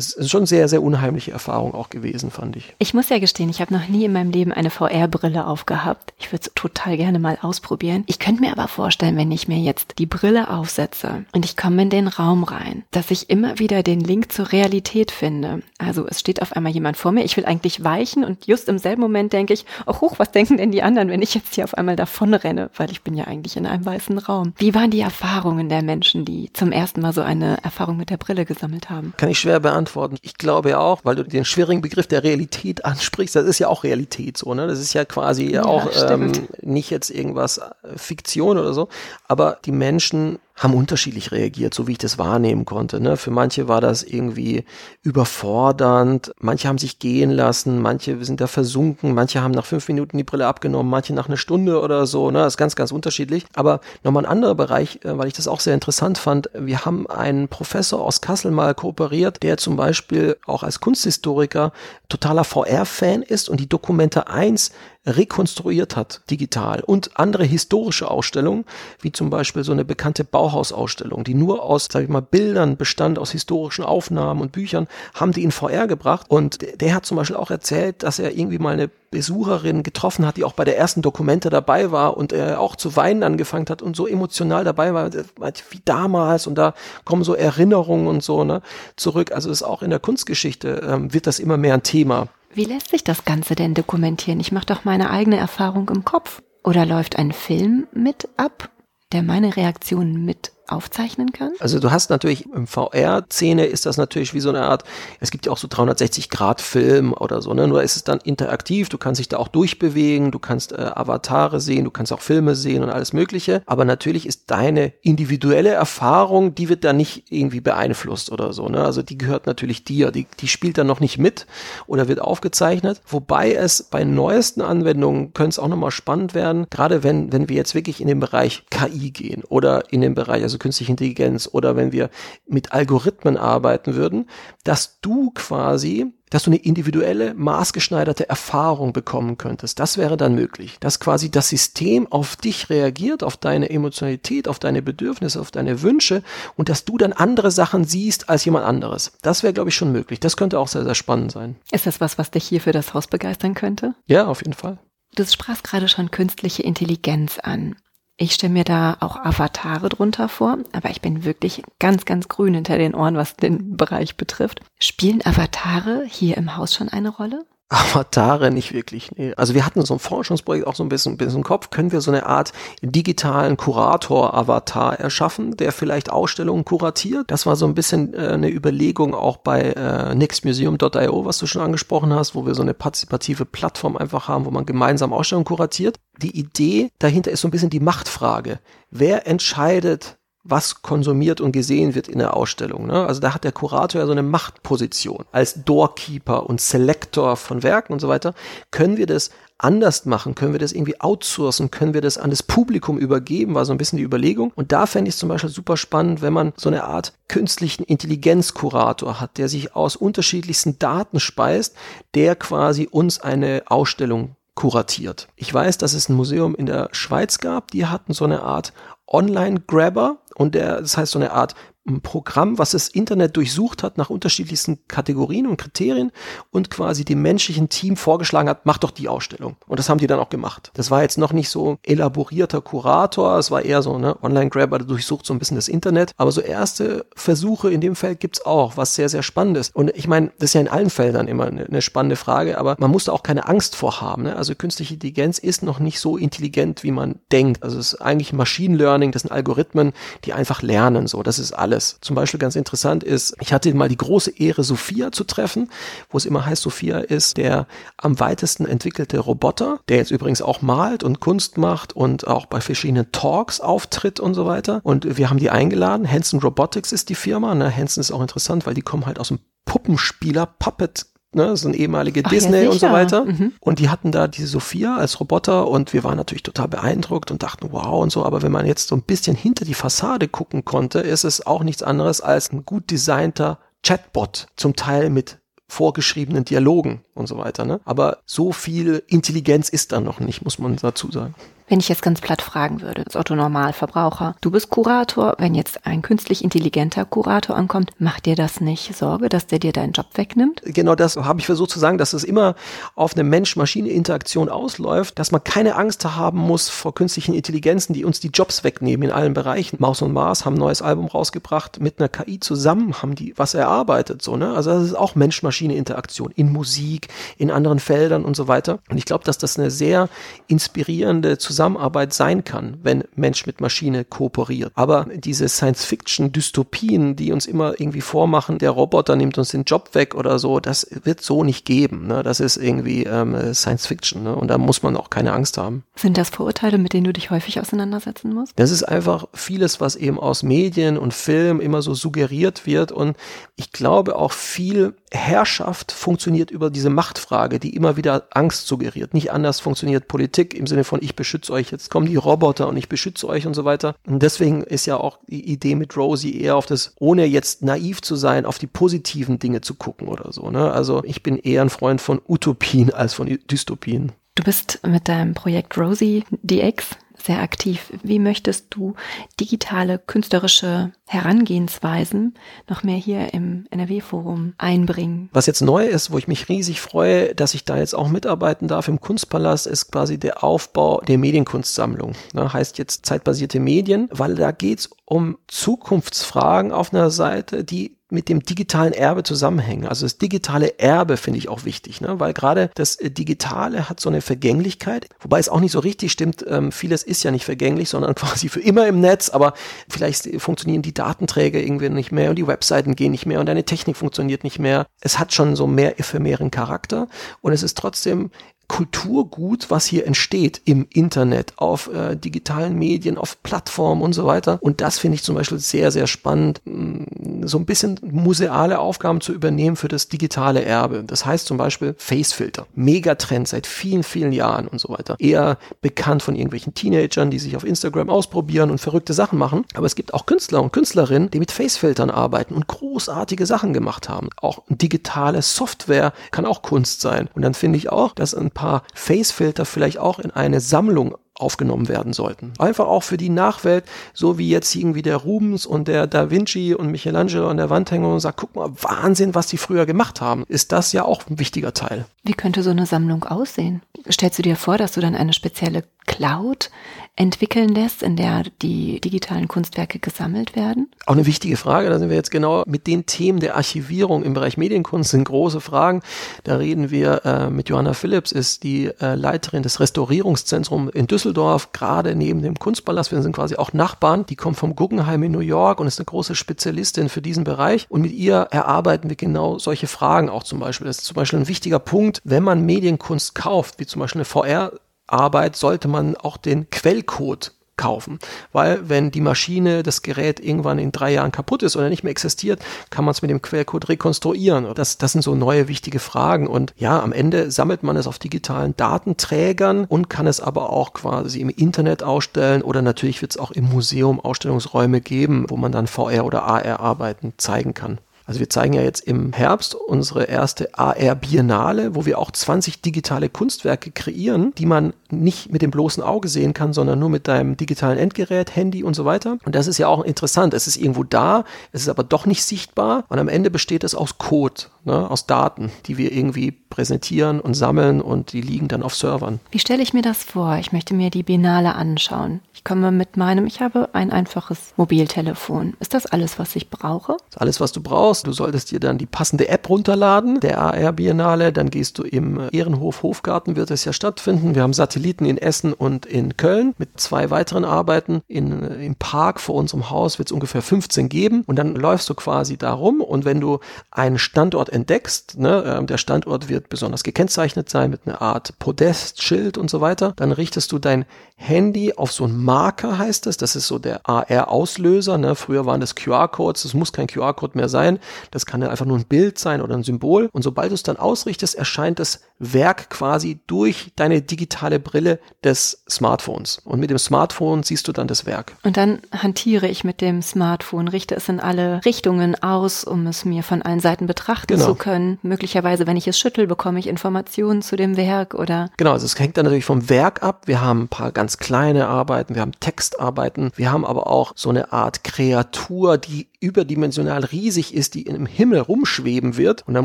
es 0.00 0.14
ist 0.14 0.30
schon 0.30 0.46
sehr, 0.46 0.66
sehr 0.66 0.82
unheimliche 0.82 1.30
Erfahrung 1.30 1.74
auch 1.74 1.90
gewesen, 1.90 2.30
fand 2.30 2.56
ich. 2.56 2.74
Ich 2.78 2.94
muss 2.94 3.10
ja 3.10 3.18
gestehen, 3.18 3.50
ich 3.50 3.60
habe 3.60 3.74
noch 3.74 3.86
nie 3.88 4.06
in 4.06 4.12
meinem 4.12 4.30
Leben 4.30 4.52
eine 4.52 4.70
VR-Brille 4.70 5.46
aufgehabt. 5.46 6.14
Ich 6.18 6.32
würde 6.32 6.42
es 6.46 6.52
total 6.54 6.96
gerne 6.96 7.18
mal 7.18 7.38
ausprobieren. 7.42 8.04
Ich 8.06 8.18
könnte 8.18 8.40
mir 8.40 8.52
aber 8.52 8.66
vorstellen, 8.66 9.16
wenn 9.18 9.30
ich 9.30 9.46
mir 9.46 9.58
jetzt 9.58 9.98
die 9.98 10.06
Brille 10.06 10.50
aufsetze 10.50 11.26
und 11.32 11.44
ich 11.44 11.56
komme 11.56 11.82
in 11.82 11.90
den 11.90 12.08
Raum 12.08 12.44
rein, 12.44 12.84
dass 12.92 13.10
ich 13.10 13.28
immer 13.28 13.58
wieder 13.58 13.82
den 13.82 14.00
Link 14.00 14.32
zur 14.32 14.52
Realität 14.52 15.10
finde. 15.10 15.62
Also 15.76 16.06
es 16.06 16.18
steht 16.18 16.40
auf 16.40 16.54
einmal 16.56 16.72
jemand 16.72 16.96
vor 16.96 17.12
mir, 17.12 17.24
ich 17.24 17.36
will 17.36 17.44
eigentlich 17.44 17.84
weichen 17.84 18.24
und 18.24 18.46
just 18.46 18.68
im 18.70 18.78
selben 18.78 19.02
Moment 19.02 19.34
denke 19.34 19.52
ich, 19.52 19.66
oh 19.86 20.00
hoch, 20.00 20.18
was 20.18 20.32
denken 20.32 20.56
denn 20.56 20.72
die 20.72 20.82
anderen, 20.82 21.10
wenn 21.10 21.22
ich 21.22 21.34
jetzt 21.34 21.54
hier 21.54 21.64
auf 21.64 21.74
einmal 21.74 21.96
davon 21.96 22.32
renne, 22.32 22.70
weil 22.76 22.90
ich 22.90 23.02
bin 23.02 23.14
ja 23.14 23.24
eigentlich 23.24 23.58
in 23.58 23.66
einem 23.66 23.84
weißen 23.84 24.16
Raum. 24.16 24.54
Wie 24.56 24.74
waren 24.74 24.90
die 24.90 25.00
Erfahrungen 25.00 25.68
der 25.68 25.82
Menschen, 25.82 26.24
die 26.24 26.50
zum 26.54 26.72
ersten 26.72 27.02
Mal 27.02 27.12
so 27.12 27.20
eine 27.20 27.62
Erfahrung 27.62 27.98
mit 27.98 28.08
der 28.08 28.16
Brille 28.16 28.46
gesammelt 28.46 28.88
haben? 28.88 29.12
Kann 29.18 29.28
ich 29.28 29.38
schwer 29.38 29.60
beantworten 29.60 29.89
beantworten. 29.90 30.16
Ich 30.22 30.34
glaube 30.34 30.78
auch, 30.78 31.00
weil 31.04 31.16
du 31.16 31.24
den 31.24 31.44
schwierigen 31.44 31.80
Begriff 31.80 32.06
der 32.06 32.22
Realität 32.22 32.84
ansprichst, 32.84 33.36
das 33.36 33.46
ist 33.46 33.58
ja 33.58 33.68
auch 33.68 33.84
Realität 33.84 34.36
so, 34.36 34.54
ne? 34.54 34.66
Das 34.66 34.80
ist 34.80 34.92
ja 34.92 35.04
quasi 35.04 35.52
ja, 35.52 35.64
auch 35.64 35.88
ähm, 36.08 36.32
nicht 36.62 36.90
jetzt 36.90 37.10
irgendwas 37.10 37.58
äh, 37.58 37.70
Fiktion 37.96 38.58
oder 38.58 38.72
so, 38.72 38.88
aber 39.28 39.58
die 39.64 39.72
Menschen 39.72 40.38
haben 40.60 40.74
unterschiedlich 40.74 41.32
reagiert, 41.32 41.72
so 41.72 41.86
wie 41.86 41.92
ich 41.92 41.98
das 41.98 42.18
wahrnehmen 42.18 42.66
konnte. 42.66 43.00
Ne? 43.00 43.16
Für 43.16 43.30
manche 43.30 43.66
war 43.66 43.80
das 43.80 44.02
irgendwie 44.02 44.64
überfordernd, 45.02 46.32
manche 46.38 46.68
haben 46.68 46.76
sich 46.76 46.98
gehen 46.98 47.30
lassen, 47.30 47.80
manche 47.80 48.22
sind 48.22 48.42
da 48.42 48.46
versunken, 48.46 49.14
manche 49.14 49.40
haben 49.42 49.52
nach 49.52 49.64
fünf 49.64 49.88
Minuten 49.88 50.18
die 50.18 50.24
Brille 50.24 50.46
abgenommen, 50.46 50.90
manche 50.90 51.14
nach 51.14 51.28
einer 51.28 51.38
Stunde 51.38 51.80
oder 51.80 52.04
so. 52.04 52.30
Ne? 52.30 52.40
Das 52.40 52.52
ist 52.52 52.58
ganz, 52.58 52.76
ganz 52.76 52.92
unterschiedlich. 52.92 53.46
Aber 53.54 53.80
nochmal 54.04 54.26
ein 54.26 54.30
anderer 54.30 54.54
Bereich, 54.54 55.00
äh, 55.02 55.16
weil 55.16 55.28
ich 55.28 55.34
das 55.34 55.48
auch 55.48 55.60
sehr 55.60 55.72
interessant 55.72 56.18
fand. 56.18 56.50
Wir 56.52 56.84
haben 56.84 57.06
einen 57.06 57.48
Professor 57.48 58.04
aus 58.04 58.20
Kassel 58.20 58.50
mal 58.50 58.74
kooperiert, 58.74 59.42
der 59.42 59.56
zum 59.56 59.76
Beispiel 59.76 60.36
auch 60.44 60.62
als 60.62 60.80
Kunsthistoriker 60.80 61.72
totaler 62.10 62.44
VR-Fan 62.44 63.22
ist 63.22 63.48
und 63.48 63.60
die 63.60 63.68
Dokumente 63.68 64.28
1 64.28 64.72
rekonstruiert 65.06 65.96
hat, 65.96 66.20
digital. 66.30 66.82
Und 66.84 67.18
andere 67.18 67.44
historische 67.44 68.10
Ausstellungen, 68.10 68.64
wie 69.00 69.12
zum 69.12 69.30
Beispiel 69.30 69.64
so 69.64 69.72
eine 69.72 69.84
bekannte 69.84 70.24
Bauhausausstellung, 70.24 71.24
die 71.24 71.34
nur 71.34 71.62
aus, 71.62 71.88
sag 71.90 72.02
ich 72.02 72.08
mal, 72.08 72.20
Bildern 72.20 72.76
bestand, 72.76 73.18
aus 73.18 73.32
historischen 73.32 73.84
Aufnahmen 73.84 74.42
und 74.42 74.52
Büchern, 74.52 74.88
haben 75.14 75.32
die 75.32 75.42
in 75.42 75.52
VR 75.52 75.86
gebracht. 75.86 76.26
Und 76.28 76.58
der, 76.80 76.94
hat 76.94 77.06
zum 77.06 77.16
Beispiel 77.16 77.36
auch 77.36 77.50
erzählt, 77.50 78.02
dass 78.02 78.18
er 78.18 78.36
irgendwie 78.36 78.58
mal 78.58 78.74
eine 78.74 78.90
Besucherin 79.10 79.82
getroffen 79.82 80.26
hat, 80.26 80.36
die 80.36 80.44
auch 80.44 80.52
bei 80.52 80.64
der 80.64 80.78
ersten 80.78 81.02
Dokumente 81.02 81.50
dabei 81.50 81.90
war 81.90 82.16
und 82.16 82.32
er 82.32 82.60
auch 82.60 82.76
zu 82.76 82.94
weinen 82.94 83.22
angefangen 83.22 83.66
hat 83.68 83.82
und 83.82 83.96
so 83.96 84.06
emotional 84.06 84.64
dabei 84.64 84.94
war, 84.94 85.10
wie 85.12 85.80
damals 85.84 86.46
und 86.46 86.56
da 86.56 86.74
kommen 87.04 87.24
so 87.24 87.34
Erinnerungen 87.34 88.06
und 88.06 88.22
so 88.22 88.44
ne, 88.44 88.62
zurück. 88.96 89.32
Also 89.32 89.50
ist 89.50 89.62
auch 89.62 89.82
in 89.82 89.90
der 89.90 89.98
Kunstgeschichte 89.98 90.86
ähm, 90.86 91.12
wird 91.12 91.26
das 91.26 91.40
immer 91.40 91.56
mehr 91.56 91.74
ein 91.74 91.82
Thema. 91.82 92.28
Wie 92.52 92.64
lässt 92.64 92.90
sich 92.90 93.04
das 93.04 93.24
Ganze 93.24 93.54
denn 93.54 93.74
dokumentieren? 93.74 94.40
Ich 94.40 94.50
mache 94.50 94.66
doch 94.66 94.84
meine 94.84 95.10
eigene 95.10 95.36
Erfahrung 95.36 95.88
im 95.88 96.04
Kopf. 96.04 96.42
Oder 96.64 96.84
läuft 96.84 97.16
ein 97.16 97.32
Film 97.32 97.86
mit 97.92 98.28
ab, 98.36 98.70
der 99.12 99.22
meine 99.22 99.56
Reaktionen 99.56 100.24
mit 100.24 100.52
aufzeichnen 100.70 101.32
kann? 101.32 101.52
Also 101.58 101.78
du 101.78 101.90
hast 101.90 102.10
natürlich 102.10 102.46
im 102.46 102.66
VR-Szene 102.66 103.66
ist 103.66 103.86
das 103.86 103.96
natürlich 103.96 104.34
wie 104.34 104.40
so 104.40 104.48
eine 104.48 104.62
Art, 104.62 104.84
es 105.20 105.30
gibt 105.30 105.46
ja 105.46 105.52
auch 105.52 105.58
so 105.58 105.68
360-Grad-Film 105.68 107.12
oder 107.12 107.42
so, 107.42 107.54
ne? 107.54 107.66
Nur 107.66 107.82
ist 107.82 107.96
es 107.96 108.04
dann 108.04 108.18
interaktiv, 108.20 108.88
du 108.88 108.98
kannst 108.98 109.18
dich 109.18 109.28
da 109.28 109.38
auch 109.38 109.48
durchbewegen, 109.48 110.30
du 110.30 110.38
kannst 110.38 110.72
äh, 110.72 110.76
Avatare 110.94 111.60
sehen, 111.60 111.84
du 111.84 111.90
kannst 111.90 112.12
auch 112.12 112.20
Filme 112.20 112.54
sehen 112.54 112.82
und 112.82 112.90
alles 112.90 113.12
Mögliche. 113.12 113.62
Aber 113.66 113.84
natürlich 113.84 114.26
ist 114.26 114.50
deine 114.50 114.92
individuelle 115.02 115.70
Erfahrung, 115.70 116.54
die 116.54 116.68
wird 116.68 116.84
da 116.84 116.92
nicht 116.92 117.24
irgendwie 117.30 117.60
beeinflusst 117.60 118.30
oder 118.30 118.52
so, 118.52 118.68
ne? 118.68 118.84
Also 118.84 119.02
die 119.02 119.18
gehört 119.18 119.46
natürlich 119.46 119.84
dir, 119.84 120.10
die, 120.10 120.26
die 120.40 120.48
spielt 120.48 120.78
dann 120.78 120.86
noch 120.86 121.00
nicht 121.00 121.18
mit 121.18 121.46
oder 121.86 122.08
wird 122.08 122.20
aufgezeichnet. 122.20 123.00
Wobei 123.06 123.54
es 123.54 123.82
bei 123.82 124.04
neuesten 124.04 124.60
Anwendungen 124.60 125.32
könnte 125.34 125.50
es 125.50 125.58
auch 125.58 125.68
nochmal 125.68 125.90
spannend 125.90 126.34
werden, 126.34 126.66
gerade 126.70 127.02
wenn, 127.02 127.32
wenn 127.32 127.48
wir 127.48 127.56
jetzt 127.56 127.74
wirklich 127.74 128.00
in 128.00 128.06
den 128.06 128.20
Bereich 128.20 128.64
KI 128.70 129.10
gehen 129.10 129.42
oder 129.48 129.92
in 129.92 130.00
den 130.00 130.14
Bereich, 130.14 130.42
also 130.42 130.58
künstliche 130.60 130.92
Intelligenz 130.92 131.48
oder 131.50 131.74
wenn 131.74 131.90
wir 131.90 132.10
mit 132.46 132.72
Algorithmen 132.72 133.36
arbeiten 133.36 133.96
würden, 133.96 134.30
dass 134.62 135.00
du 135.00 135.32
quasi 135.32 136.12
dass 136.30 136.44
du 136.44 136.50
eine 136.50 136.58
individuelle, 136.58 137.34
maßgeschneiderte 137.34 138.28
Erfahrung 138.28 138.92
bekommen 138.92 139.36
könntest. 139.36 139.78
Das 139.80 139.98
wäre 139.98 140.16
dann 140.16 140.34
möglich. 140.34 140.78
Dass 140.80 141.00
quasi 141.00 141.30
das 141.30 141.48
System 141.48 142.10
auf 142.10 142.36
dich 142.36 142.70
reagiert, 142.70 143.22
auf 143.22 143.36
deine 143.36 143.68
Emotionalität, 143.68 144.48
auf 144.48 144.58
deine 144.58 144.80
Bedürfnisse, 144.80 145.40
auf 145.40 145.50
deine 145.50 145.82
Wünsche 145.82 146.22
und 146.56 146.68
dass 146.68 146.84
du 146.84 146.96
dann 146.96 147.12
andere 147.12 147.50
Sachen 147.50 147.84
siehst 147.84 148.28
als 148.28 148.44
jemand 148.44 148.64
anderes. 148.64 149.12
Das 149.22 149.42
wäre, 149.42 149.52
glaube 149.52 149.70
ich, 149.70 149.74
schon 149.74 149.92
möglich. 149.92 150.20
Das 150.20 150.36
könnte 150.36 150.58
auch 150.58 150.68
sehr, 150.68 150.84
sehr 150.84 150.94
spannend 150.94 151.32
sein. 151.32 151.56
Ist 151.72 151.86
das 151.86 152.00
was, 152.00 152.16
was 152.16 152.30
dich 152.30 152.44
hier 152.44 152.60
für 152.60 152.72
das 152.72 152.94
Haus 152.94 153.08
begeistern 153.08 153.54
könnte? 153.54 153.94
Ja, 154.06 154.26
auf 154.26 154.40
jeden 154.40 154.54
Fall. 154.54 154.78
Du 155.16 155.26
sprachst 155.26 155.64
gerade 155.64 155.88
schon 155.88 156.12
künstliche 156.12 156.62
Intelligenz 156.62 157.40
an. 157.40 157.74
Ich 158.22 158.34
stelle 158.34 158.52
mir 158.52 158.64
da 158.64 158.98
auch 159.00 159.16
Avatare 159.16 159.88
drunter 159.88 160.28
vor, 160.28 160.58
aber 160.72 160.90
ich 160.90 161.00
bin 161.00 161.24
wirklich 161.24 161.62
ganz, 161.78 162.04
ganz 162.04 162.28
grün 162.28 162.52
hinter 162.52 162.76
den 162.76 162.94
Ohren, 162.94 163.16
was 163.16 163.34
den 163.34 163.78
Bereich 163.78 164.18
betrifft. 164.18 164.60
Spielen 164.78 165.24
Avatare 165.24 166.04
hier 166.06 166.36
im 166.36 166.54
Haus 166.54 166.74
schon 166.74 166.90
eine 166.90 167.08
Rolle? 167.08 167.46
Avatare 167.72 168.50
nicht 168.50 168.72
wirklich. 168.72 169.12
Nee. 169.16 169.32
Also 169.36 169.54
wir 169.54 169.64
hatten 169.64 169.84
so 169.84 169.94
ein 169.94 170.00
Forschungsprojekt 170.00 170.66
auch 170.66 170.74
so 170.74 170.82
ein 170.82 170.88
bisschen, 170.88 171.14
ein 171.14 171.16
bisschen 171.16 171.38
im 171.38 171.44
Kopf. 171.44 171.70
Können 171.70 171.92
wir 171.92 172.00
so 172.00 172.10
eine 172.10 172.26
Art 172.26 172.52
digitalen 172.82 173.56
Kurator-Avatar 173.56 174.98
erschaffen, 174.98 175.56
der 175.56 175.70
vielleicht 175.70 176.10
Ausstellungen 176.10 176.64
kuratiert? 176.64 177.30
Das 177.30 177.46
war 177.46 177.54
so 177.54 177.66
ein 177.66 177.74
bisschen 177.74 178.12
äh, 178.12 178.28
eine 178.28 178.50
Überlegung 178.50 179.14
auch 179.14 179.36
bei 179.36 179.60
äh, 179.60 180.16
nextmuseum.io, 180.16 181.24
was 181.24 181.38
du 181.38 181.46
schon 181.46 181.62
angesprochen 181.62 182.12
hast, 182.12 182.34
wo 182.34 182.44
wir 182.44 182.56
so 182.56 182.62
eine 182.62 182.74
partizipative 182.74 183.44
Plattform 183.44 183.96
einfach 183.96 184.26
haben, 184.26 184.46
wo 184.46 184.50
man 184.50 184.66
gemeinsam 184.66 185.12
Ausstellungen 185.12 185.44
kuratiert. 185.44 186.00
Die 186.20 186.36
Idee 186.36 186.90
dahinter 186.98 187.30
ist 187.30 187.40
so 187.40 187.48
ein 187.48 187.52
bisschen 187.52 187.70
die 187.70 187.80
Machtfrage. 187.80 188.58
Wer 188.90 189.28
entscheidet, 189.28 190.18
was 190.50 190.82
konsumiert 190.82 191.40
und 191.40 191.52
gesehen 191.52 191.94
wird 191.94 192.08
in 192.08 192.18
der 192.18 192.36
Ausstellung. 192.36 192.86
Ne? 192.86 193.06
Also 193.06 193.20
da 193.20 193.34
hat 193.34 193.44
der 193.44 193.52
Kurator 193.52 194.00
ja 194.00 194.06
so 194.06 194.12
eine 194.12 194.22
Machtposition. 194.22 195.24
Als 195.32 195.64
Doorkeeper 195.64 196.48
und 196.48 196.60
Selector 196.60 197.36
von 197.36 197.62
Werken 197.62 197.92
und 197.92 198.00
so 198.00 198.08
weiter 198.08 198.34
können 198.70 198.96
wir 198.96 199.06
das 199.06 199.30
anders 199.62 200.06
machen? 200.06 200.34
Können 200.34 200.52
wir 200.52 200.58
das 200.58 200.72
irgendwie 200.72 201.00
outsourcen? 201.00 201.70
Können 201.70 201.94
wir 201.94 202.00
das 202.00 202.18
an 202.18 202.30
das 202.30 202.42
Publikum 202.42 202.98
übergeben? 202.98 203.54
War 203.54 203.64
so 203.64 203.72
ein 203.72 203.78
bisschen 203.78 203.98
die 203.98 204.04
Überlegung. 204.04 204.52
Und 204.54 204.72
da 204.72 204.86
fände 204.86 205.08
ich 205.08 205.14
es 205.14 205.18
zum 205.18 205.28
Beispiel 205.28 205.50
super 205.50 205.76
spannend, 205.76 206.22
wenn 206.22 206.32
man 206.32 206.52
so 206.56 206.68
eine 206.68 206.84
Art 206.84 207.12
künstlichen 207.28 207.84
Intelligenzkurator 207.84 209.20
hat, 209.20 209.38
der 209.38 209.48
sich 209.48 209.74
aus 209.74 209.96
unterschiedlichsten 209.96 210.78
Daten 210.78 211.20
speist, 211.20 211.76
der 212.14 212.36
quasi 212.36 212.88
uns 212.90 213.20
eine 213.20 213.62
Ausstellung 213.66 214.36
kuratiert. 214.60 215.28
Ich 215.36 215.54
weiß, 215.54 215.78
dass 215.78 215.94
es 215.94 216.10
ein 216.10 216.14
Museum 216.14 216.54
in 216.54 216.66
der 216.66 216.90
Schweiz 216.92 217.38
gab, 217.38 217.70
die 217.70 217.86
hatten 217.86 218.12
so 218.12 218.26
eine 218.26 218.42
Art 218.42 218.74
Online-Grabber 219.08 220.18
und 220.34 220.54
der, 220.54 220.82
das 220.82 220.98
heißt 220.98 221.12
so 221.12 221.18
eine 221.18 221.32
Art 221.32 221.54
ein 221.86 222.02
Programm, 222.02 222.58
was 222.58 222.72
das 222.72 222.88
Internet 222.88 223.36
durchsucht 223.36 223.82
hat 223.82 223.96
nach 223.96 224.10
unterschiedlichsten 224.10 224.86
Kategorien 224.86 225.46
und 225.46 225.56
Kriterien 225.56 226.12
und 226.50 226.70
quasi 226.70 227.04
dem 227.04 227.22
menschlichen 227.22 227.68
Team 227.68 227.96
vorgeschlagen 227.96 228.48
hat, 228.48 228.66
mach 228.66 228.78
doch 228.78 228.90
die 228.90 229.08
Ausstellung. 229.08 229.56
Und 229.66 229.78
das 229.78 229.88
haben 229.88 229.98
die 229.98 230.06
dann 230.06 230.20
auch 230.20 230.28
gemacht. 230.28 230.70
Das 230.74 230.90
war 230.90 231.02
jetzt 231.02 231.16
noch 231.16 231.32
nicht 231.32 231.48
so 231.48 231.78
elaborierter 231.82 232.60
Kurator, 232.60 233.38
es 233.38 233.50
war 233.50 233.62
eher 233.62 233.82
so 233.82 233.98
ne 233.98 234.16
Online-Grabber, 234.22 234.78
der 234.78 234.86
durchsucht 234.86 235.24
so 235.24 235.32
ein 235.32 235.38
bisschen 235.38 235.56
das 235.56 235.68
Internet. 235.68 236.12
Aber 236.18 236.32
so 236.32 236.42
erste 236.42 237.06
Versuche 237.16 237.70
in 237.70 237.80
dem 237.80 237.96
Feld 237.96 238.20
gibt's 238.20 238.44
auch, 238.44 238.76
was 238.76 238.94
sehr, 238.94 239.08
sehr 239.08 239.22
spannend 239.22 239.56
ist. 239.56 239.74
Und 239.74 239.90
ich 239.96 240.06
meine, 240.06 240.32
das 240.38 240.50
ist 240.50 240.54
ja 240.54 240.60
in 240.60 240.68
allen 240.68 240.90
Feldern 240.90 241.28
immer 241.28 241.46
eine, 241.46 241.64
eine 241.64 241.82
spannende 241.82 242.16
Frage, 242.16 242.58
aber 242.58 242.76
man 242.78 242.90
muss 242.90 243.04
da 243.04 243.12
auch 243.12 243.22
keine 243.22 243.48
Angst 243.48 243.74
vor 243.74 244.00
haben. 244.02 244.24
Ne? 244.24 244.36
Also 244.36 244.54
künstliche 244.54 244.94
Intelligenz 244.94 245.38
ist 245.38 245.62
noch 245.62 245.78
nicht 245.78 245.98
so 245.98 246.18
intelligent, 246.18 246.84
wie 246.84 246.92
man 246.92 247.20
denkt. 247.32 247.62
Also 247.62 247.78
es 247.78 247.94
ist 247.94 248.02
eigentlich 248.02 248.34
Machine 248.34 248.76
Learning, 248.76 249.12
das 249.12 249.22
sind 249.22 249.32
Algorithmen, 249.32 249.92
die 250.24 250.34
einfach 250.34 250.60
lernen. 250.60 251.06
So, 251.06 251.22
das 251.22 251.38
ist 251.38 251.52
alles 251.52 251.69
alles. 251.70 251.98
Zum 252.00 252.16
Beispiel 252.16 252.40
ganz 252.40 252.56
interessant 252.56 253.04
ist, 253.04 253.36
ich 253.40 253.52
hatte 253.52 253.72
mal 253.74 253.88
die 253.88 253.96
große 253.96 254.38
Ehre, 254.38 254.64
Sophia 254.64 255.12
zu 255.12 255.24
treffen, 255.24 255.70
wo 256.08 256.18
es 256.18 256.26
immer 256.26 256.44
heißt, 256.44 256.62
Sophia 256.62 256.98
ist 256.98 257.36
der 257.36 257.66
am 257.96 258.18
weitesten 258.18 258.66
entwickelte 258.66 259.20
Roboter, 259.20 259.78
der 259.88 259.98
jetzt 259.98 260.10
übrigens 260.10 260.42
auch 260.42 260.62
malt 260.62 261.04
und 261.04 261.20
Kunst 261.20 261.58
macht 261.58 261.94
und 261.94 262.26
auch 262.26 262.46
bei 262.46 262.60
verschiedenen 262.60 263.12
Talks 263.12 263.60
auftritt 263.60 264.18
und 264.18 264.34
so 264.34 264.46
weiter. 264.46 264.80
Und 264.82 265.16
wir 265.16 265.30
haben 265.30 265.38
die 265.38 265.50
eingeladen. 265.50 266.10
Hanson 266.10 266.40
Robotics 266.40 266.90
ist 266.90 267.08
die 267.08 267.14
Firma. 267.14 267.54
Ne? 267.54 267.74
Hanson 267.74 268.00
ist 268.00 268.10
auch 268.10 268.20
interessant, 268.20 268.66
weil 268.66 268.74
die 268.74 268.82
kommen 268.82 269.06
halt 269.06 269.20
aus 269.20 269.28
dem 269.28 269.38
Puppenspieler, 269.64 270.46
Puppet 270.46 271.06
ne, 271.32 271.56
so 271.56 271.68
ein 271.68 271.74
ehemalige 271.74 272.22
Ach 272.24 272.30
ja, 272.30 272.38
Disney 272.38 272.66
und 272.66 272.80
so 272.80 272.90
weiter. 272.90 273.24
Mhm. 273.24 273.52
Und 273.60 273.78
die 273.78 273.88
hatten 273.88 274.12
da 274.12 274.28
diese 274.28 274.46
Sophia 274.46 274.96
als 274.96 275.20
Roboter 275.20 275.68
und 275.68 275.92
wir 275.92 276.04
waren 276.04 276.16
natürlich 276.16 276.42
total 276.42 276.68
beeindruckt 276.68 277.30
und 277.30 277.42
dachten, 277.42 277.68
wow 277.70 278.02
und 278.02 278.10
so. 278.10 278.24
Aber 278.24 278.42
wenn 278.42 278.52
man 278.52 278.66
jetzt 278.66 278.88
so 278.88 278.96
ein 278.96 279.02
bisschen 279.02 279.36
hinter 279.36 279.64
die 279.64 279.74
Fassade 279.74 280.28
gucken 280.28 280.64
konnte, 280.64 281.00
ist 281.00 281.24
es 281.24 281.46
auch 281.46 281.62
nichts 281.62 281.82
anderes 281.82 282.20
als 282.20 282.52
ein 282.52 282.64
gut 282.64 282.90
designter 282.90 283.58
Chatbot, 283.82 284.48
zum 284.56 284.76
Teil 284.76 285.10
mit 285.10 285.38
vorgeschriebenen 285.68 286.44
Dialogen 286.44 287.02
und 287.20 287.26
so 287.26 287.38
weiter. 287.38 287.64
Ne? 287.64 287.80
Aber 287.84 288.18
so 288.26 288.52
viel 288.52 289.02
Intelligenz 289.06 289.68
ist 289.68 289.92
da 289.92 290.00
noch 290.00 290.20
nicht, 290.20 290.42
muss 290.42 290.58
man 290.58 290.76
dazu 290.76 291.10
sagen. 291.12 291.34
Wenn 291.70 291.78
ich 291.78 291.88
jetzt 291.88 292.02
ganz 292.02 292.20
platt 292.20 292.42
fragen 292.42 292.80
würde, 292.80 293.04
als 293.06 293.14
Otto 293.14 293.36
Normalverbraucher, 293.36 294.34
du 294.40 294.50
bist 294.50 294.70
Kurator, 294.70 295.36
wenn 295.38 295.54
jetzt 295.54 295.86
ein 295.86 296.02
künstlich 296.02 296.42
intelligenter 296.42 297.04
Kurator 297.04 297.54
ankommt, 297.54 297.92
macht 298.00 298.26
dir 298.26 298.34
das 298.34 298.60
nicht 298.60 298.96
Sorge, 298.96 299.28
dass 299.28 299.46
der 299.46 299.60
dir 299.60 299.70
deinen 299.70 299.92
Job 299.92 300.06
wegnimmt? 300.14 300.62
Genau 300.64 300.96
das 300.96 301.16
habe 301.16 301.38
ich 301.38 301.46
versucht 301.46 301.70
zu 301.70 301.78
sagen, 301.78 301.96
dass 301.96 302.12
es 302.12 302.24
immer 302.24 302.56
auf 302.96 303.14
eine 303.14 303.22
Mensch-Maschine-Interaktion 303.22 304.48
ausläuft, 304.48 305.20
dass 305.20 305.30
man 305.30 305.44
keine 305.44 305.76
Angst 305.76 306.04
haben 306.04 306.40
muss 306.40 306.68
vor 306.68 306.92
künstlichen 306.92 307.34
Intelligenzen, 307.34 307.92
die 307.92 308.04
uns 308.04 308.18
die 308.18 308.30
Jobs 308.30 308.64
wegnehmen 308.64 309.08
in 309.08 309.14
allen 309.14 309.34
Bereichen. 309.34 309.76
Maus 309.78 310.02
und 310.02 310.12
Mars 310.12 310.44
haben 310.44 310.56
ein 310.56 310.58
neues 310.58 310.82
Album 310.82 311.06
rausgebracht 311.06 311.78
mit 311.78 312.00
einer 312.00 312.08
KI 312.08 312.40
zusammen, 312.40 313.00
haben 313.00 313.14
die 313.14 313.32
was 313.36 313.54
erarbeitet, 313.54 314.22
so, 314.22 314.36
ne? 314.36 314.54
Also 314.54 314.70
das 314.70 314.82
ist 314.82 314.94
auch 314.94 315.14
Mensch-Maschine-Interaktion 315.14 316.32
in 316.34 316.52
Musik, 316.52 317.06
in 317.38 317.50
anderen 317.50 317.78
Feldern 317.78 318.24
und 318.24 318.36
so 318.36 318.48
weiter. 318.48 318.80
Und 318.90 318.98
ich 318.98 319.04
glaube, 319.04 319.24
dass 319.24 319.38
das 319.38 319.58
eine 319.58 319.70
sehr 319.70 320.08
inspirierende 320.46 321.38
Zusammenarbeit 321.38 322.12
sein 322.12 322.44
kann, 322.44 322.78
wenn 322.82 323.04
Mensch 323.14 323.46
mit 323.46 323.60
Maschine 323.60 324.04
kooperiert. 324.04 324.72
Aber 324.74 325.06
diese 325.14 325.48
Science-Fiction-Dystopien, 325.48 327.16
die 327.16 327.32
uns 327.32 327.46
immer 327.46 327.80
irgendwie 327.80 328.00
vormachen, 328.00 328.58
der 328.58 328.70
Roboter 328.70 329.16
nimmt 329.16 329.38
uns 329.38 329.50
den 329.50 329.64
Job 329.64 329.94
weg 329.94 330.14
oder 330.14 330.38
so, 330.38 330.60
das 330.60 330.86
wird 331.04 331.20
so 331.20 331.44
nicht 331.44 331.64
geben. 331.64 332.06
Ne? 332.06 332.22
Das 332.22 332.40
ist 332.40 332.56
irgendwie 332.56 333.04
ähm, 333.04 333.54
Science-Fiction 333.54 334.22
ne? 334.22 334.34
und 334.34 334.48
da 334.48 334.58
muss 334.58 334.82
man 334.82 334.96
auch 334.96 335.10
keine 335.10 335.32
Angst 335.32 335.58
haben. 335.58 335.84
Sind 335.96 336.16
das 336.16 336.30
Vorurteile, 336.30 336.78
mit 336.78 336.92
denen 336.92 337.04
du 337.04 337.12
dich 337.12 337.30
häufig 337.30 337.60
auseinandersetzen 337.60 338.32
musst? 338.34 338.52
Das 338.56 338.70
ist 338.70 338.82
einfach 338.84 339.26
vieles, 339.34 339.80
was 339.80 339.96
eben 339.96 340.18
aus 340.18 340.42
Medien 340.42 340.98
und 340.98 341.14
Film 341.14 341.60
immer 341.60 341.82
so 341.82 341.94
suggeriert 341.94 342.66
wird. 342.66 342.92
Und 342.92 343.16
ich 343.56 343.72
glaube 343.72 344.16
auch 344.16 344.32
viel 344.32 344.94
Herrschaft 345.12 345.92
funktioniert 345.92 346.50
über 346.50 346.70
diese 346.70 346.90
Machtfrage, 346.90 347.58
die 347.58 347.74
immer 347.74 347.96
wieder 347.96 348.28
Angst 348.30 348.66
suggeriert. 348.66 349.12
Nicht 349.12 349.32
anders 349.32 349.60
funktioniert 349.60 350.08
Politik 350.08 350.54
im 350.54 350.66
Sinne 350.66 350.84
von 350.84 351.00
ich 351.02 351.16
beschütze 351.16 351.52
euch, 351.52 351.70
jetzt 351.70 351.90
kommen 351.90 352.06
die 352.06 352.16
Roboter 352.16 352.68
und 352.68 352.76
ich 352.76 352.88
beschütze 352.88 353.28
euch 353.28 353.46
und 353.46 353.54
so 353.54 353.64
weiter. 353.64 353.96
Und 354.06 354.22
deswegen 354.22 354.62
ist 354.62 354.86
ja 354.86 354.96
auch 354.96 355.18
die 355.26 355.50
Idee 355.50 355.74
mit 355.74 355.96
Rosie 355.96 356.40
eher 356.40 356.56
auf 356.56 356.66
das, 356.66 356.94
ohne 356.98 357.24
jetzt 357.24 357.62
naiv 357.62 358.02
zu 358.02 358.14
sein, 358.16 358.46
auf 358.46 358.58
die 358.58 358.68
positiven 358.68 359.38
Dinge 359.38 359.60
zu 359.60 359.74
gucken 359.74 360.08
oder 360.08 360.32
so. 360.32 360.50
Ne? 360.50 360.70
Also 360.72 361.02
ich 361.04 361.22
bin 361.22 361.36
eher 361.36 361.62
ein 361.62 361.70
Freund 361.70 362.00
von 362.00 362.20
Utopien 362.28 362.92
als 362.92 363.14
von 363.14 363.26
Dystopien. 363.50 364.12
Du 364.36 364.44
bist 364.44 364.80
mit 364.86 365.08
deinem 365.08 365.34
Projekt 365.34 365.76
Rosie 365.76 366.24
DX 366.42 366.96
sehr 367.20 367.40
aktiv. 367.40 367.92
Wie 368.02 368.18
möchtest 368.18 368.66
du 368.70 368.94
digitale 369.38 369.98
künstlerische 369.98 370.92
Herangehensweisen 371.06 372.34
noch 372.68 372.82
mehr 372.82 372.96
hier 372.96 373.34
im 373.34 373.66
NRW-Forum 373.70 374.54
einbringen? 374.58 375.28
Was 375.32 375.46
jetzt 375.46 375.60
neu 375.60 375.86
ist, 375.86 376.10
wo 376.10 376.18
ich 376.18 376.28
mich 376.28 376.48
riesig 376.48 376.80
freue, 376.80 377.34
dass 377.34 377.54
ich 377.54 377.64
da 377.64 377.76
jetzt 377.76 377.94
auch 377.94 378.08
mitarbeiten 378.08 378.68
darf 378.68 378.88
im 378.88 379.00
Kunstpalast, 379.00 379.66
ist 379.66 379.90
quasi 379.90 380.18
der 380.18 380.44
Aufbau 380.44 381.00
der 381.00 381.18
Medienkunstsammlung. 381.18 382.12
Ne, 382.32 382.52
heißt 382.52 382.78
jetzt 382.78 383.06
zeitbasierte 383.06 383.60
Medien, 383.60 384.08
weil 384.12 384.34
da 384.34 384.52
geht's 384.52 384.90
um 385.10 385.38
Zukunftsfragen 385.48 386.70
auf 386.70 386.94
einer 386.94 387.10
Seite, 387.10 387.64
die 387.64 387.96
mit 388.10 388.28
dem 388.28 388.44
digitalen 388.44 388.92
Erbe 388.92 389.24
zusammenhängen. 389.24 389.86
Also 389.86 390.04
das 390.04 390.18
digitale 390.18 390.78
Erbe 390.78 391.16
finde 391.16 391.38
ich 391.38 391.48
auch 391.48 391.64
wichtig, 391.64 392.00
ne? 392.00 392.20
weil 392.20 392.32
gerade 392.32 392.70
das 392.76 392.94
äh, 392.96 393.10
Digitale 393.10 393.88
hat 393.88 393.98
so 393.98 394.08
eine 394.08 394.20
Vergänglichkeit, 394.20 395.08
wobei 395.18 395.40
es 395.40 395.48
auch 395.48 395.58
nicht 395.58 395.72
so 395.72 395.80
richtig 395.80 396.12
stimmt. 396.12 396.44
Ähm, 396.48 396.70
vieles 396.70 397.02
ist 397.02 397.24
ja 397.24 397.32
nicht 397.32 397.44
vergänglich, 397.44 397.88
sondern 397.88 398.14
quasi 398.16 398.48
für 398.48 398.60
immer 398.60 398.86
im 398.86 399.00
Netz, 399.00 399.30
aber 399.30 399.54
vielleicht 399.88 400.40
funktionieren 400.40 400.82
die 400.82 400.94
Datenträger 400.94 401.58
irgendwie 401.58 401.88
nicht 401.88 402.12
mehr 402.12 402.30
und 402.30 402.36
die 402.36 402.46
Webseiten 402.46 402.94
gehen 402.94 403.10
nicht 403.10 403.26
mehr 403.26 403.40
und 403.40 403.46
deine 403.46 403.64
Technik 403.64 403.96
funktioniert 403.96 404.44
nicht 404.44 404.60
mehr. 404.60 404.86
Es 405.00 405.18
hat 405.18 405.32
schon 405.32 405.56
so 405.56 405.66
mehr 405.66 405.98
ephemeren 405.98 406.52
Charakter 406.52 407.08
und 407.40 407.52
es 407.52 407.64
ist 407.64 407.76
trotzdem 407.76 408.30
Kulturgut, 408.70 409.68
was 409.68 409.84
hier 409.84 410.06
entsteht 410.06 410.62
im 410.64 410.86
Internet, 410.92 411.54
auf 411.56 411.92
äh, 411.92 412.14
digitalen 412.14 412.78
Medien, 412.78 413.18
auf 413.18 413.42
Plattformen 413.42 414.00
und 414.00 414.12
so 414.12 414.26
weiter. 414.26 414.58
Und 414.60 414.80
das 414.80 414.96
finde 414.96 415.16
ich 415.16 415.24
zum 415.24 415.34
Beispiel 415.34 415.58
sehr, 415.58 415.90
sehr 415.90 416.06
spannend, 416.06 416.60
mh, 416.66 417.48
so 417.48 417.58
ein 417.58 417.66
bisschen 417.66 417.98
museale 418.00 418.78
Aufgaben 418.78 419.20
zu 419.20 419.32
übernehmen 419.32 419.74
für 419.74 419.88
das 419.88 420.08
digitale 420.08 420.64
Erbe. 420.64 421.02
Das 421.04 421.26
heißt 421.26 421.46
zum 421.46 421.56
Beispiel 421.56 421.96
Facefilter. 421.98 422.68
Megatrend 422.76 423.48
seit 423.48 423.66
vielen, 423.66 424.04
vielen 424.04 424.30
Jahren 424.30 424.68
und 424.68 424.80
so 424.80 424.90
weiter. 424.90 425.16
Eher 425.18 425.58
bekannt 425.80 426.22
von 426.22 426.36
irgendwelchen 426.36 426.72
Teenagern, 426.72 427.32
die 427.32 427.40
sich 427.40 427.56
auf 427.56 427.64
Instagram 427.64 428.08
ausprobieren 428.08 428.70
und 428.70 428.78
verrückte 428.78 429.14
Sachen 429.14 429.36
machen. 429.36 429.64
Aber 429.74 429.86
es 429.86 429.96
gibt 429.96 430.14
auch 430.14 430.26
Künstler 430.26 430.62
und 430.62 430.72
Künstlerinnen, 430.72 431.28
die 431.32 431.40
mit 431.40 431.50
Facefiltern 431.50 432.08
arbeiten 432.08 432.54
und 432.54 432.68
großartige 432.68 433.46
Sachen 433.46 433.72
gemacht 433.72 434.08
haben. 434.08 434.28
Auch 434.40 434.62
digitale 434.68 435.42
Software 435.42 436.12
kann 436.30 436.46
auch 436.46 436.62
Kunst 436.62 437.00
sein. 437.00 437.28
Und 437.34 437.42
dann 437.42 437.54
finde 437.54 437.76
ich 437.76 437.90
auch, 437.90 438.14
dass 438.14 438.32
ein 438.32 438.52
paar 438.52 438.59
Facefilter 438.94 439.64
vielleicht 439.64 439.98
auch 439.98 440.18
in 440.18 440.30
eine 440.30 440.60
Sammlung 440.60 441.16
aufgenommen 441.40 441.88
werden 441.88 442.12
sollten. 442.12 442.52
Einfach 442.58 442.86
auch 442.86 443.02
für 443.02 443.16
die 443.16 443.30
Nachwelt, 443.30 443.84
so 444.12 444.38
wie 444.38 444.50
jetzt 444.50 444.74
irgendwie 444.74 445.02
der 445.02 445.16
Rubens 445.16 445.66
und 445.66 445.88
der 445.88 446.06
Da 446.06 446.30
Vinci 446.30 446.74
und 446.74 446.90
Michelangelo 446.90 447.48
an 447.48 447.56
der 447.56 447.70
Wand 447.70 447.90
hängen 447.90 448.04
und 448.04 448.20
sagt, 448.20 448.38
guck 448.38 448.54
mal, 448.54 448.70
Wahnsinn, 448.82 449.34
was 449.34 449.46
die 449.46 449.56
früher 449.56 449.86
gemacht 449.86 450.20
haben. 450.20 450.44
Ist 450.48 450.72
das 450.72 450.92
ja 450.92 451.04
auch 451.04 451.26
ein 451.28 451.38
wichtiger 451.38 451.72
Teil. 451.72 452.04
Wie 452.22 452.34
könnte 452.34 452.62
so 452.62 452.70
eine 452.70 452.86
Sammlung 452.86 453.24
aussehen? 453.24 453.82
Stellst 454.10 454.38
du 454.38 454.42
dir 454.42 454.56
vor, 454.56 454.76
dass 454.76 454.92
du 454.92 455.00
dann 455.00 455.14
eine 455.14 455.32
spezielle 455.32 455.84
Cloud 456.06 456.70
entwickeln 457.16 457.68
lässt, 457.68 458.02
in 458.02 458.16
der 458.16 458.44
die 458.62 459.00
digitalen 459.00 459.48
Kunstwerke 459.48 459.98
gesammelt 459.98 460.56
werden? 460.56 460.90
Auch 461.06 461.12
eine 461.12 461.26
wichtige 461.26 461.56
Frage. 461.56 461.90
Da 461.90 461.98
sind 461.98 462.08
wir 462.08 462.16
jetzt 462.16 462.30
genau 462.30 462.62
mit 462.66 462.86
den 462.86 463.06
Themen 463.06 463.40
der 463.40 463.56
Archivierung 463.56 464.22
im 464.22 464.34
Bereich 464.34 464.56
Medienkunst 464.56 465.10
sind 465.10 465.24
große 465.24 465.60
Fragen. 465.60 466.02
Da 466.44 466.56
reden 466.56 466.90
wir 466.90 467.24
äh, 467.24 467.50
mit 467.50 467.68
Johanna 467.68 467.92
Phillips, 467.92 468.32
ist 468.32 468.62
die 468.62 468.86
äh, 469.00 469.14
Leiterin 469.14 469.62
des 469.62 469.80
Restaurierungszentrums 469.80 470.92
in 470.92 471.06
Düsseldorf, 471.06 471.72
gerade 471.72 472.14
neben 472.14 472.42
dem 472.42 472.58
Kunstpalast. 472.58 473.12
Wir 473.12 473.22
sind 473.22 473.34
quasi 473.34 473.56
auch 473.56 473.72
Nachbarn. 473.72 474.24
Die 474.26 474.36
kommt 474.36 474.56
vom 474.56 474.74
Guggenheim 474.74 475.22
in 475.22 475.32
New 475.32 475.40
York 475.40 475.80
und 475.80 475.86
ist 475.86 475.98
eine 475.98 476.06
große 476.06 476.34
Spezialistin 476.34 477.08
für 477.08 477.22
diesen 477.22 477.44
Bereich. 477.44 477.86
Und 477.90 478.02
mit 478.02 478.12
ihr 478.12 478.48
erarbeiten 478.50 479.08
wir 479.08 479.16
genau 479.16 479.58
solche 479.58 479.86
Fragen 479.86 480.30
auch 480.30 480.42
zum 480.42 480.58
Beispiel. 480.58 480.86
Das 480.86 480.98
ist 480.98 481.04
zum 481.04 481.16
Beispiel 481.16 481.40
ein 481.40 481.48
wichtiger 481.48 481.78
Punkt, 481.78 482.20
wenn 482.24 482.42
man 482.42 482.64
Medienkunst 482.64 483.34
kauft, 483.34 483.78
wie 483.78 483.86
zum 483.86 484.00
Beispiel 484.00 484.20
eine 484.20 484.24
VR 484.24 484.72
Arbeit 485.12 485.56
sollte 485.56 485.88
man 485.88 486.16
auch 486.16 486.36
den 486.36 486.70
Quellcode 486.70 487.52
kaufen. 487.80 488.18
Weil 488.52 488.90
wenn 488.90 489.10
die 489.10 489.22
Maschine, 489.22 489.82
das 489.82 490.02
Gerät 490.02 490.38
irgendwann 490.38 490.78
in 490.78 490.92
drei 490.92 491.14
Jahren 491.14 491.32
kaputt 491.32 491.62
ist 491.62 491.76
oder 491.76 491.88
nicht 491.88 492.04
mehr 492.04 492.10
existiert, 492.10 492.62
kann 492.90 493.06
man 493.06 493.12
es 493.12 493.22
mit 493.22 493.30
dem 493.30 493.40
Quellcode 493.40 493.88
rekonstruieren. 493.88 494.68
Das, 494.74 494.98
das 494.98 495.12
sind 495.12 495.22
so 495.22 495.34
neue 495.34 495.66
wichtige 495.66 495.98
Fragen. 495.98 496.46
Und 496.46 496.74
ja, 496.76 497.00
am 497.00 497.12
Ende 497.12 497.50
sammelt 497.50 497.82
man 497.82 497.96
es 497.96 498.06
auf 498.06 498.18
digitalen 498.18 498.76
Datenträgern 498.76 499.86
und 499.86 500.10
kann 500.10 500.26
es 500.26 500.42
aber 500.42 500.70
auch 500.70 500.92
quasi 500.92 501.40
im 501.40 501.48
Internet 501.48 502.02
ausstellen 502.02 502.60
oder 502.60 502.82
natürlich 502.82 503.22
wird 503.22 503.32
es 503.32 503.38
auch 503.38 503.50
im 503.50 503.70
Museum 503.70 504.20
Ausstellungsräume 504.20 505.00
geben, 505.00 505.46
wo 505.48 505.56
man 505.56 505.72
dann 505.72 505.86
VR 505.86 506.26
oder 506.26 506.42
AR-Arbeiten 506.42 507.32
zeigen 507.38 507.72
kann. 507.72 507.98
Also 508.30 508.38
wir 508.38 508.48
zeigen 508.48 508.74
ja 508.74 508.82
jetzt 508.82 509.00
im 509.00 509.32
Herbst 509.32 509.74
unsere 509.74 510.22
erste 510.22 510.78
AR 510.78 511.16
Biennale, 511.16 511.96
wo 511.96 512.06
wir 512.06 512.16
auch 512.16 512.30
20 512.30 512.80
digitale 512.80 513.28
Kunstwerke 513.28 513.90
kreieren, 513.90 514.52
die 514.56 514.66
man 514.66 514.92
nicht 515.10 515.50
mit 515.50 515.62
dem 515.62 515.72
bloßen 515.72 516.00
Auge 516.00 516.28
sehen 516.28 516.54
kann, 516.54 516.72
sondern 516.72 517.00
nur 517.00 517.08
mit 517.10 517.26
deinem 517.26 517.56
digitalen 517.56 517.98
Endgerät, 517.98 518.54
Handy 518.54 518.84
und 518.84 518.94
so 518.94 519.04
weiter. 519.04 519.38
Und 519.44 519.56
das 519.56 519.66
ist 519.66 519.78
ja 519.78 519.88
auch 519.88 520.04
interessant. 520.04 520.54
Es 520.54 520.68
ist 520.68 520.76
irgendwo 520.76 521.02
da, 521.02 521.42
es 521.72 521.82
ist 521.82 521.88
aber 521.88 522.04
doch 522.04 522.24
nicht 522.24 522.44
sichtbar 522.44 523.02
und 523.08 523.18
am 523.18 523.26
Ende 523.26 523.50
besteht 523.50 523.82
es 523.82 523.96
aus 523.96 524.18
Code, 524.18 524.62
ne, 524.84 525.10
aus 525.10 525.26
Daten, 525.26 525.72
die 525.86 525.98
wir 525.98 526.12
irgendwie 526.12 526.56
präsentieren 526.70 527.40
und 527.40 527.54
sammeln 527.54 528.00
und 528.00 528.32
die 528.32 528.40
liegen 528.40 528.68
dann 528.68 528.82
auf 528.82 528.94
Servern. 528.94 529.40
Wie 529.50 529.58
stelle 529.58 529.82
ich 529.82 529.92
mir 529.92 530.02
das 530.02 530.24
vor? 530.24 530.56
Ich 530.56 530.72
möchte 530.72 530.94
mir 530.94 531.10
die 531.10 531.22
Biennale 531.22 531.74
anschauen. 531.74 532.40
Ich 532.60 532.64
komme 532.64 532.92
mit 532.92 533.16
meinem, 533.16 533.46
ich 533.46 533.62
habe 533.62 533.88
ein 533.94 534.10
einfaches 534.10 534.74
Mobiltelefon. 534.76 535.72
Ist 535.80 535.94
das 535.94 536.04
alles, 536.04 536.38
was 536.38 536.54
ich 536.56 536.68
brauche? 536.68 537.16
Alles, 537.36 537.58
was 537.58 537.72
du 537.72 537.80
brauchst. 537.80 538.26
Du 538.26 538.32
solltest 538.32 538.70
dir 538.70 538.78
dann 538.78 538.98
die 538.98 539.06
passende 539.06 539.48
App 539.48 539.66
runterladen, 539.70 540.40
der 540.40 540.60
AR 540.60 540.92
Biennale. 540.92 541.54
Dann 541.54 541.70
gehst 541.70 541.96
du 541.96 542.02
im 542.02 542.50
Ehrenhof 542.52 543.02
Hofgarten, 543.02 543.56
wird 543.56 543.70
es 543.70 543.86
ja 543.86 543.94
stattfinden. 543.94 544.54
Wir 544.54 544.62
haben 544.62 544.74
Satelliten 544.74 545.24
in 545.24 545.38
Essen 545.38 545.72
und 545.72 546.04
in 546.04 546.36
Köln 546.36 546.74
mit 546.76 547.00
zwei 547.00 547.30
weiteren 547.30 547.64
Arbeiten. 547.64 548.20
In, 548.28 548.60
Im 548.62 548.94
Park 548.94 549.40
vor 549.40 549.54
unserem 549.54 549.88
Haus 549.88 550.18
wird 550.18 550.28
es 550.28 550.32
ungefähr 550.32 550.60
15 550.60 551.08
geben. 551.08 551.44
Und 551.46 551.56
dann 551.56 551.74
läufst 551.74 552.10
du 552.10 552.14
quasi 552.14 552.58
da 552.58 552.74
rum. 552.74 553.00
Und 553.00 553.24
wenn 553.24 553.40
du 553.40 553.60
einen 553.90 554.18
Standort 554.18 554.68
entdeckst, 554.68 555.38
ne, 555.38 555.82
der 555.88 555.96
Standort 555.96 556.50
wird 556.50 556.59
wird 556.60 556.68
besonders 556.68 557.02
gekennzeichnet 557.02 557.70
sein 557.70 557.90
mit 557.90 558.06
einer 558.06 558.20
Art 558.20 558.58
Podest, 558.58 559.22
Schild 559.22 559.56
und 559.56 559.70
so 559.70 559.80
weiter. 559.80 560.12
Dann 560.16 560.30
richtest 560.30 560.72
du 560.72 560.78
dein 560.78 561.06
Handy 561.36 561.94
auf 561.94 562.12
so 562.12 562.24
einen 562.24 562.44
Marker, 562.44 562.98
heißt 562.98 563.26
es. 563.26 563.38
Das 563.38 563.56
ist 563.56 563.66
so 563.66 563.78
der 563.78 564.06
AR-Auslöser. 564.06 565.16
Ne? 565.16 565.34
Früher 565.34 565.64
waren 565.64 565.80
das 565.80 565.94
QR-Codes. 565.94 566.64
Das 566.64 566.74
muss 566.74 566.92
kein 566.92 567.06
QR-Code 567.06 567.56
mehr 567.56 567.70
sein. 567.70 567.98
Das 568.30 568.44
kann 568.44 568.60
ja 568.60 568.68
einfach 568.68 568.84
nur 568.84 568.98
ein 568.98 569.06
Bild 569.06 569.38
sein 569.38 569.62
oder 569.62 569.74
ein 569.74 569.84
Symbol. 569.84 570.28
Und 570.32 570.42
sobald 570.42 570.70
du 570.70 570.74
es 570.74 570.82
dann 570.82 570.98
ausrichtest, 570.98 571.54
erscheint 571.54 571.98
das 571.98 572.20
Werk 572.38 572.90
quasi 572.90 573.40
durch 573.46 573.92
deine 573.96 574.20
digitale 574.20 574.78
Brille 574.78 575.18
des 575.42 575.82
Smartphones. 575.88 576.58
Und 576.58 576.78
mit 576.78 576.90
dem 576.90 576.98
Smartphone 576.98 577.62
siehst 577.62 577.88
du 577.88 577.92
dann 577.92 578.06
das 578.06 578.26
Werk. 578.26 578.52
Und 578.64 578.76
dann 578.76 579.00
hantiere 579.12 579.66
ich 579.66 579.82
mit 579.82 580.02
dem 580.02 580.20
Smartphone, 580.20 580.88
richte 580.88 581.14
es 581.16 581.28
in 581.30 581.40
alle 581.40 581.82
Richtungen 581.86 582.40
aus, 582.42 582.84
um 582.84 583.06
es 583.06 583.24
mir 583.24 583.42
von 583.42 583.62
allen 583.62 583.80
Seiten 583.80 584.06
betrachten 584.06 584.54
genau. 584.54 584.66
zu 584.66 584.74
können. 584.74 585.18
Möglicherweise, 585.22 585.86
wenn 585.86 585.96
ich 585.96 586.06
es 586.06 586.18
schüttel, 586.18 586.49
bekomme 586.50 586.80
ich 586.80 586.88
Informationen 586.88 587.62
zu 587.62 587.76
dem 587.76 587.96
Werk 587.96 588.34
oder. 588.34 588.70
Genau, 588.76 588.90
also 588.90 589.06
es 589.06 589.18
hängt 589.18 589.36
dann 589.36 589.44
natürlich 589.44 589.64
vom 589.64 589.88
Werk 589.88 590.22
ab. 590.22 590.42
Wir 590.46 590.60
haben 590.60 590.82
ein 590.82 590.88
paar 590.88 591.12
ganz 591.12 591.38
kleine 591.38 591.86
Arbeiten, 591.86 592.34
wir 592.34 592.42
haben 592.42 592.58
Textarbeiten, 592.58 593.52
wir 593.54 593.72
haben 593.72 593.86
aber 593.86 594.08
auch 594.08 594.32
so 594.34 594.50
eine 594.50 594.72
Art 594.72 595.04
Kreatur, 595.04 595.96
die 595.96 596.28
überdimensional 596.40 597.24
riesig 597.24 597.72
ist, 597.72 597.94
die 597.94 598.02
im 598.02 598.26
Himmel 598.26 598.58
rumschweben 598.58 599.36
wird. 599.36 599.66
Und 599.68 599.74
dann 599.74 599.84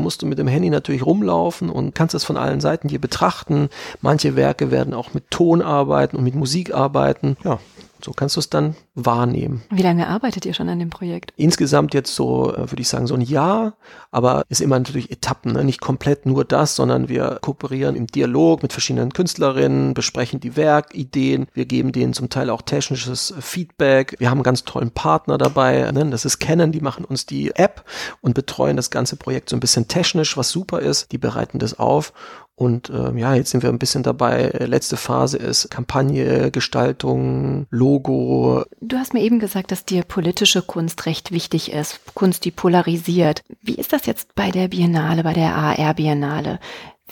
musst 0.00 0.22
du 0.22 0.26
mit 0.26 0.38
dem 0.38 0.48
Handy 0.48 0.68
natürlich 0.68 1.06
rumlaufen 1.06 1.70
und 1.70 1.94
kannst 1.94 2.14
das 2.14 2.24
von 2.24 2.36
allen 2.36 2.60
Seiten 2.60 2.88
hier 2.88 3.00
betrachten. 3.00 3.68
Manche 4.00 4.34
Werke 4.34 4.72
werden 4.72 4.92
auch 4.92 5.14
mit 5.14 5.30
Ton 5.30 5.62
arbeiten 5.62 6.16
und 6.16 6.24
mit 6.24 6.34
Musik 6.34 6.74
arbeiten. 6.74 7.36
Ja, 7.44 7.60
so 8.06 8.12
kannst 8.12 8.36
du 8.36 8.40
es 8.40 8.48
dann 8.48 8.76
wahrnehmen. 8.94 9.62
Wie 9.68 9.82
lange 9.82 10.06
arbeitet 10.06 10.46
ihr 10.46 10.54
schon 10.54 10.68
an 10.68 10.78
dem 10.78 10.90
Projekt? 10.90 11.32
Insgesamt 11.36 11.92
jetzt 11.92 12.14
so, 12.14 12.54
äh, 12.54 12.70
würde 12.70 12.80
ich 12.80 12.88
sagen, 12.88 13.08
so 13.08 13.14
ein 13.14 13.20
Jahr, 13.20 13.74
aber 14.12 14.44
ist 14.48 14.60
immer 14.60 14.78
natürlich 14.78 15.10
Etappen, 15.10 15.54
ne? 15.54 15.64
nicht 15.64 15.80
komplett 15.80 16.24
nur 16.24 16.44
das, 16.44 16.76
sondern 16.76 17.08
wir 17.08 17.38
kooperieren 17.42 17.96
im 17.96 18.06
Dialog 18.06 18.62
mit 18.62 18.72
verschiedenen 18.72 19.12
Künstlerinnen, 19.12 19.92
besprechen 19.92 20.38
die 20.38 20.54
Werkideen, 20.54 21.48
wir 21.52 21.66
geben 21.66 21.90
denen 21.90 22.12
zum 22.12 22.30
Teil 22.30 22.48
auch 22.48 22.62
technisches 22.62 23.34
Feedback. 23.40 24.14
Wir 24.20 24.30
haben 24.30 24.38
einen 24.38 24.44
ganz 24.44 24.62
tollen 24.62 24.92
Partner 24.92 25.36
dabei, 25.36 25.90
ne? 25.90 26.08
das 26.08 26.24
ist 26.24 26.38
Canon, 26.38 26.70
die 26.70 26.80
machen 26.80 27.04
uns 27.04 27.26
die 27.26 27.56
App 27.56 27.84
und 28.20 28.34
betreuen 28.34 28.76
das 28.76 28.90
ganze 28.90 29.16
Projekt 29.16 29.50
so 29.50 29.56
ein 29.56 29.60
bisschen 29.60 29.88
technisch, 29.88 30.36
was 30.36 30.50
super 30.50 30.78
ist. 30.78 31.10
Die 31.10 31.18
bereiten 31.18 31.58
das 31.58 31.76
auf 31.76 32.12
und 32.58 32.88
äh, 32.88 33.12
ja, 33.18 33.34
jetzt 33.34 33.50
sind 33.50 33.62
wir 33.62 33.68
ein 33.68 33.78
bisschen 33.78 34.02
dabei. 34.02 34.48
Letzte 34.60 34.96
Phase 34.96 35.36
ist 35.36 35.70
Kampagne, 35.70 36.50
Gestaltung, 36.50 37.66
Logo. 37.68 38.64
Du 38.80 38.96
hast 38.96 39.12
mir 39.12 39.20
eben 39.20 39.38
gesagt, 39.38 39.70
dass 39.70 39.84
dir 39.84 40.04
politische 40.04 40.62
Kunst 40.62 41.04
recht 41.04 41.32
wichtig 41.32 41.70
ist. 41.70 42.00
Kunst, 42.14 42.46
die 42.46 42.50
polarisiert. 42.50 43.42
Wie 43.60 43.74
ist 43.74 43.92
das 43.92 44.06
jetzt 44.06 44.34
bei 44.34 44.50
der 44.50 44.68
Biennale, 44.68 45.22
bei 45.22 45.34
der 45.34 45.54
AR 45.54 45.94
Biennale? 45.94 46.58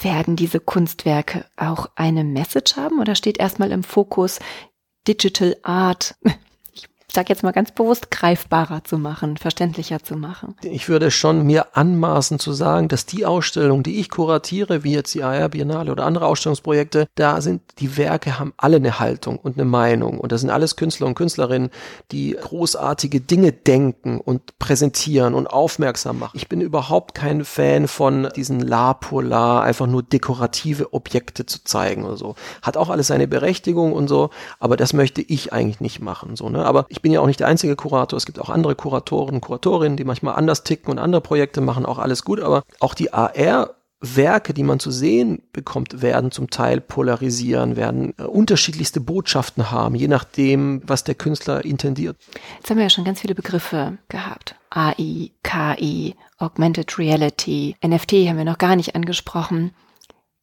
Werden 0.00 0.34
diese 0.34 0.60
Kunstwerke 0.60 1.44
auch 1.56 1.90
eine 1.94 2.24
Message 2.24 2.76
haben 2.76 2.98
oder 2.98 3.14
steht 3.14 3.38
erstmal 3.38 3.70
im 3.70 3.82
Fokus 3.82 4.40
Digital 5.06 5.56
Art? 5.62 6.16
sag 7.14 7.28
jetzt 7.28 7.42
mal 7.42 7.52
ganz 7.52 7.70
bewusst, 7.72 8.10
greifbarer 8.10 8.84
zu 8.84 8.98
machen, 8.98 9.36
verständlicher 9.36 10.02
zu 10.02 10.16
machen. 10.16 10.56
Ich 10.62 10.88
würde 10.88 11.10
schon 11.10 11.46
mir 11.46 11.76
anmaßen 11.76 12.38
zu 12.38 12.52
sagen, 12.52 12.88
dass 12.88 13.06
die 13.06 13.24
Ausstellung, 13.24 13.82
die 13.82 14.00
ich 14.00 14.10
kuratiere, 14.10 14.84
wie 14.84 14.92
jetzt 14.92 15.14
die 15.14 15.22
AR 15.22 15.48
Biennale 15.48 15.92
oder 15.92 16.04
andere 16.04 16.26
Ausstellungsprojekte, 16.26 17.06
da 17.14 17.40
sind 17.40 17.62
die 17.78 17.96
Werke 17.96 18.38
haben 18.38 18.52
alle 18.56 18.76
eine 18.76 18.98
Haltung 18.98 19.38
und 19.38 19.56
eine 19.56 19.64
Meinung 19.64 20.18
und 20.18 20.32
das 20.32 20.40
sind 20.40 20.50
alles 20.50 20.76
Künstler 20.76 21.06
und 21.06 21.14
Künstlerinnen, 21.14 21.70
die 22.10 22.36
großartige 22.40 23.20
Dinge 23.20 23.52
denken 23.52 24.20
und 24.20 24.58
präsentieren 24.58 25.34
und 25.34 25.46
aufmerksam 25.46 26.18
machen. 26.18 26.36
Ich 26.36 26.48
bin 26.48 26.60
überhaupt 26.60 27.14
kein 27.14 27.44
Fan 27.44 27.88
von 27.88 28.28
diesen 28.34 28.60
La 28.60 28.94
Polar, 28.94 29.62
einfach 29.62 29.86
nur 29.86 30.02
dekorative 30.02 30.92
Objekte 30.92 31.46
zu 31.46 31.62
zeigen 31.64 32.04
oder 32.04 32.16
so. 32.16 32.34
Hat 32.62 32.76
auch 32.76 32.90
alles 32.90 33.06
seine 33.06 33.28
Berechtigung 33.28 33.92
und 33.92 34.08
so, 34.08 34.30
aber 34.58 34.76
das 34.76 34.92
möchte 34.92 35.22
ich 35.22 35.52
eigentlich 35.52 35.80
nicht 35.80 36.00
machen, 36.00 36.36
so, 36.36 36.48
ne? 36.48 36.64
Aber 36.64 36.86
ich 36.88 37.02
bin 37.04 37.12
ja 37.12 37.20
auch 37.20 37.26
nicht 37.26 37.40
der 37.40 37.48
einzige 37.48 37.76
Kurator. 37.76 38.16
Es 38.16 38.24
gibt 38.24 38.40
auch 38.40 38.48
andere 38.48 38.74
Kuratoren, 38.74 39.42
Kuratorinnen, 39.42 39.98
die 39.98 40.04
manchmal 40.04 40.36
anders 40.36 40.64
ticken 40.64 40.90
und 40.90 40.98
andere 40.98 41.20
Projekte 41.20 41.60
machen 41.60 41.84
auch 41.84 41.98
alles 41.98 42.24
gut. 42.24 42.40
Aber 42.40 42.62
auch 42.80 42.94
die 42.94 43.12
AR 43.12 43.74
Werke, 44.00 44.54
die 44.54 44.62
man 44.62 44.80
zu 44.80 44.90
sehen 44.90 45.42
bekommt, 45.52 46.00
werden 46.00 46.30
zum 46.30 46.48
Teil 46.48 46.80
polarisieren, 46.80 47.76
werden 47.76 48.14
äh, 48.16 48.22
unterschiedlichste 48.22 49.00
Botschaften 49.00 49.70
haben, 49.70 49.94
je 49.94 50.08
nachdem, 50.08 50.80
was 50.86 51.04
der 51.04 51.14
Künstler 51.14 51.62
intendiert. 51.62 52.16
Jetzt 52.56 52.70
haben 52.70 52.78
wir 52.78 52.84
ja 52.84 52.90
schon 52.90 53.04
ganz 53.04 53.20
viele 53.20 53.34
Begriffe 53.34 53.98
gehabt. 54.08 54.56
AI, 54.70 55.30
KI, 55.42 56.14
Augmented 56.38 56.98
Reality, 56.98 57.76
NFT 57.86 58.12
haben 58.28 58.38
wir 58.38 58.46
noch 58.46 58.58
gar 58.58 58.76
nicht 58.76 58.94
angesprochen. 58.94 59.72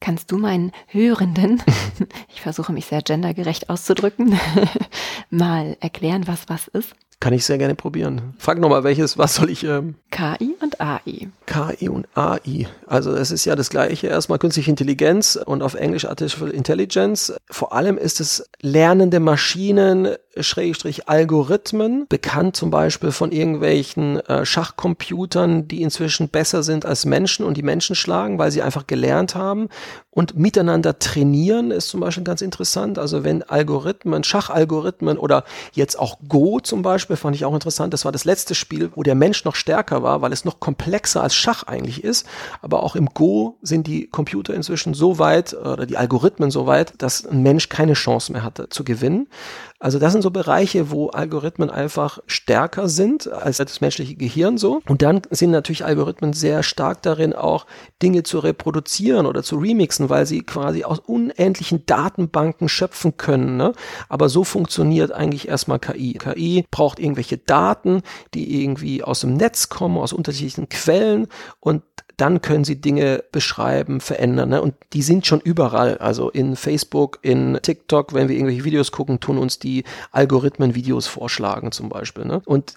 Kannst 0.02 0.32
du 0.32 0.38
meinen 0.38 0.72
Hörenden, 0.88 1.62
ich 2.34 2.42
versuche 2.42 2.74
mich 2.74 2.88
sehr 2.88 3.04
gendergerecht 3.04 3.70
auszudrücken, 3.70 4.38
mal 5.30 5.78
erklären, 5.80 6.28
was 6.28 6.50
was 6.50 6.68
ist? 6.68 6.96
Kann 7.22 7.34
ich 7.34 7.46
sehr 7.46 7.60
gerne 7.60 7.76
probieren. 7.76 8.34
Frag 8.40 8.58
nochmal, 8.58 8.84
welches, 8.84 9.16
was 9.16 9.36
soll 9.36 9.52
ich? 9.52 9.64
Ähm 9.64 9.94
KI 10.10 10.56
und 10.60 10.82
AI. 10.82 11.30
KI 11.46 11.88
und 11.88 12.08
AI. 12.16 12.68
Also 12.88 13.12
es 13.12 13.30
ist 13.30 13.46
ja 13.46 13.56
das 13.56 13.70
gleiche. 13.70 14.08
Erstmal 14.08 14.40
künstliche 14.40 14.72
Intelligenz 14.72 15.36
und 15.36 15.62
auf 15.62 15.76
Englisch 15.76 16.06
Artificial 16.06 16.50
Intelligence. 16.50 17.32
Vor 17.50 17.74
allem 17.74 18.00
ist 18.00 18.22
es 18.22 18.50
lernende 18.62 19.20
Maschinen, 19.20 20.16
Schrägstrich 20.38 21.10
Algorithmen, 21.10 22.06
bekannt 22.10 22.56
zum 22.56 22.72
Beispiel 22.72 23.12
von 23.12 23.32
irgendwelchen 23.32 24.20
äh, 24.22 24.46
Schachcomputern, 24.46 25.68
die 25.68 25.82
inzwischen 25.82 26.30
besser 26.30 26.64
sind 26.64 26.86
als 26.86 27.06
Menschen 27.06 27.46
und 27.46 27.56
die 27.56 27.64
Menschen 27.64 27.96
schlagen, 27.96 28.40
weil 28.40 28.50
sie 28.50 28.62
einfach 28.62 28.88
gelernt 28.88 29.36
haben. 29.36 29.68
Und 30.10 30.38
miteinander 30.38 31.00
trainieren 31.00 31.72
ist 31.72 31.90
zum 31.90 32.00
Beispiel 32.02 32.24
ganz 32.24 32.42
interessant. 32.42 33.00
Also 33.00 33.24
wenn 33.24 33.44
Algorithmen, 33.44 34.24
Schachalgorithmen 34.24 35.18
oder 35.18 35.44
jetzt 35.74 36.00
auch 36.00 36.18
Go 36.28 36.60
zum 36.60 36.82
Beispiel, 36.82 37.11
fand 37.18 37.36
ich 37.36 37.46
auch 37.46 37.54
interessant. 37.54 37.94
Das 37.94 38.06
war 38.06 38.12
das 38.12 38.26
letzte 38.26 38.56
Spiel, 38.56 38.92
wo 38.96 39.04
der 39.04 39.16
Mensch 39.16 39.46
noch 39.46 39.56
stärker 39.56 40.04
war, 40.04 40.22
weil 40.22 40.34
es 40.34 40.46
noch 40.46 40.60
komplexer 40.60 41.24
als 41.24 41.36
Schach 41.36 41.64
eigentlich 41.64 42.04
ist. 42.04 42.26
Aber 42.62 42.84
auch 42.84 42.96
im 42.96 43.08
Go 43.08 43.58
sind 43.62 43.88
die 43.88 44.08
Computer 44.08 44.54
inzwischen 44.54 44.94
so 44.94 45.20
weit 45.20 45.54
oder 45.54 45.86
die 45.86 45.98
Algorithmen 45.98 46.52
so 46.52 46.68
weit, 46.68 46.94
dass 46.98 47.26
ein 47.26 47.44
Mensch 47.44 47.70
keine 47.70 47.94
Chance 47.94 48.32
mehr 48.32 48.44
hatte 48.44 48.70
zu 48.70 48.84
gewinnen. 48.84 49.28
Also 49.82 49.98
das 49.98 50.14
sind 50.14 50.22
so 50.22 50.30
Bereiche, 50.30 50.92
wo 50.92 51.08
Algorithmen 51.08 51.72
einfach 51.72 52.20
stärker 52.28 52.88
sind 52.88 53.28
als 53.32 53.58
das 53.58 53.82
menschliche 53.82 54.14
Gehirn 54.14 54.60
so. 54.60 54.84
Und 54.88 55.02
dann 55.02 55.24
sind 55.32 55.50
natürlich 55.50 55.84
Algorithmen 55.84 56.34
sehr 56.34 56.62
stark 56.62 57.02
darin, 57.02 57.34
auch 57.34 57.66
Dinge 58.00 58.22
zu 58.22 58.38
reproduzieren 58.38 59.26
oder 59.26 59.42
zu 59.42 59.58
remixen, 59.58 60.08
weil 60.08 60.28
sie 60.28 60.44
quasi 60.44 60.84
aus 60.84 61.00
unendlichen 61.00 61.84
Datenbanken 61.88 62.70
schöpfen 62.70 63.18
können. 63.18 63.58
Ne? 63.58 63.74
Aber 64.08 64.30
so 64.30 64.44
funktioniert 64.44 65.12
eigentlich 65.12 65.48
erstmal 65.48 65.80
KI. 65.80 66.14
KI 66.14 66.64
braucht 66.70 67.00
irgendwelche 67.00 67.40
Daten, 67.40 68.04
die 68.36 68.64
irgendwie 68.64 69.04
aus 69.04 69.22
dem 69.22 69.34
Netz 69.34 69.70
kommen, 69.70 69.98
aus 69.98 70.14
unterschiedlichen 70.14 70.70
Quellen 70.70 71.28
und 71.60 71.82
dann 72.22 72.42
können 72.42 72.64
sie 72.64 72.80
Dinge 72.80 73.24
beschreiben, 73.32 74.00
verändern. 74.00 74.50
Ne? 74.50 74.62
Und 74.62 74.76
die 74.94 75.02
sind 75.02 75.26
schon 75.26 75.42
überall. 75.42 75.98
Also 75.98 76.30
in 76.30 76.56
Facebook, 76.56 77.18
in 77.24 77.58
TikTok, 77.60 78.14
wenn 78.14 78.30
wir 78.30 78.36
irgendwelche 78.36 78.64
Videos 78.64 78.92
gucken, 78.92 79.20
tun 79.20 79.40
uns 79.40 79.58
die 79.58 79.84
Algorithmen 80.12 80.76
Videos 80.76 81.08
vorschlagen 81.08 81.72
zum 81.72 81.90
Beispiel. 81.90 82.26
Ne? 82.26 82.44
Und 82.46 82.76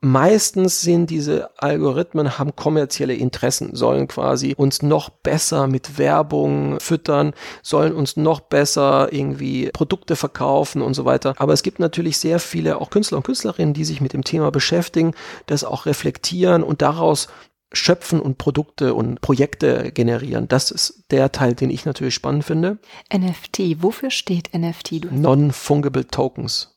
meistens 0.00 0.82
sind 0.82 1.10
diese 1.10 1.50
Algorithmen, 1.60 2.38
haben 2.38 2.54
kommerzielle 2.54 3.14
Interessen, 3.14 3.74
sollen 3.74 4.06
quasi 4.06 4.54
uns 4.56 4.80
noch 4.82 5.08
besser 5.08 5.66
mit 5.66 5.98
Werbung 5.98 6.78
füttern, 6.78 7.32
sollen 7.62 7.94
uns 7.94 8.16
noch 8.16 8.40
besser 8.40 9.08
irgendwie 9.12 9.70
Produkte 9.72 10.14
verkaufen 10.14 10.82
und 10.82 10.94
so 10.94 11.04
weiter. 11.04 11.34
Aber 11.38 11.52
es 11.52 11.64
gibt 11.64 11.80
natürlich 11.80 12.18
sehr 12.18 12.38
viele 12.38 12.80
auch 12.80 12.90
Künstler 12.90 13.16
und 13.16 13.26
Künstlerinnen, 13.26 13.74
die 13.74 13.84
sich 13.84 14.00
mit 14.00 14.12
dem 14.12 14.22
Thema 14.22 14.52
beschäftigen, 14.52 15.14
das 15.46 15.64
auch 15.64 15.86
reflektieren 15.86 16.62
und 16.62 16.80
daraus 16.80 17.26
schöpfen 17.74 18.20
und 18.20 18.38
Produkte 18.38 18.94
und 18.94 19.20
Projekte 19.20 19.92
generieren. 19.92 20.48
Das 20.48 20.70
ist 20.70 21.04
der 21.10 21.32
Teil, 21.32 21.54
den 21.54 21.70
ich 21.70 21.84
natürlich 21.84 22.14
spannend 22.14 22.44
finde. 22.44 22.78
NFT, 23.12 23.82
wofür 23.82 24.10
steht 24.10 24.54
NFT? 24.54 25.10
Non-Fungible 25.12 26.06
Tokens. 26.06 26.73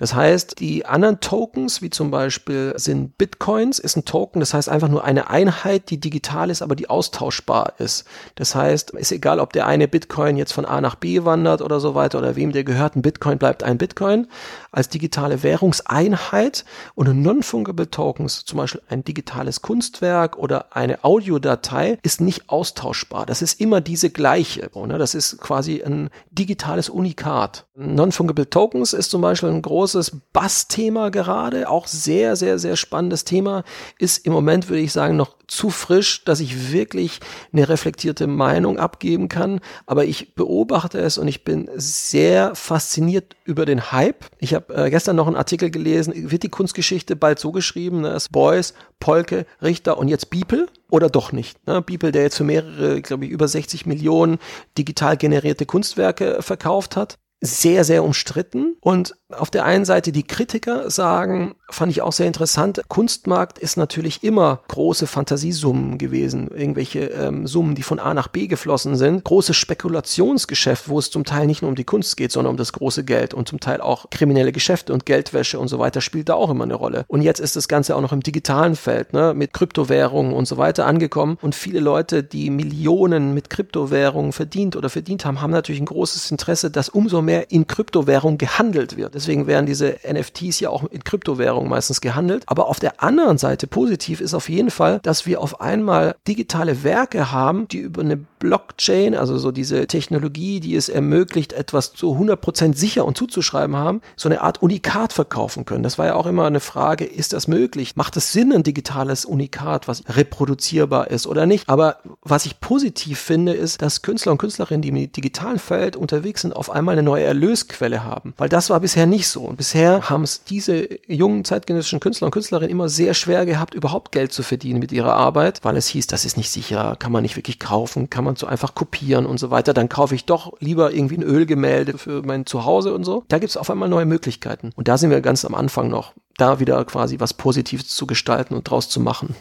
Das 0.00 0.14
heißt, 0.14 0.60
die 0.60 0.86
anderen 0.86 1.20
Tokens, 1.20 1.82
wie 1.82 1.90
zum 1.90 2.10
Beispiel 2.10 2.72
sind 2.76 3.18
Bitcoins, 3.18 3.78
ist 3.78 3.98
ein 3.98 4.06
Token, 4.06 4.40
das 4.40 4.54
heißt 4.54 4.70
einfach 4.70 4.88
nur 4.88 5.04
eine 5.04 5.28
Einheit, 5.28 5.90
die 5.90 6.00
digital 6.00 6.48
ist, 6.48 6.62
aber 6.62 6.74
die 6.74 6.88
austauschbar 6.88 7.74
ist. 7.76 8.06
Das 8.34 8.54
heißt, 8.54 8.92
ist 8.92 9.12
egal, 9.12 9.40
ob 9.40 9.52
der 9.52 9.66
eine 9.66 9.88
Bitcoin 9.88 10.38
jetzt 10.38 10.54
von 10.54 10.64
A 10.64 10.80
nach 10.80 10.94
B 10.94 11.26
wandert 11.26 11.60
oder 11.60 11.80
so 11.80 11.94
weiter 11.94 12.16
oder 12.16 12.34
wem 12.34 12.52
der 12.52 12.64
gehört, 12.64 12.96
ein 12.96 13.02
Bitcoin 13.02 13.36
bleibt 13.36 13.62
ein 13.62 13.76
Bitcoin 13.76 14.26
als 14.72 14.88
digitale 14.88 15.42
Währungseinheit 15.42 16.64
und 16.94 17.20
Non-Fungible 17.20 17.90
Tokens, 17.90 18.46
zum 18.46 18.56
Beispiel 18.56 18.80
ein 18.88 19.04
digitales 19.04 19.60
Kunstwerk 19.60 20.38
oder 20.38 20.74
eine 20.74 21.04
Audiodatei, 21.04 21.98
ist 22.02 22.22
nicht 22.22 22.48
austauschbar. 22.48 23.26
Das 23.26 23.42
ist 23.42 23.60
immer 23.60 23.82
diese 23.82 24.08
gleiche. 24.08 24.70
Das 24.72 25.14
ist 25.14 25.38
quasi 25.42 25.82
ein 25.82 26.08
digitales 26.30 26.88
Unikat. 26.88 27.66
Non-Fungible 27.74 28.48
Tokens 28.48 28.94
ist 28.94 29.10
zum 29.10 29.20
Beispiel 29.20 29.50
ein 29.50 29.60
großes 29.60 29.89
großes 29.90 30.20
Bass-Thema 30.32 31.10
gerade, 31.10 31.68
auch 31.68 31.86
sehr, 31.86 32.36
sehr, 32.36 32.58
sehr 32.58 32.76
spannendes 32.76 33.24
Thema, 33.24 33.64
ist 33.98 34.24
im 34.24 34.32
Moment, 34.32 34.68
würde 34.68 34.82
ich 34.82 34.92
sagen, 34.92 35.16
noch 35.16 35.36
zu 35.48 35.70
frisch, 35.70 36.24
dass 36.24 36.38
ich 36.38 36.70
wirklich 36.70 37.18
eine 37.52 37.68
reflektierte 37.68 38.28
Meinung 38.28 38.78
abgeben 38.78 39.28
kann. 39.28 39.60
Aber 39.86 40.04
ich 40.04 40.36
beobachte 40.36 41.00
es 41.00 41.18
und 41.18 41.26
ich 41.26 41.42
bin 41.42 41.68
sehr 41.74 42.54
fasziniert 42.54 43.34
über 43.44 43.66
den 43.66 43.90
Hype. 43.90 44.26
Ich 44.38 44.54
habe 44.54 44.72
äh, 44.74 44.90
gestern 44.90 45.16
noch 45.16 45.26
einen 45.26 45.34
Artikel 45.34 45.70
gelesen, 45.70 46.30
wird 46.30 46.44
die 46.44 46.48
Kunstgeschichte 46.48 47.16
bald 47.16 47.40
so 47.40 47.50
geschrieben, 47.50 48.02
ne? 48.02 48.16
Beuys, 48.30 48.74
Polke, 49.00 49.44
Richter 49.60 49.98
und 49.98 50.06
jetzt 50.06 50.30
Biepel 50.30 50.68
oder 50.88 51.08
doch 51.08 51.32
nicht. 51.32 51.66
Ne? 51.66 51.82
Beeple, 51.82 52.12
der 52.12 52.22
jetzt 52.22 52.36
für 52.36 52.44
mehrere, 52.44 53.02
glaube 53.02 53.24
ich, 53.24 53.32
über 53.32 53.48
60 53.48 53.86
Millionen 53.86 54.38
digital 54.78 55.16
generierte 55.16 55.66
Kunstwerke 55.66 56.42
verkauft 56.42 56.96
hat. 56.96 57.16
Sehr, 57.40 57.84
sehr 57.84 58.04
umstritten. 58.04 58.76
Und 58.80 59.14
auf 59.32 59.50
der 59.50 59.64
einen 59.64 59.84
Seite 59.84 60.12
die 60.12 60.22
Kritiker 60.22 60.90
sagen, 60.90 61.54
fand 61.68 61.92
ich 61.92 62.02
auch 62.02 62.12
sehr 62.12 62.26
interessant, 62.26 62.82
Kunstmarkt 62.88 63.58
ist 63.58 63.76
natürlich 63.76 64.22
immer 64.24 64.60
große 64.68 65.06
Fantasiesummen 65.06 65.98
gewesen, 65.98 66.48
irgendwelche 66.48 67.06
ähm, 67.06 67.46
Summen, 67.46 67.74
die 67.74 67.82
von 67.82 67.98
A 67.98 68.14
nach 68.14 68.28
B 68.28 68.46
geflossen 68.46 68.96
sind, 68.96 69.24
großes 69.24 69.56
Spekulationsgeschäft, 69.56 70.88
wo 70.88 70.98
es 70.98 71.10
zum 71.10 71.24
Teil 71.24 71.46
nicht 71.46 71.62
nur 71.62 71.68
um 71.68 71.74
die 71.74 71.84
Kunst 71.84 72.16
geht, 72.16 72.32
sondern 72.32 72.52
um 72.52 72.56
das 72.56 72.72
große 72.72 73.04
Geld 73.04 73.34
und 73.34 73.48
zum 73.48 73.60
Teil 73.60 73.80
auch 73.80 74.10
kriminelle 74.10 74.52
Geschäfte 74.52 74.92
und 74.92 75.06
Geldwäsche 75.06 75.58
und 75.58 75.68
so 75.68 75.78
weiter 75.78 76.00
spielt 76.00 76.28
da 76.28 76.34
auch 76.34 76.50
immer 76.50 76.64
eine 76.64 76.74
Rolle. 76.74 77.04
Und 77.08 77.22
jetzt 77.22 77.40
ist 77.40 77.56
das 77.56 77.68
Ganze 77.68 77.96
auch 77.96 78.00
noch 78.00 78.12
im 78.12 78.22
digitalen 78.22 78.76
Feld, 78.76 79.12
ne, 79.12 79.34
mit 79.34 79.52
Kryptowährungen 79.52 80.32
und 80.32 80.46
so 80.46 80.56
weiter 80.56 80.86
angekommen 80.86 81.38
und 81.40 81.54
viele 81.54 81.80
Leute, 81.80 82.22
die 82.22 82.50
Millionen 82.50 83.34
mit 83.34 83.50
Kryptowährungen 83.50 84.32
verdient 84.32 84.76
oder 84.76 84.90
verdient 84.90 85.24
haben, 85.24 85.40
haben 85.40 85.50
natürlich 85.50 85.80
ein 85.80 85.86
großes 85.86 86.30
Interesse, 86.30 86.70
dass 86.70 86.88
umso 86.88 87.22
mehr 87.22 87.50
in 87.50 87.66
Kryptowährungen 87.66 88.38
gehandelt 88.38 88.96
wird. 88.96 89.14
Deswegen 89.20 89.46
werden 89.46 89.66
diese 89.66 89.98
NFTs 90.10 90.60
ja 90.60 90.70
auch 90.70 90.84
in 90.84 91.04
Kryptowährungen 91.04 91.68
meistens 91.68 92.00
gehandelt. 92.00 92.44
Aber 92.46 92.68
auf 92.68 92.80
der 92.80 93.02
anderen 93.02 93.36
Seite 93.36 93.66
positiv 93.66 94.22
ist 94.22 94.32
auf 94.32 94.48
jeden 94.48 94.70
Fall, 94.70 94.98
dass 95.02 95.26
wir 95.26 95.42
auf 95.42 95.60
einmal 95.60 96.16
digitale 96.26 96.84
Werke 96.84 97.30
haben, 97.30 97.68
die 97.68 97.80
über 97.80 98.00
eine 98.00 98.24
Blockchain, 98.40 99.14
also 99.14 99.38
so 99.38 99.52
diese 99.52 99.86
Technologie, 99.86 100.58
die 100.60 100.74
es 100.74 100.88
ermöglicht, 100.88 101.52
etwas 101.52 101.92
zu 101.92 102.16
100% 102.16 102.74
sicher 102.74 103.04
und 103.04 103.16
zuzuschreiben 103.16 103.76
haben, 103.76 104.00
so 104.16 104.28
eine 104.28 104.40
Art 104.40 104.62
Unikat 104.62 105.12
verkaufen 105.12 105.66
können. 105.66 105.84
Das 105.84 105.98
war 105.98 106.06
ja 106.06 106.14
auch 106.14 106.26
immer 106.26 106.46
eine 106.46 106.58
Frage, 106.58 107.04
ist 107.04 107.34
das 107.34 107.46
möglich? 107.46 107.96
Macht 107.96 108.16
es 108.16 108.32
Sinn, 108.32 108.52
ein 108.52 108.62
digitales 108.62 109.24
Unikat, 109.24 109.86
was 109.86 110.02
reproduzierbar 110.08 111.10
ist 111.10 111.26
oder 111.26 111.46
nicht? 111.46 111.68
Aber 111.68 111.98
was 112.22 112.46
ich 112.46 112.60
positiv 112.60 113.20
finde, 113.20 113.52
ist, 113.52 113.82
dass 113.82 114.02
Künstler 114.02 114.32
und 114.32 114.38
Künstlerinnen, 114.38 114.82
die 114.82 114.88
im 114.88 115.12
digitalen 115.12 115.58
Feld 115.58 115.94
unterwegs 115.94 116.40
sind, 116.40 116.56
auf 116.56 116.70
einmal 116.70 116.94
eine 116.94 117.02
neue 117.02 117.24
Erlösquelle 117.24 118.02
haben. 118.02 118.32
Weil 118.38 118.48
das 118.48 118.70
war 118.70 118.80
bisher 118.80 119.04
nicht 119.04 119.28
so. 119.28 119.42
Und 119.42 119.56
bisher 119.56 120.08
haben 120.08 120.24
es 120.24 120.44
diese 120.44 120.88
jungen 121.06 121.44
zeitgenössischen 121.44 122.00
Künstler 122.00 122.26
und 122.26 122.32
Künstlerinnen 122.32 122.70
immer 122.70 122.88
sehr 122.88 123.12
schwer 123.12 123.44
gehabt, 123.44 123.74
überhaupt 123.74 124.12
Geld 124.12 124.32
zu 124.32 124.42
verdienen 124.42 124.80
mit 124.80 124.92
ihrer 124.92 125.14
Arbeit, 125.14 125.60
weil 125.62 125.76
es 125.76 125.88
hieß, 125.88 126.06
das 126.06 126.24
ist 126.24 126.38
nicht 126.38 126.50
sicher, 126.50 126.96
kann 126.98 127.12
man 127.12 127.22
nicht 127.22 127.36
wirklich 127.36 127.58
kaufen, 127.58 128.08
kann 128.08 128.24
man 128.24 128.29
so 128.38 128.46
einfach 128.46 128.74
kopieren 128.74 129.26
und 129.26 129.38
so 129.38 129.50
weiter. 129.50 129.74
Dann 129.74 129.88
kaufe 129.88 130.14
ich 130.14 130.24
doch 130.24 130.52
lieber 130.60 130.92
irgendwie 130.92 131.16
ein 131.16 131.22
Ölgemälde 131.22 131.98
für 131.98 132.22
mein 132.22 132.46
Zuhause 132.46 132.94
und 132.94 133.04
so. 133.04 133.24
Da 133.28 133.38
gibt 133.38 133.50
es 133.50 133.56
auf 133.56 133.70
einmal 133.70 133.88
neue 133.88 134.06
Möglichkeiten. 134.06 134.70
Und 134.76 134.88
da 134.88 134.98
sind 134.98 135.10
wir 135.10 135.20
ganz 135.20 135.44
am 135.44 135.54
Anfang 135.54 135.88
noch, 135.88 136.12
da 136.36 136.60
wieder 136.60 136.84
quasi 136.84 137.20
was 137.20 137.34
Positives 137.34 137.88
zu 137.88 138.06
gestalten 138.06 138.54
und 138.54 138.64
draus 138.64 138.88
zu 138.88 139.00
machen. 139.00 139.34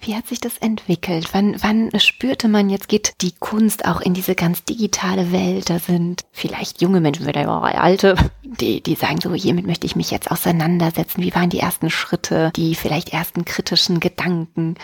Wie 0.00 0.14
hat 0.14 0.26
sich 0.26 0.40
das 0.40 0.58
entwickelt? 0.58 1.30
Wann, 1.32 1.56
wann 1.62 1.90
spürte 1.98 2.48
man, 2.48 2.70
jetzt 2.70 2.88
geht 2.88 3.14
die 3.20 3.32
Kunst 3.32 3.84
auch 3.86 4.00
in 4.00 4.14
diese 4.14 4.34
ganz 4.34 4.64
digitale 4.64 5.32
Welt? 5.32 5.70
Da 5.70 5.78
sind 5.78 6.24
vielleicht 6.32 6.80
junge 6.80 7.00
Menschen, 7.00 7.24
vielleicht 7.24 7.48
auch 7.48 7.62
alte, 7.62 8.14
die, 8.42 8.82
die 8.82 8.94
sagen 8.94 9.20
so, 9.20 9.34
hiermit 9.34 9.66
möchte 9.66 9.86
ich 9.86 9.96
mich 9.96 10.10
jetzt 10.10 10.30
auseinandersetzen. 10.30 11.22
Wie 11.22 11.34
waren 11.34 11.50
die 11.50 11.60
ersten 11.60 11.90
Schritte, 11.90 12.52
die 12.56 12.74
vielleicht 12.74 13.12
ersten 13.12 13.44
kritischen 13.44 14.00
Gedanken? 14.00 14.76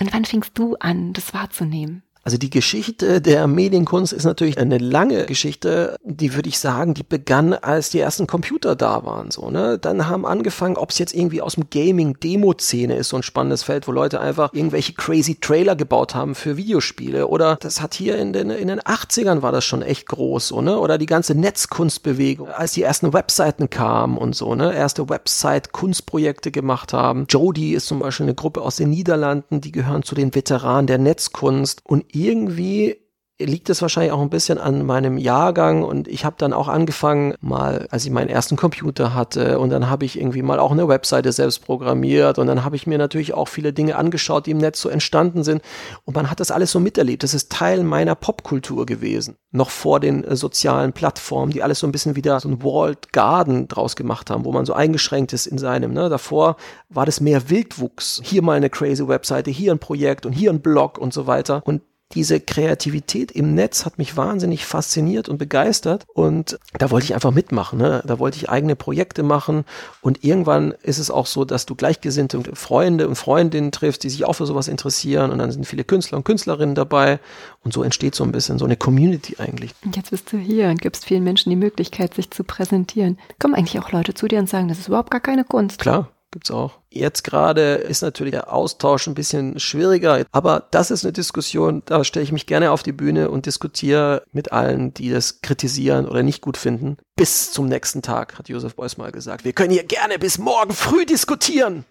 Und 0.00 0.12
wann 0.12 0.24
fingst 0.24 0.52
du 0.54 0.76
an, 0.76 1.12
das 1.12 1.34
wahrzunehmen? 1.34 2.02
Also 2.22 2.36
die 2.36 2.50
Geschichte 2.50 3.20
der 3.20 3.46
Medienkunst 3.46 4.12
ist 4.12 4.24
natürlich 4.24 4.58
eine 4.58 4.78
lange 4.78 5.24
Geschichte, 5.26 5.96
die 6.04 6.34
würde 6.34 6.48
ich 6.48 6.58
sagen, 6.58 6.94
die 6.94 7.02
begann, 7.02 7.54
als 7.54 7.90
die 7.90 8.00
ersten 8.00 8.26
Computer 8.26 8.76
da 8.76 9.04
waren. 9.04 9.30
So, 9.30 9.50
ne? 9.50 9.78
Dann 9.78 10.08
haben 10.08 10.26
angefangen, 10.26 10.76
ob 10.76 10.90
es 10.90 10.98
jetzt 10.98 11.14
irgendwie 11.14 11.40
aus 11.40 11.54
dem 11.54 11.70
Gaming-Demo-Szene 11.70 12.96
ist, 12.96 13.08
so 13.08 13.16
ein 13.16 13.22
spannendes 13.22 13.62
Feld, 13.62 13.88
wo 13.88 13.92
Leute 13.92 14.20
einfach 14.20 14.52
irgendwelche 14.52 14.92
crazy 14.92 15.36
Trailer 15.40 15.76
gebaut 15.76 16.14
haben 16.14 16.34
für 16.34 16.56
Videospiele. 16.56 17.28
Oder 17.28 17.56
das 17.56 17.80
hat 17.80 17.94
hier 17.94 18.18
in 18.18 18.32
den, 18.32 18.50
in 18.50 18.68
den 18.68 18.80
80ern 18.80 19.42
war 19.42 19.52
das 19.52 19.64
schon 19.64 19.82
echt 19.82 20.06
groß, 20.08 20.48
so, 20.48 20.60
ne? 20.60 20.78
Oder 20.78 20.98
die 20.98 21.06
ganze 21.06 21.34
Netzkunstbewegung, 21.34 22.48
als 22.48 22.72
die 22.72 22.82
ersten 22.82 23.12
Webseiten 23.12 23.70
kamen 23.70 24.18
und 24.18 24.34
so, 24.34 24.54
ne? 24.54 24.74
Erste 24.74 25.08
Website-Kunstprojekte 25.08 26.50
gemacht 26.50 26.92
haben. 26.92 27.26
Jody 27.28 27.72
ist 27.72 27.86
zum 27.86 28.00
Beispiel 28.00 28.26
eine 28.26 28.34
Gruppe 28.34 28.62
aus 28.62 28.76
den 28.76 28.90
Niederlanden, 28.90 29.60
die 29.60 29.72
gehören 29.72 30.02
zu 30.02 30.14
den 30.14 30.34
Veteranen 30.34 30.86
der 30.86 30.98
Netzkunst. 30.98 31.80
Und 31.84 32.04
irgendwie 32.12 32.96
liegt 33.40 33.70
es 33.70 33.82
wahrscheinlich 33.82 34.12
auch 34.12 34.20
ein 34.20 34.30
bisschen 34.30 34.58
an 34.58 34.84
meinem 34.84 35.16
Jahrgang 35.16 35.84
und 35.84 36.08
ich 36.08 36.24
habe 36.24 36.36
dann 36.38 36.52
auch 36.52 36.66
angefangen, 36.66 37.34
mal, 37.40 37.86
als 37.90 38.04
ich 38.04 38.10
meinen 38.10 38.28
ersten 38.28 38.56
Computer 38.56 39.14
hatte 39.14 39.60
und 39.60 39.70
dann 39.70 39.88
habe 39.88 40.04
ich 40.04 40.18
irgendwie 40.18 40.42
mal 40.42 40.58
auch 40.58 40.72
eine 40.72 40.88
Webseite 40.88 41.30
selbst 41.30 41.64
programmiert 41.64 42.38
und 42.38 42.48
dann 42.48 42.64
habe 42.64 42.74
ich 42.74 42.88
mir 42.88 42.98
natürlich 42.98 43.34
auch 43.34 43.46
viele 43.46 43.72
Dinge 43.72 43.96
angeschaut, 43.96 44.46
die 44.46 44.50
im 44.50 44.58
Netz 44.58 44.80
so 44.80 44.88
entstanden 44.88 45.44
sind 45.44 45.62
und 46.04 46.16
man 46.16 46.30
hat 46.30 46.40
das 46.40 46.50
alles 46.50 46.72
so 46.72 46.80
miterlebt. 46.80 47.22
Das 47.22 47.32
ist 47.32 47.52
Teil 47.52 47.84
meiner 47.84 48.16
Popkultur 48.16 48.86
gewesen, 48.86 49.36
noch 49.52 49.70
vor 49.70 50.00
den 50.00 50.24
äh, 50.24 50.34
sozialen 50.34 50.92
Plattformen, 50.92 51.52
die 51.52 51.62
alles 51.62 51.78
so 51.78 51.86
ein 51.86 51.92
bisschen 51.92 52.16
wieder 52.16 52.40
so 52.40 52.48
ein 52.48 52.62
Walled 52.64 53.12
Garden 53.12 53.68
draus 53.68 53.94
gemacht 53.94 54.30
haben, 54.30 54.44
wo 54.44 54.52
man 54.52 54.66
so 54.66 54.72
eingeschränkt 54.72 55.32
ist 55.32 55.46
in 55.46 55.58
seinem. 55.58 55.92
Ne? 55.92 56.08
Davor 56.08 56.56
war 56.88 57.06
das 57.06 57.20
mehr 57.20 57.48
Wildwuchs. 57.48 58.20
Hier 58.24 58.42
mal 58.42 58.56
eine 58.56 58.70
crazy 58.70 59.06
Webseite, 59.06 59.50
hier 59.50 59.70
ein 59.70 59.78
Projekt 59.78 60.26
und 60.26 60.32
hier 60.32 60.50
ein 60.50 60.60
Blog 60.60 60.98
und 60.98 61.12
so 61.12 61.28
weiter 61.28 61.62
und 61.64 61.82
diese 62.12 62.40
Kreativität 62.40 63.30
im 63.32 63.54
Netz 63.54 63.84
hat 63.84 63.98
mich 63.98 64.16
wahnsinnig 64.16 64.64
fasziniert 64.64 65.28
und 65.28 65.36
begeistert 65.36 66.06
und 66.14 66.58
da 66.78 66.90
wollte 66.90 67.04
ich 67.04 67.14
einfach 67.14 67.32
mitmachen. 67.32 67.78
Ne? 67.78 68.02
Da 68.06 68.18
wollte 68.18 68.38
ich 68.38 68.48
eigene 68.48 68.76
Projekte 68.76 69.22
machen 69.22 69.64
und 70.00 70.24
irgendwann 70.24 70.72
ist 70.82 70.98
es 70.98 71.10
auch 71.10 71.26
so, 71.26 71.44
dass 71.44 71.66
du 71.66 71.74
gleichgesinnte 71.74 72.42
Freunde 72.54 73.08
und 73.08 73.16
Freundinnen 73.16 73.72
triffst, 73.72 74.04
die 74.04 74.10
sich 74.10 74.24
auch 74.24 74.32
für 74.32 74.46
sowas 74.46 74.68
interessieren 74.68 75.30
und 75.30 75.38
dann 75.38 75.50
sind 75.50 75.66
viele 75.66 75.84
Künstler 75.84 76.16
und 76.16 76.24
Künstlerinnen 76.24 76.74
dabei 76.74 77.20
und 77.62 77.74
so 77.74 77.82
entsteht 77.82 78.14
so 78.14 78.24
ein 78.24 78.32
bisschen 78.32 78.58
so 78.58 78.64
eine 78.64 78.76
Community 78.76 79.36
eigentlich. 79.38 79.74
Und 79.84 79.96
jetzt 79.96 80.10
bist 80.10 80.32
du 80.32 80.38
hier 80.38 80.68
und 80.68 80.80
gibst 80.80 81.04
vielen 81.04 81.24
Menschen 81.24 81.50
die 81.50 81.56
Möglichkeit, 81.56 82.14
sich 82.14 82.30
zu 82.30 82.42
präsentieren. 82.42 83.18
Kommen 83.38 83.54
eigentlich 83.54 83.78
auch 83.80 83.92
Leute 83.92 84.14
zu 84.14 84.28
dir 84.28 84.38
und 84.38 84.48
sagen, 84.48 84.68
das 84.68 84.78
ist 84.78 84.88
überhaupt 84.88 85.10
gar 85.10 85.20
keine 85.20 85.44
Kunst. 85.44 85.78
Klar, 85.78 86.08
gibt's 86.30 86.50
auch. 86.50 86.78
Jetzt 86.90 87.24
gerade 87.24 87.74
ist 87.74 88.02
natürlich 88.02 88.32
der 88.32 88.52
Austausch 88.52 89.06
ein 89.06 89.14
bisschen 89.14 89.58
schwieriger, 89.58 90.24
aber 90.32 90.66
das 90.70 90.90
ist 90.90 91.04
eine 91.04 91.12
Diskussion, 91.12 91.82
da 91.86 92.04
stelle 92.04 92.24
ich 92.24 92.32
mich 92.32 92.46
gerne 92.46 92.70
auf 92.70 92.82
die 92.82 92.92
Bühne 92.92 93.30
und 93.30 93.46
diskutiere 93.46 94.22
mit 94.32 94.52
allen, 94.52 94.94
die 94.94 95.10
das 95.10 95.40
kritisieren 95.40 96.06
oder 96.06 96.22
nicht 96.22 96.42
gut 96.42 96.56
finden. 96.56 96.96
Bis 97.16 97.52
zum 97.52 97.66
nächsten 97.66 98.02
Tag, 98.02 98.38
hat 98.38 98.48
Josef 98.48 98.74
Beuys 98.76 98.96
mal 98.96 99.12
gesagt. 99.12 99.44
Wir 99.44 99.52
können 99.52 99.72
hier 99.72 99.84
gerne 99.84 100.18
bis 100.18 100.38
morgen 100.38 100.72
früh 100.72 101.04
diskutieren. 101.04 101.84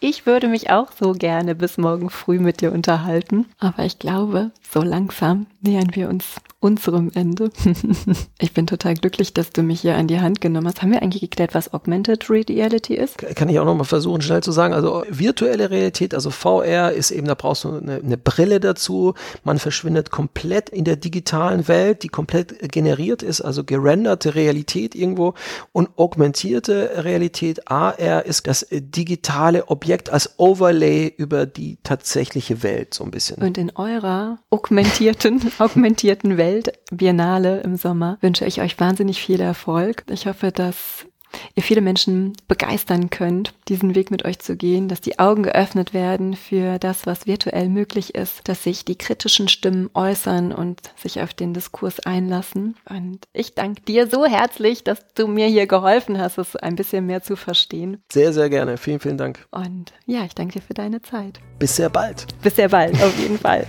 Ich 0.00 0.24
würde 0.24 0.48
mich 0.48 0.70
auch 0.70 0.88
so 0.98 1.12
gerne 1.12 1.54
bis 1.54 1.76
morgen 1.76 2.08
früh 2.08 2.38
mit 2.38 2.60
dir 2.62 2.72
unterhalten, 2.72 3.46
aber 3.58 3.84
ich 3.84 3.98
glaube, 3.98 4.52
so 4.72 4.80
langsam 4.80 5.46
nähern 5.62 5.90
wir 5.94 6.08
uns 6.08 6.24
unserem 6.60 7.10
Ende. 7.14 7.50
ich 8.38 8.52
bin 8.52 8.66
total 8.66 8.94
glücklich, 8.94 9.32
dass 9.32 9.50
du 9.50 9.62
mich 9.62 9.80
hier 9.80 9.96
an 9.96 10.06
die 10.06 10.20
Hand 10.20 10.42
genommen 10.42 10.66
hast. 10.66 10.82
Haben 10.82 10.92
wir 10.92 11.02
eigentlich 11.02 11.22
geklärt, 11.22 11.54
was 11.54 11.72
Augmented 11.72 12.28
Reality 12.28 12.94
ist? 12.94 13.16
Kann 13.18 13.48
ich 13.48 13.58
auch 13.58 13.64
noch 13.64 13.74
mal 13.74 13.84
versuchen, 13.84 14.20
schnell 14.20 14.42
zu 14.42 14.52
sagen. 14.52 14.74
Also 14.74 15.02
virtuelle 15.08 15.70
Realität, 15.70 16.14
also 16.14 16.30
VR 16.30 16.92
ist 16.92 17.10
eben, 17.10 17.26
da 17.26 17.34
brauchst 17.34 17.64
du 17.64 17.78
eine, 17.78 17.94
eine 17.94 18.18
Brille 18.18 18.60
dazu. 18.60 19.14
Man 19.42 19.58
verschwindet 19.58 20.10
komplett 20.10 20.68
in 20.68 20.84
der 20.84 20.96
digitalen 20.96 21.66
Welt, 21.66 22.02
die 22.02 22.08
komplett 22.08 22.70
generiert 22.70 23.22
ist, 23.22 23.40
also 23.40 23.64
gerenderte 23.64 24.34
Realität 24.34 24.94
irgendwo. 24.94 25.32
Und 25.72 25.88
augmentierte 25.96 27.04
Realität, 27.04 27.70
AR, 27.70 28.26
ist 28.26 28.46
das 28.46 28.66
digitale 28.70 29.68
Objekt 29.68 30.10
als 30.10 30.38
Overlay 30.38 31.12
über 31.16 31.46
die 31.46 31.78
tatsächliche 31.82 32.62
Welt 32.62 32.92
so 32.92 33.04
ein 33.04 33.10
bisschen. 33.10 33.42
Und 33.42 33.56
in 33.56 33.74
eurer 33.76 34.38
augmentierten, 34.50 35.49
augmentierten 35.58 36.36
Welt 36.36 36.50
Weltbiennale 36.90 37.60
im 37.60 37.76
Sommer 37.76 38.18
wünsche 38.20 38.44
ich 38.44 38.60
euch 38.60 38.78
wahnsinnig 38.78 39.20
viel 39.20 39.40
Erfolg. 39.40 40.04
Ich 40.10 40.26
hoffe, 40.26 40.52
dass 40.52 41.06
ihr 41.54 41.62
viele 41.62 41.80
Menschen 41.80 42.32
begeistern 42.48 43.08
könnt, 43.08 43.54
diesen 43.68 43.94
Weg 43.94 44.10
mit 44.10 44.24
euch 44.24 44.40
zu 44.40 44.56
gehen, 44.56 44.88
dass 44.88 45.00
die 45.00 45.20
Augen 45.20 45.44
geöffnet 45.44 45.94
werden 45.94 46.34
für 46.34 46.80
das, 46.80 47.06
was 47.06 47.28
virtuell 47.28 47.68
möglich 47.68 48.16
ist, 48.16 48.48
dass 48.48 48.64
sich 48.64 48.84
die 48.84 48.98
kritischen 48.98 49.46
Stimmen 49.46 49.90
äußern 49.94 50.50
und 50.50 50.80
sich 50.96 51.20
auf 51.20 51.32
den 51.32 51.54
Diskurs 51.54 52.00
einlassen. 52.00 52.74
Und 52.88 53.20
ich 53.32 53.54
danke 53.54 53.82
dir 53.82 54.08
so 54.08 54.26
herzlich, 54.26 54.82
dass 54.82 54.98
du 55.14 55.28
mir 55.28 55.46
hier 55.46 55.68
geholfen 55.68 56.18
hast, 56.18 56.38
es 56.38 56.56
ein 56.56 56.74
bisschen 56.74 57.06
mehr 57.06 57.22
zu 57.22 57.36
verstehen. 57.36 58.02
Sehr, 58.12 58.32
sehr 58.32 58.50
gerne. 58.50 58.76
Vielen, 58.76 58.98
vielen 58.98 59.18
Dank. 59.18 59.46
Und 59.52 59.92
ja, 60.06 60.24
ich 60.24 60.34
danke 60.34 60.54
dir 60.54 60.62
für 60.62 60.74
deine 60.74 61.00
Zeit. 61.00 61.38
Bis 61.60 61.76
sehr 61.76 61.90
bald. 61.90 62.26
Bis 62.42 62.56
sehr 62.56 62.68
bald, 62.68 63.00
auf 63.00 63.16
jeden 63.20 63.38
Fall. 63.38 63.68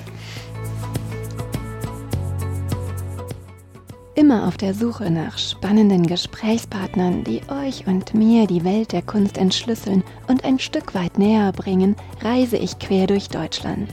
Immer 4.21 4.47
auf 4.47 4.55
der 4.55 4.75
Suche 4.75 5.09
nach 5.09 5.39
spannenden 5.39 6.05
Gesprächspartnern, 6.05 7.23
die 7.23 7.41
euch 7.49 7.87
und 7.87 8.13
mir 8.13 8.45
die 8.45 8.63
Welt 8.63 8.91
der 8.91 9.01
Kunst 9.01 9.35
entschlüsseln 9.35 10.03
und 10.27 10.45
ein 10.45 10.59
Stück 10.59 10.93
weit 10.93 11.17
näher 11.17 11.51
bringen, 11.51 11.95
reise 12.21 12.55
ich 12.55 12.77
quer 12.77 13.07
durch 13.07 13.29
Deutschland. 13.29 13.89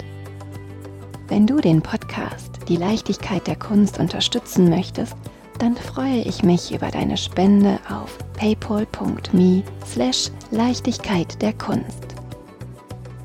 Wenn 1.28 1.46
du 1.46 1.62
den 1.62 1.80
Podcast 1.80 2.58
Die 2.68 2.76
Leichtigkeit 2.76 3.46
der 3.46 3.56
Kunst 3.56 3.98
unterstützen 3.98 4.68
möchtest, 4.68 5.16
dann 5.60 5.76
freue 5.76 6.20
ich 6.20 6.42
mich 6.42 6.74
über 6.74 6.90
deine 6.90 7.16
Spende 7.16 7.78
auf 7.88 8.18
paypal.me 8.34 9.62
slash 9.86 10.30
Leichtigkeit 10.50 11.40
der 11.40 11.54
Kunst. 11.54 12.17